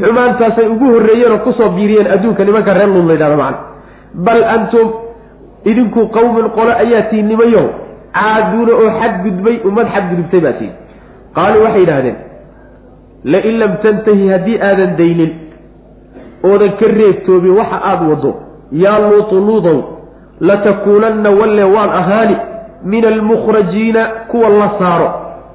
xumaantaasay 0.01 0.67
ugu 0.73 0.85
horreeyeen 0.93 1.31
oo 1.31 1.37
ku 1.45 1.53
soo 1.53 1.69
biiriyeen 1.69 2.11
adduunka 2.15 2.43
nimanka 2.45 2.73
reer 2.73 2.89
luud 2.89 3.07
la 3.07 3.13
yidhahdo 3.13 3.37
macana 3.37 3.57
bal 4.25 4.43
antum 4.55 4.87
idinku 5.71 6.07
qawmin 6.17 6.49
qolo 6.57 6.71
ayaa 6.83 7.01
tiin 7.11 7.27
nimayow 7.31 7.65
caaduuna 8.17 8.73
oo 8.81 8.89
xadgudbay 8.99 9.55
ummad 9.69 9.87
xadgudubtay 9.95 10.39
baa 10.45 10.53
tiin 10.59 10.73
qaaluu 11.35 11.63
waxay 11.65 11.81
yidhahdeen 11.85 12.15
lain 13.33 13.55
lam 13.61 13.71
tantahi 13.83 14.27
haddii 14.33 14.57
aadan 14.69 14.95
daynin 15.01 15.31
oodan 16.49 16.71
ka 16.79 16.85
reebtoobin 16.99 17.53
waxa 17.59 17.77
aada 17.91 18.05
waddo 18.11 18.31
yaa 18.83 18.99
luutu 19.09 19.35
luudow 19.47 19.77
latakuunanna 20.49 21.29
walle 21.39 21.63
waan 21.75 21.89
ahaani 22.01 22.35
min 22.93 23.05
almukhrajiina 23.05 24.01
kuwa 24.31 24.49
la 24.49 24.69
saaro 24.79 25.09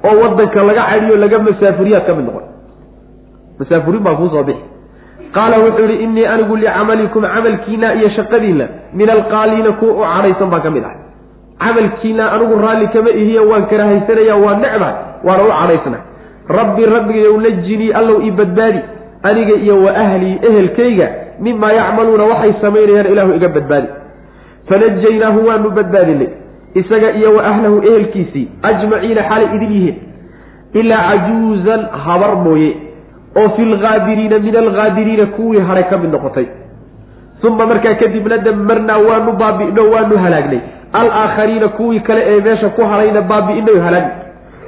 oo 0.09 0.15
waddanka 0.23 0.63
laga 0.63 0.83
cadhiyo 0.91 1.15
laga 1.23 1.39
masaafuriyaad 1.47 2.05
ka 2.07 2.13
mid 2.15 2.25
noqon 2.25 2.45
masaafurin 3.59 4.03
baa 4.03 4.15
kuusoo 4.15 4.43
bixi. 4.43 4.63
Qaala 5.35 5.57
wuxuu 5.63 5.85
yihi 5.91 6.03
innii 6.03 6.25
anigu 6.25 6.55
licamalikum 6.55 7.23
camalkiina 7.23 7.93
iyo 7.95 8.09
shaqadiinna 8.09 8.65
min 8.93 9.09
alqaaliina 9.09 9.71
kuwa 9.71 9.93
u 9.93 10.03
cadhaysan 10.13 10.49
baan 10.49 10.61
ka 10.61 10.69
mid 10.75 10.83
ahay 10.83 10.99
camalkiina 11.63 12.31
anigu 12.35 12.55
raalli 12.65 12.87
kama 12.87 13.09
ihiya 13.21 13.41
waan 13.49 13.65
karahaysanaya 13.71 14.35
waan 14.35 14.59
necbahay 14.61 14.95
waana 15.27 15.43
u 15.43 15.51
cadhaysnay 15.59 16.01
rabbi 16.57 16.85
rabbigayow 16.95 17.35
najinii 17.41 17.91
allow 17.99 18.17
ii 18.25 18.31
badbaadi. 18.31 18.81
Aniga 19.23 19.55
iyo 19.55 19.83
wa 19.83 19.91
ahlii 20.03 20.39
ehelkayga 20.49 21.07
mimaa 21.39 21.71
yacmaluuna 21.71 22.23
waxay 22.23 22.53
samaynayaan 22.61 23.07
ilaahu 23.11 23.33
iga 23.35 23.49
badbaadi. 23.49 23.87
Fanajaynaahu 24.69 25.47
waanu 25.47 25.69
badbaadinay. 25.69 26.27
Isaga 26.73 27.11
iyo 27.11 27.33
wa 27.35 27.43
ahlahu 27.43 27.81
ehelkiisii 27.89 28.47
ajmaciina 28.63 29.21
xalay 29.29 29.55
idin 29.55 29.71
yihiin. 29.71 29.97
Ilaa 30.73 31.03
cajuuzan 31.11 31.81
habar 32.05 32.35
mooye 32.35 32.71
oo 33.39 33.49
fi 33.55 33.65
lgaabiriina 33.73 34.39
min 34.45 34.55
algaabiriina 34.63 35.25
kuwii 35.35 35.59
hadhay 35.69 35.83
ka 35.91 35.97
mid 35.97 36.11
noqotay. 36.11 36.47
Uma 37.43 37.65
markaa 37.65 37.93
kadibna 37.95 38.37
damarnaa 38.37 38.97
waanu 39.07 39.31
baabi'no 39.41 39.83
waanu 39.91 40.17
halaagnay. 40.23 40.59
Alaakhariina 40.93 41.67
kuwii 41.67 41.99
kale 41.99 42.21
ee 42.27 42.41
meesha 42.41 42.69
ku 42.69 42.81
hadhayna 42.91 43.21
baabi'inay 43.21 43.79
halaagna 43.85 44.13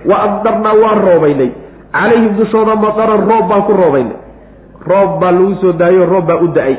wa 0.09 0.21
amdarnaa 0.27 0.73
waan 0.83 1.01
roobaynay. 1.07 1.49
Calayhim 1.91 2.35
dushooda 2.37 2.75
mataran 2.75 3.25
roob 3.29 3.49
baan 3.49 3.63
ku 3.69 3.73
roobaynay. 3.81 4.17
Roob 4.91 5.19
baa 5.21 5.31
lagu 5.31 5.55
soo 5.61 5.73
daayo 5.81 6.05
roob 6.13 6.25
baa 6.27 6.39
u 6.45 6.47
da'ay. 6.57 6.75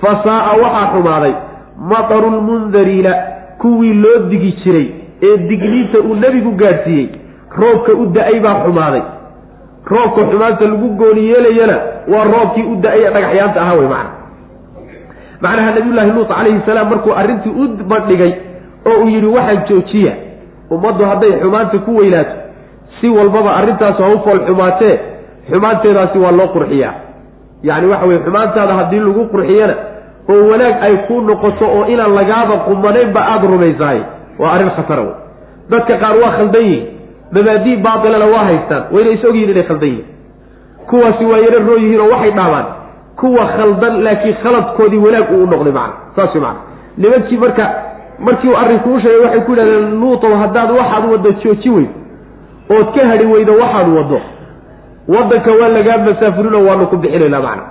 Fa 0.00 0.10
saa'a 0.24 0.52
waxaa 0.62 0.86
xumaaday 0.94 1.34
mataru 1.90 2.30
lmundariina 2.30 3.12
kuwii 3.58 3.94
loo 3.94 4.18
digi 4.30 4.52
jiray 4.64 4.88
ee 5.22 5.36
digniinta 5.48 5.98
uu 6.00 6.14
nebigu 6.14 6.50
gaadhsiiyey 6.62 7.08
roobka 7.58 7.92
u 7.92 8.06
da'ay 8.16 8.40
baa 8.40 8.54
xumaaday 8.64 9.02
roobka 9.94 10.20
xumaanta 10.30 10.64
lagu 10.70 10.88
gooni 11.00 11.22
yeelayana 11.30 11.76
waa 12.12 12.24
roobkii 12.32 12.64
u 12.72 12.76
da'ay 12.84 13.00
ee 13.06 13.10
dhagaxyaanta 13.16 13.60
ahaa 13.62 13.74
wey 13.80 13.88
macna. 13.94 14.10
Macnaha 15.40 15.70
nabiyullaahi 15.76 16.10
luut 16.16 16.28
calayhi 16.28 16.60
salaam 16.66 16.88
markuu 16.90 17.12
arrintii 17.20 17.50
u 17.62 17.64
bandhigay 17.92 18.32
oo 18.90 18.96
uu 19.02 19.08
yidhi 19.14 19.26
waxaan 19.36 19.62
joojiya. 19.68 20.12
Ummaddu 20.70 21.04
hadday 21.10 21.32
xumaanta 21.42 21.78
ku 21.86 21.96
weynaato 21.98 22.34
si 23.00 23.08
walbaba 23.08 23.50
arrintaas 23.60 23.98
ha 24.02 24.08
u 24.14 24.18
fool 24.24 24.40
xumaatee 24.48 24.94
xumaanteedaasi 25.50 26.18
waa 26.24 26.32
loo 26.38 26.48
qurxiyaa. 26.54 26.94
Yacni 27.68 27.86
waxa 27.92 28.06
weye 28.06 28.20
xumaantaada 28.26 28.74
haddii 28.80 29.00
lagu 29.06 29.22
qurxiyana 29.34 29.74
oo 30.32 30.40
wanaag 30.50 30.76
ay 30.86 30.94
ku 31.06 31.20
noqoto 31.28 31.64
oo 31.76 31.84
inaan 31.92 32.14
lagaaba 32.18 32.54
qumanaynba 32.66 33.20
aada 33.32 33.46
rumaysahay 33.52 34.00
waa 34.40 34.52
arrin 34.54 34.70
khatara 34.76 35.02
wey 35.06 35.14
dadka 35.70 35.94
qaar 36.02 36.14
waa 36.22 36.30
khaldan 36.36 36.62
yihiin 36.62 36.84
mabaadii 37.32 37.76
baatilana 37.76 38.26
waa 38.26 38.44
haystaan. 38.44 38.82
Wayna 38.92 39.10
is 39.10 39.24
ogyihiin 39.24 39.50
inay 39.50 39.62
khaldan 39.68 39.88
yihiin 39.88 40.06
kuwaasi 40.90 41.24
waa 41.24 41.38
yaro 41.38 41.58
roo 41.68 41.76
yihiin 41.76 42.00
oo 42.00 42.08
waxay 42.10 42.30
dhaabaan 42.30 42.66
kuwa 43.20 43.46
khaldan 43.56 44.02
laakiin 44.04 44.36
khaladkoodii 44.42 44.98
wanaag 45.06 45.30
uu 45.32 45.42
u 45.42 45.46
noqday 45.46 45.72
macna. 45.72 45.94
Saas 46.16 46.34
wey 46.34 46.40
macana 46.42 46.60
nimankii 46.96 47.36
marka 47.36 47.64
markii 48.18 48.48
uu 48.48 48.56
arrinku 48.56 48.94
u 48.94 49.00
sheegay 49.00 49.20
waxay 49.24 49.40
ku 49.40 49.50
yidhahdeen 49.52 50.00
luutow 50.00 50.34
haddaad 50.42 50.70
waxaad 50.70 51.04
waddo 51.12 51.30
jooji 51.42 51.70
weyd 51.70 51.90
ood 52.70 52.88
ka 52.94 53.06
hadhi 53.08 53.24
weydo 53.26 53.52
waxaad 53.62 53.88
waddo. 53.96 54.20
Waddanka 55.08 55.52
waa 55.52 55.68
lagaa 55.68 55.98
masaafurinoo 55.98 56.64
waanu 56.68 56.86
ku 56.86 56.96
bixinaynaa 56.96 57.40
macna. 57.40 57.62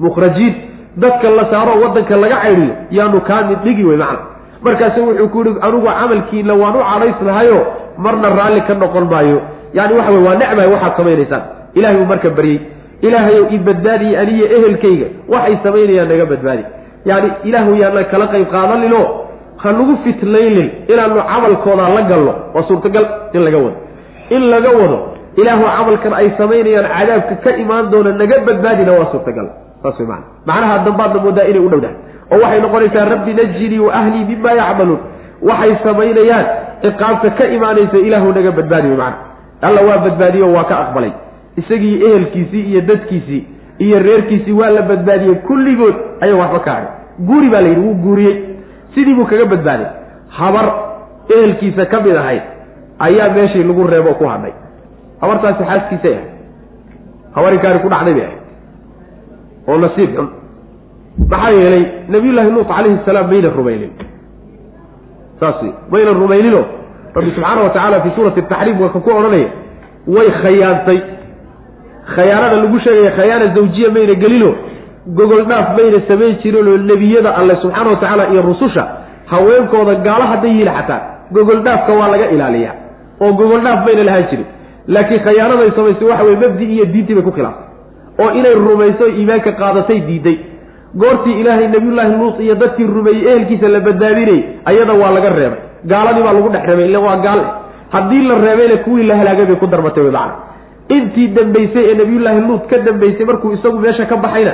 Mukhrajiin 0.00 0.54
dadka 0.96 1.30
la 1.30 1.44
saaro 1.50 1.80
waddanka 1.82 2.16
laga 2.16 2.36
caydiyo 2.42 2.74
yaanu 2.90 3.20
kaa 3.20 3.42
mid 3.48 3.58
dhigi 3.64 3.84
wey 3.84 3.96
macna 3.96 4.18
markaasu 4.64 5.00
wuxuu 5.06 5.28
ku 5.34 5.38
yihi 5.44 5.58
anugu 5.66 5.86
camalkiina 5.86 6.54
waan 6.62 6.76
u 6.76 6.82
cadhaysnahayo 6.90 7.58
marna 8.04 8.28
raalli 8.38 8.60
ka 8.68 8.74
noqon 8.74 9.06
maayo. 9.12 9.38
Yani 9.76 9.92
waxa 9.98 10.12
wey 10.14 10.22
waa 10.26 10.34
necmahay 10.40 10.68
waxaad 10.74 10.92
samaynaysaan. 10.96 11.42
Ilahay 11.74 11.96
buu 11.96 12.08
marka 12.12 12.30
baryey. 12.30 12.60
Ilaahayow 13.06 13.44
i 13.50 13.58
badbaadiye 13.58 14.18
aniyo 14.22 14.46
ehelkayga 14.56 15.06
waxay 15.32 15.56
samaynayaan 15.64 16.08
naga 16.12 16.26
badbaadi. 16.32 16.64
Yani 17.10 17.28
ilaahu 17.48 17.72
yaana 17.82 18.04
kala 18.12 18.26
qayb 18.32 18.46
qaadaninoo 18.54 19.06
ha 19.62 19.72
nagu 19.72 19.94
fitnaylin 20.04 20.68
inaanu 20.92 21.22
camalkooda 21.32 21.88
la 21.96 22.02
galno. 22.10 22.32
Waa 22.54 22.62
suurtagal 22.68 23.04
in 23.34 23.42
laga 23.46 23.58
wado. 23.64 23.76
In 24.30 24.42
laga 24.52 24.70
wado 24.78 24.98
ilaahu 25.40 25.64
camalkan 25.76 26.12
ay 26.20 26.28
samaynayaan 26.38 26.86
cadaabka 26.96 27.34
ka 27.44 27.50
imaan 27.62 27.90
doona 27.92 28.12
naga 28.22 28.36
badbaadina 28.48 28.92
waa 28.98 29.10
suurtagal. 29.12 29.46
Saas 29.82 29.98
way 29.98 30.06
maana 30.06 30.24
macnaha 30.46 30.78
dambaadna 30.86 31.20
moodaa 31.24 31.46
inay 31.50 31.62
u 31.66 31.68
dhowdahay 31.72 31.96
oo 32.32 32.38
waxay 32.44 32.60
noqonaysaa 32.64 33.04
rabbi 33.14 33.32
najinii 33.40 33.78
wa 33.86 33.92
ahlii 34.00 34.24
mima 34.30 34.52
yacmaluun 34.60 35.00
waxay 35.50 35.72
samaynayaan 35.84 36.46
ciqaabta 36.84 37.30
ka 37.38 37.44
imaanaysa 37.56 37.96
ilaahu 38.06 38.32
naga 38.36 38.50
badbaadiyo 38.58 38.96
macna. 38.96 39.18
Alla 39.66 39.80
waa 39.88 39.98
badbaadiyo 40.04 40.46
waa 40.52 40.64
ka 40.70 40.76
aqbalay. 40.84 41.12
Isagii 41.60 41.94
ehelkiisii 42.06 42.62
iyo 42.70 42.80
dadkiisii 42.80 43.42
iyo 43.78 43.98
reerkiisii 44.06 44.52
waa 44.60 44.70
la 44.70 44.82
badbaadiyey. 44.82 45.34
Kulligood 45.46 45.94
ayaa 46.20 46.36
waxba 46.42 46.60
ka 46.66 46.70
hadhay 46.72 46.90
guuri 47.28 47.48
baa 47.52 47.60
la 47.60 47.68
yidhi 47.68 47.80
wuu 47.80 47.94
guuriyey. 48.04 48.36
Sidii 48.94 49.14
buu 49.14 49.24
kaga 49.24 49.44
badbaaday 49.52 49.86
habar 50.38 50.66
ehelkiisa 51.36 51.86
ka 51.86 52.00
mid 52.00 52.16
ahayd 52.16 52.42
ayaa 52.98 53.28
meeshii 53.36 53.62
lagu 53.68 53.86
reebo 53.92 54.14
ku 54.14 54.24
hadhay 54.32 54.52
habartaasi 55.20 55.64
xaaskiisay 55.70 56.14
ahayd 56.14 56.30
habarinkaani 57.36 57.78
ku 57.84 57.88
dhacday 57.92 58.14
bay 58.14 58.24
ahayd 58.24 58.40
oo 59.68 59.78
nasiib 59.84 60.10
xun 60.16 60.28
maxaa 61.32 61.50
yeelay 61.58 61.84
nabiyullaahi 62.14 62.50
luut 62.56 62.68
calayhi 62.76 62.98
salaam 63.06 63.26
mayna 63.32 63.48
rumaynin 63.58 63.92
saas 65.40 65.58
mayna 65.94 66.10
rumayninoo 66.22 66.64
rabbi 67.16 67.30
subxaana 67.36 67.60
wa 67.66 67.70
tacaala 67.74 68.00
fii 68.04 68.14
suurati 68.16 68.42
taxriim 68.52 68.80
waa 68.82 68.92
ka 68.96 69.00
ku 69.06 69.10
odhanaya 69.18 69.48
way 70.14 70.28
khayaantay. 70.42 70.98
Khayaanada 72.14 72.56
lagu 72.62 72.78
sheegaya 72.84 73.10
khayaana 73.18 73.46
zawjiya 73.56 73.88
mayna 73.96 74.14
gelino 74.22 74.50
gogol 75.18 75.42
dhaaf 75.50 75.68
mayna 75.78 75.98
samayn 76.08 76.34
jirinoo 76.42 76.76
nebiyada 76.90 77.30
alle 77.40 77.54
subxaana 77.62 77.90
wa 77.90 77.96
tacaala 78.02 78.24
iyo 78.32 78.42
rususha 78.48 78.84
haweenkooda 79.32 79.94
gaalo 80.06 80.24
hadday 80.32 80.50
yihiin 80.50 80.72
xataa 80.78 81.00
gogol 81.36 81.60
dhaafka 81.66 81.92
waa 82.00 82.08
laga 82.14 82.26
ilaaliyaa 82.34 82.74
oo 83.24 83.32
gogol 83.40 83.60
dhaaf 83.66 83.80
mayna 83.86 84.04
lahaan 84.08 84.24
jirin. 84.30 84.46
Laakiin 84.94 85.20
khayaanaday 85.26 85.70
samaysay 85.76 86.08
waxa 86.10 86.24
weye 86.28 86.36
mabdi 86.44 86.64
iyo 86.74 86.84
diintii 86.92 87.14
bay 87.18 87.24
ku 87.28 87.32
khilaaftay 87.36 87.68
oo 88.22 88.30
inay 88.38 88.54
rumayso 88.66 89.04
iimaanka 89.18 89.52
qaadatay 89.60 89.98
diiday 90.08 90.36
goortii 91.00 91.40
ilaahay 91.40 91.68
nabiyullaahi 91.68 92.12
luut 92.20 92.40
iyo 92.40 92.54
dadkii 92.54 92.86
rumeeyey 92.86 93.28
ehelkiisa 93.32 93.68
la 93.68 93.80
badbaadinayy 93.80 94.40
ayada 94.64 94.92
waa 94.92 95.10
laga 95.16 95.30
reebay. 95.38 95.58
Gaaladii 95.90 96.22
baa 96.22 96.32
lagu 96.32 96.48
dhex 96.48 96.64
reebay 96.68 96.86
ille 96.88 96.98
waa 96.98 97.16
gaal. 97.16 97.40
Haddii 97.94 98.22
la 98.28 98.34
reebayna 98.44 98.76
kuwii 98.84 99.04
la 99.10 99.16
halaagay 99.16 99.46
bay 99.46 99.56
ku 99.56 99.66
darmatay 99.66 100.02
wey 100.04 100.12
macana 100.12 100.34
intii 100.88 101.28
dambaysay 101.36 101.84
ee 101.90 101.94
nabiyullaahi 101.94 102.40
luut 102.48 102.66
ka 102.70 102.78
dambaysay 102.78 103.26
markuu 103.26 103.52
isagu 103.52 103.78
meesha 103.78 104.04
ka 104.06 104.16
baxayna 104.16 104.52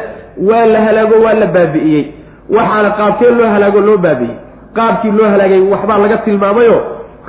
waa 0.49 0.66
la 0.66 0.80
halaago 0.86 1.16
waa 1.24 1.34
la 1.43 1.47
baabi'iyey 1.47 2.05
waxaana 2.57 2.91
qaabkee 3.01 3.30
loo 3.39 3.49
halaago 3.55 3.80
loo 3.80 3.97
baabi'iyey 4.07 4.36
qaabkii 4.78 5.11
loo 5.18 5.28
halaagay 5.34 5.61
waxbaa 5.72 5.99
laga 6.05 6.16
tilmaamayoo 6.26 6.80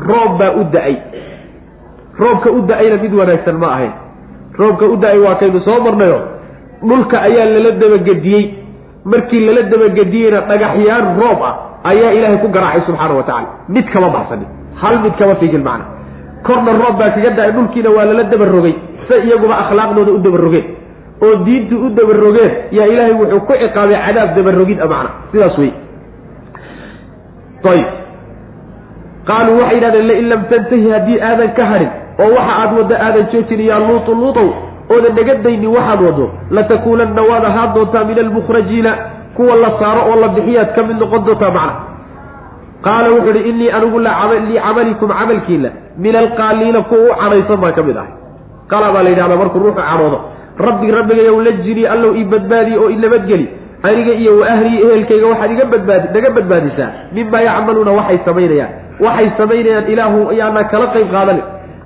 roob 0.09 0.37
baa 0.39 0.51
u 0.59 0.63
da'ay. 0.73 0.95
Roobka 2.19 2.49
u 2.51 2.61
da'ayna 2.69 2.97
mid 3.03 3.13
wanaagsan 3.19 3.57
ma 3.61 3.67
ahayn. 3.75 3.91
Roobka 4.59 4.85
u 4.85 4.95
da'ay 5.03 5.19
waa 5.25 5.35
kaynu 5.41 5.59
soo 5.67 5.79
marnayo 5.85 6.19
dhulka 6.89 7.21
ayaa 7.27 7.45
lala 7.53 7.71
dabagediyey 7.81 8.43
markii 9.05 9.39
lala 9.47 9.61
dabagediyeyna 9.71 10.39
dhagaxyaan 10.49 11.05
roob 11.21 11.41
ah 11.49 11.53
ayaa 11.91 12.11
ilaahay 12.17 12.37
ku 12.43 12.47
garaacay 12.55 12.81
subxaana 12.87 13.13
wa 13.19 13.23
tacala 13.23 13.47
mid 13.75 13.85
kama 13.93 14.09
baxsanin 14.15 14.47
hal 14.81 14.95
mid 15.03 15.13
kama 15.19 15.35
figin 15.35 15.63
macna. 15.63 15.85
Korna 16.47 16.71
roob 16.81 16.95
baa 16.99 17.09
kaga 17.15 17.29
da'ay 17.37 17.51
dhulkiina 17.55 17.89
waa 17.95 18.05
lala 18.09 18.23
dabarogay 18.33 18.73
se 19.07 19.15
iyaguba 19.27 19.55
akhlaaqdooda 19.63 20.11
u 20.11 20.19
dabarogeen. 20.25 20.65
Oo 21.23 21.35
diintu 21.45 21.75
u 21.85 21.89
dabarogeen 21.97 22.51
yaa 22.77 22.87
ilaahay 22.93 23.13
wuxuu 23.21 23.39
ku 23.47 23.53
ciqaabay 23.61 23.97
cadaab 24.05 24.29
dabarogid 24.37 24.79
a 24.79 24.87
macna. 24.93 25.09
Sidaas 25.31 25.57
wey 25.61 25.71
ayb 27.73 27.87
qaaluu 29.29 29.57
waxay 29.61 29.75
yidhahdeen 29.77 30.07
lain 30.09 30.25
lam 30.31 30.41
tantahi 30.51 30.87
haddii 30.93 31.19
aadan 31.29 31.51
ka 31.57 31.63
hadhin 31.71 31.91
oo 32.23 32.29
waxa 32.37 32.53
aad 32.61 32.71
waddo 32.77 32.95
aadan 33.05 33.25
joojin 33.31 33.61
yaa 33.69 33.79
luutu 33.87 34.11
luutow 34.21 34.47
oodan 34.89 35.13
naga 35.15 35.33
waxaad 35.75 36.01
waddo 36.07 36.25
latakuunanna 36.51 37.21
waad 37.29 37.45
ahaan 37.45 37.73
doontaa 37.75 38.03
min 38.03 38.19
almukhrajiina 38.19 38.91
kuwa 39.35 39.55
la 39.55 39.69
saaro 39.79 40.01
oo 40.09 40.15
la 40.23 40.27
bixiyaad 40.27 40.73
ka 40.75 40.83
mid 40.83 40.97
noqon 40.99 41.25
doontaa 41.25 41.51
macna. 41.51 41.73
Qaala 42.85 43.07
wuxuu 43.11 43.35
ihi 43.35 43.49
innii 43.49 43.71
anigu 43.71 43.99
licamalikum 43.99 45.09
camalkiina 45.19 45.69
min 45.97 46.15
alqaaliina 46.15 46.81
kuwa 46.81 46.99
u 47.11 47.15
cadhaysan 47.21 47.57
baan 47.61 47.73
ka 47.73 47.83
mid 47.83 47.97
ahay. 47.97 48.13
Qala 48.71 48.91
baa 48.93 49.03
la 49.03 49.09
yidhahdaa 49.09 49.37
markuu 49.41 49.59
ruuxu 49.59 49.81
cadhoodo 49.81 50.19
rabbi 50.59 50.91
rabbigayow 50.91 51.41
najinii 51.41 51.87
allow 51.87 52.15
ii 52.15 52.23
badbaadi 52.23 52.77
oo 52.77 52.89
i 52.89 52.95
nabadgeli 52.95 53.47
aniga 53.83 54.13
iyo 54.13 54.39
wa 54.39 54.47
ahlii 54.47 54.81
ehelkayga 54.83 55.27
waxaad 55.27 55.51
iga 55.51 55.65
badbaadi 55.65 56.07
naga 56.13 56.29
badbaadisaa 56.29 56.89
mimaa 57.15 57.41
yacmaluuna 57.41 57.91
waxay 57.91 58.19
samaynayaan 58.25 58.71
waxay 58.99 59.29
samaynayaan 59.37 59.87
ilaahu 59.93 60.29
ayaana 60.33 60.63
kala 60.63 60.87
qayb 60.95 61.07
qaadanin 61.11 61.43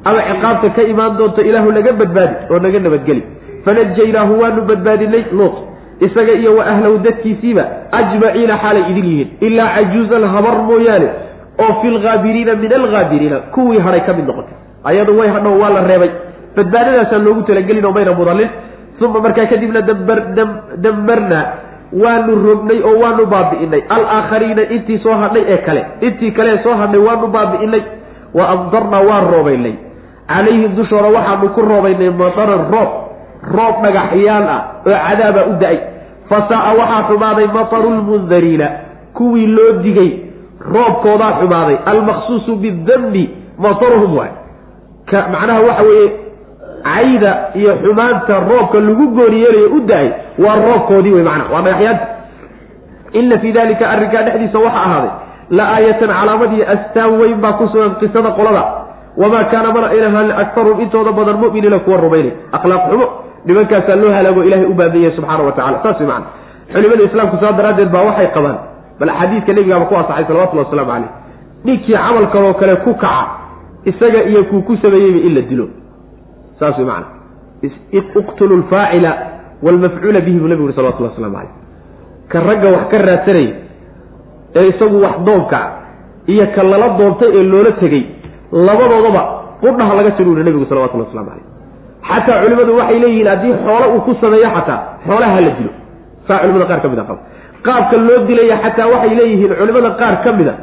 ama 0.10 0.20
ciqaabta 0.30 0.70
ka 0.76 0.82
imaan 0.94 1.18
doonto 1.20 1.42
ilaahu 1.50 1.72
naga 1.78 1.92
badbaadi 2.02 2.36
oo 2.52 2.60
naga 2.66 2.80
nabadgeli. 2.80 3.22
Fanajaynaahu 3.66 4.34
waanu 4.42 4.62
badbaadinay 4.70 5.24
luut 5.38 5.56
isaga 6.06 6.34
iyo 6.42 6.52
wa 6.58 6.64
ahlahu 6.72 6.98
dadkiisiiba 7.06 7.64
ajmaciina 8.00 8.56
xaalay 8.64 8.84
idin 8.92 9.06
yihiin 9.12 9.30
ilaa 9.48 9.70
cajuuzan 9.76 10.24
habar 10.36 10.56
mooyaane 10.70 11.08
oo 11.64 11.72
fi 11.82 11.88
lhaabiriina 11.96 12.56
min 12.64 12.72
alhaabiriina 12.80 13.38
kuwii 13.56 13.80
hadhay 13.86 14.02
ka 14.08 14.14
mid 14.18 14.28
noqotay. 14.28 14.56
Ayadu 14.90 15.18
way 15.20 15.30
hadho 15.36 15.52
waa 15.62 15.70
la 15.76 15.82
reebay. 15.92 16.12
Badbaadadaasaan 16.58 17.24
loogu 17.26 17.42
talagelin 17.48 17.86
oo 17.86 17.92
mayna 17.98 18.12
mudallin. 18.20 18.50
Uma 19.04 19.20
markaa 19.20 19.46
kadibna 19.52 19.82
dambarnaa 20.84 21.46
waanu 22.04 22.36
rognay 22.48 22.80
oo 22.90 23.00
waanu 23.04 23.26
baabi'inay. 23.26 23.82
Alaakhariina 23.96 24.62
intii 24.76 25.00
soo 25.04 25.16
hadhay 25.24 25.44
ee 25.54 25.58
kale 25.68 25.82
intii 26.02 26.32
kale 26.32 26.60
soo 26.64 26.76
hadhay 26.82 27.00
waanu 27.08 27.28
baabi'inay. 27.28 27.82
Wa 28.34 28.44
amdarnaa 28.50 29.02
waan 29.10 29.26
roobaynay 29.34 29.74
calayhim 30.28 30.76
dushooda 30.76 31.10
waxaanu 31.18 31.50
ku 31.56 31.62
roobaynay 31.62 32.10
mataran 32.22 32.62
roob 32.74 32.90
roob 33.58 33.76
dhagaxyaal 33.86 34.46
ah 34.56 34.62
oo 34.88 34.98
cadaaba 35.08 35.42
u 35.52 35.54
da'ay. 35.62 35.78
Fasaa-a 36.30 36.72
waxaa 36.80 37.04
xumaaday 37.10 37.48
mataru 37.58 37.90
lmundariina 37.98 38.68
kuwii 39.18 39.48
loo 39.58 39.72
digay 39.84 40.12
roobkoodaa 40.74 41.32
xumaaday. 41.40 41.78
Almaqsuusu 41.92 42.56
bidambi 42.64 43.24
mataruhum 43.60 44.18
waay. 44.18 44.32
Ka 45.10 45.28
macnaha 45.34 45.62
waxa 45.68 45.84
weeye 45.84 46.08
cayda 46.84 47.32
iyo 47.60 47.72
xumaanta 47.84 48.34
roobka 48.50 48.78
lagu 48.80 49.06
gooni 49.18 49.38
yeelayo 49.44 49.70
u 49.78 49.80
da'ay 49.90 50.08
waa 50.44 50.56
roobkoodii 50.68 51.14
wey 51.14 51.24
macana 51.24 51.46
waa 51.54 51.62
dhagaxyaanta. 51.68 52.06
Ina 53.20 53.38
fii 53.40 53.52
dalika 53.52 53.90
arrinkaa 53.94 54.24
dhexdiisa 54.28 54.60
waxaa 54.60 54.84
ahaaday 54.88 55.12
la 55.58 55.64
aayatan 55.76 56.10
calaamadii 56.20 56.64
astaan 56.74 57.12
weyn 57.20 57.38
baa 57.44 57.54
ku 57.60 57.68
sugan 57.68 57.96
qisada 58.02 58.32
qolada 58.38 58.64
wamaa 59.18 59.44
kaana 59.52 59.72
mana 59.76 59.88
aynahan 59.94 60.32
aktarum 60.44 60.82
intooda 60.82 61.12
badan 61.12 61.38
mu'miniina 61.44 61.80
kuwa 61.86 61.98
rumaynay 62.06 62.32
akhlaaq 62.52 62.84
xumo 62.90 63.08
nimankaasaa 63.46 63.96
loo 63.96 64.12
halaago 64.18 64.44
ilahay 64.44 64.66
u 64.66 64.74
baabiiyey 64.74 65.12
subxaana 65.16 65.44
wa 65.44 65.52
tacala 65.52 65.84
saas 65.84 66.00
wey 66.00 66.08
macana 66.08 66.26
culimada 66.74 67.04
islaamku 67.10 67.38
saa 67.42 67.52
daraaddeed 67.60 67.90
baa 67.96 68.04
waxay 68.10 68.28
qabaan 68.38 68.58
bal 69.00 69.12
xadiidka 69.20 69.54
nebigaaba 69.58 69.86
ku 69.86 69.96
asaxay 70.02 70.26
salawatullahi 70.30 70.68
waslamu 70.68 70.92
caleyh 70.92 71.10
ninkii 71.68 71.94
camalkanoo 71.98 72.54
kale 72.62 72.76
ku 72.86 72.94
kaca 72.94 73.26
isaga 73.92 74.20
iyo 74.30 74.44
kuu 74.50 74.62
ku 74.62 74.78
sameeyeyba 74.82 75.20
in 75.28 75.34
la 75.38 75.42
dilo 75.42 75.68
saas 76.60 76.78
wey 76.78 76.86
macana 76.86 77.08
iqtulu 78.00 78.58
lfaacila 78.64 79.12
waalmafcuula 79.64 80.20
bihi 80.26 80.38
buu 80.40 80.48
nebigu 80.48 80.66
uri 80.68 80.76
salawatullah 80.80 81.12
waslamu 81.12 81.36
caleyh 81.36 81.54
ka 82.32 82.40
ragga 82.50 82.68
wax 82.76 82.84
ka 82.92 82.98
raadsanaya 83.08 83.54
ee 84.56 84.68
isagu 84.72 84.98
wax 85.06 85.16
doonka 85.28 85.60
iyo 86.34 86.46
ka 86.56 86.64
lala 86.64 86.88
doontay 87.00 87.30
ee 87.40 87.44
loola 87.54 87.72
tegey 87.84 88.04
labadoodaba 88.68 89.22
qudhaha 89.62 89.94
laga 90.00 90.12
jiro 90.18 90.32
uri 90.32 90.44
nebigu 90.48 90.66
salawatullahi 90.70 91.08
waslamu 91.10 91.30
caleyh 91.30 91.46
xataa 92.10 92.42
culimmadu 92.44 92.72
waxay 92.80 93.00
leeyihiin 93.04 93.28
haddii 93.32 93.54
xoolo 93.66 93.86
uu 93.96 94.02
ku 94.08 94.12
sameeyo 94.22 94.50
xataa 94.56 94.80
xoolaha 95.08 95.42
la 95.46 95.52
dilo. 95.58 95.72
Saa 96.28 96.38
culimada 96.42 96.66
qaar 96.72 96.82
ka 96.84 96.88
mid 96.92 97.00
a 97.00 97.04
qaba. 97.10 97.20
Qaabka 97.66 97.96
loo 98.08 98.20
dilaya 98.30 98.58
xataa 98.66 98.88
waxay 98.94 99.14
leeyihiin 99.20 99.52
culimada 99.60 99.90
qaar 100.02 100.16
ka 100.24 100.32
mid 100.40 100.48
a 100.48 100.54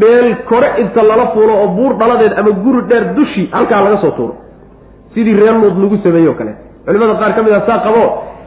meel 0.00 0.28
kore 0.50 0.68
inta 0.82 1.02
lala 1.10 1.26
fuulo 1.34 1.52
oo 1.62 1.68
buur 1.76 1.92
dhaladeed 2.00 2.32
ama 2.40 2.50
guri 2.64 2.80
dheer 2.90 3.04
dushii 3.16 3.46
halkaa 3.56 3.80
laga 3.86 3.98
soo 4.04 4.10
tuuro. 4.18 4.34
Sidii 5.14 5.34
reer 5.40 5.54
luud 5.62 5.76
lagu 5.82 5.96
sameeyo 6.04 6.32
kale. 6.38 6.52
Culimada 6.86 7.14
qaar 7.20 7.32
ka 7.36 7.40
mid 7.46 7.52
a 7.52 7.60
saa 7.68 7.78
qabo 7.86 8.02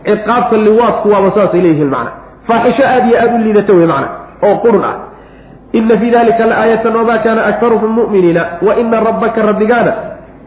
ciqaabta 0.07 0.55
liwaadku 0.67 1.07
waaba 1.13 1.29
saasay 1.37 1.61
leeyihiin 1.65 1.89
macna. 1.95 2.11
Faaxisho 2.47 2.83
aada 2.91 3.07
iyo 3.09 3.17
aada 3.21 3.35
u 3.35 3.41
liidata 3.45 3.73
wey 3.77 3.87
macna 3.93 4.07
oo 4.47 4.55
qurun 4.63 4.83
ah 4.89 4.95
ina 5.79 5.97
fii 6.01 6.11
dalika 6.15 6.45
la 6.51 6.55
aayatan 6.63 6.95
wamaa 6.99 7.17
kaana 7.25 7.41
aktaruhum 7.51 7.91
mu'miniina 7.99 8.43
wa 8.67 8.73
ina 8.81 8.97
rabbaka 9.07 9.41
rabbigaana 9.49 9.93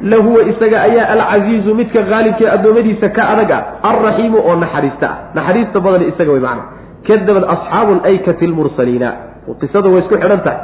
lahuwa 0.00 0.42
isaga 0.52 0.78
ayaa 0.88 1.06
alcasiizu 1.14 1.74
midka 1.80 2.02
qaalibkee 2.10 2.48
addoommadiisa 2.56 3.08
ka 3.16 3.22
adag 3.32 3.50
ah 3.58 3.62
alraxiimu 3.90 4.38
oo 4.48 4.54
naxariista 4.64 5.06
ah 5.12 5.16
naxariista 5.38 5.80
badan 5.86 6.02
isaga 6.12 6.30
way 6.34 6.40
macna 6.46 6.64
kadabad 7.08 7.44
asxaabu 7.54 7.92
alaykati 8.00 8.44
almursaliina 8.50 9.08
qisada 9.60 9.88
way 9.94 10.00
isku 10.04 10.14
xidhan 10.22 10.40
tahay 10.46 10.60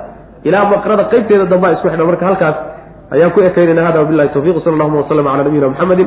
ilaa 0.49 0.65
maqrada 0.75 1.05
qaybteeda 1.13 1.45
dambaa 1.53 1.73
isku 1.77 1.89
xidhan 1.93 2.07
marka 2.11 2.25
halkaas 2.31 2.57
ayaan 3.15 3.31
ku 3.37 3.41
ekaynayna 3.49 3.83
hada 3.89 3.99
wabilahi 4.05 4.29
tawfiq 4.37 4.57
sala 4.65 4.75
allahuma 4.77 4.99
waslama 5.03 5.31
cala 5.33 5.43
nabiyina 5.49 5.69
muxamedi 5.73 6.05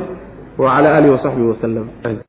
wacala 0.64 0.90
alihi 0.98 1.12
wasaxbihi 1.18 1.48
wasalam 1.54 2.18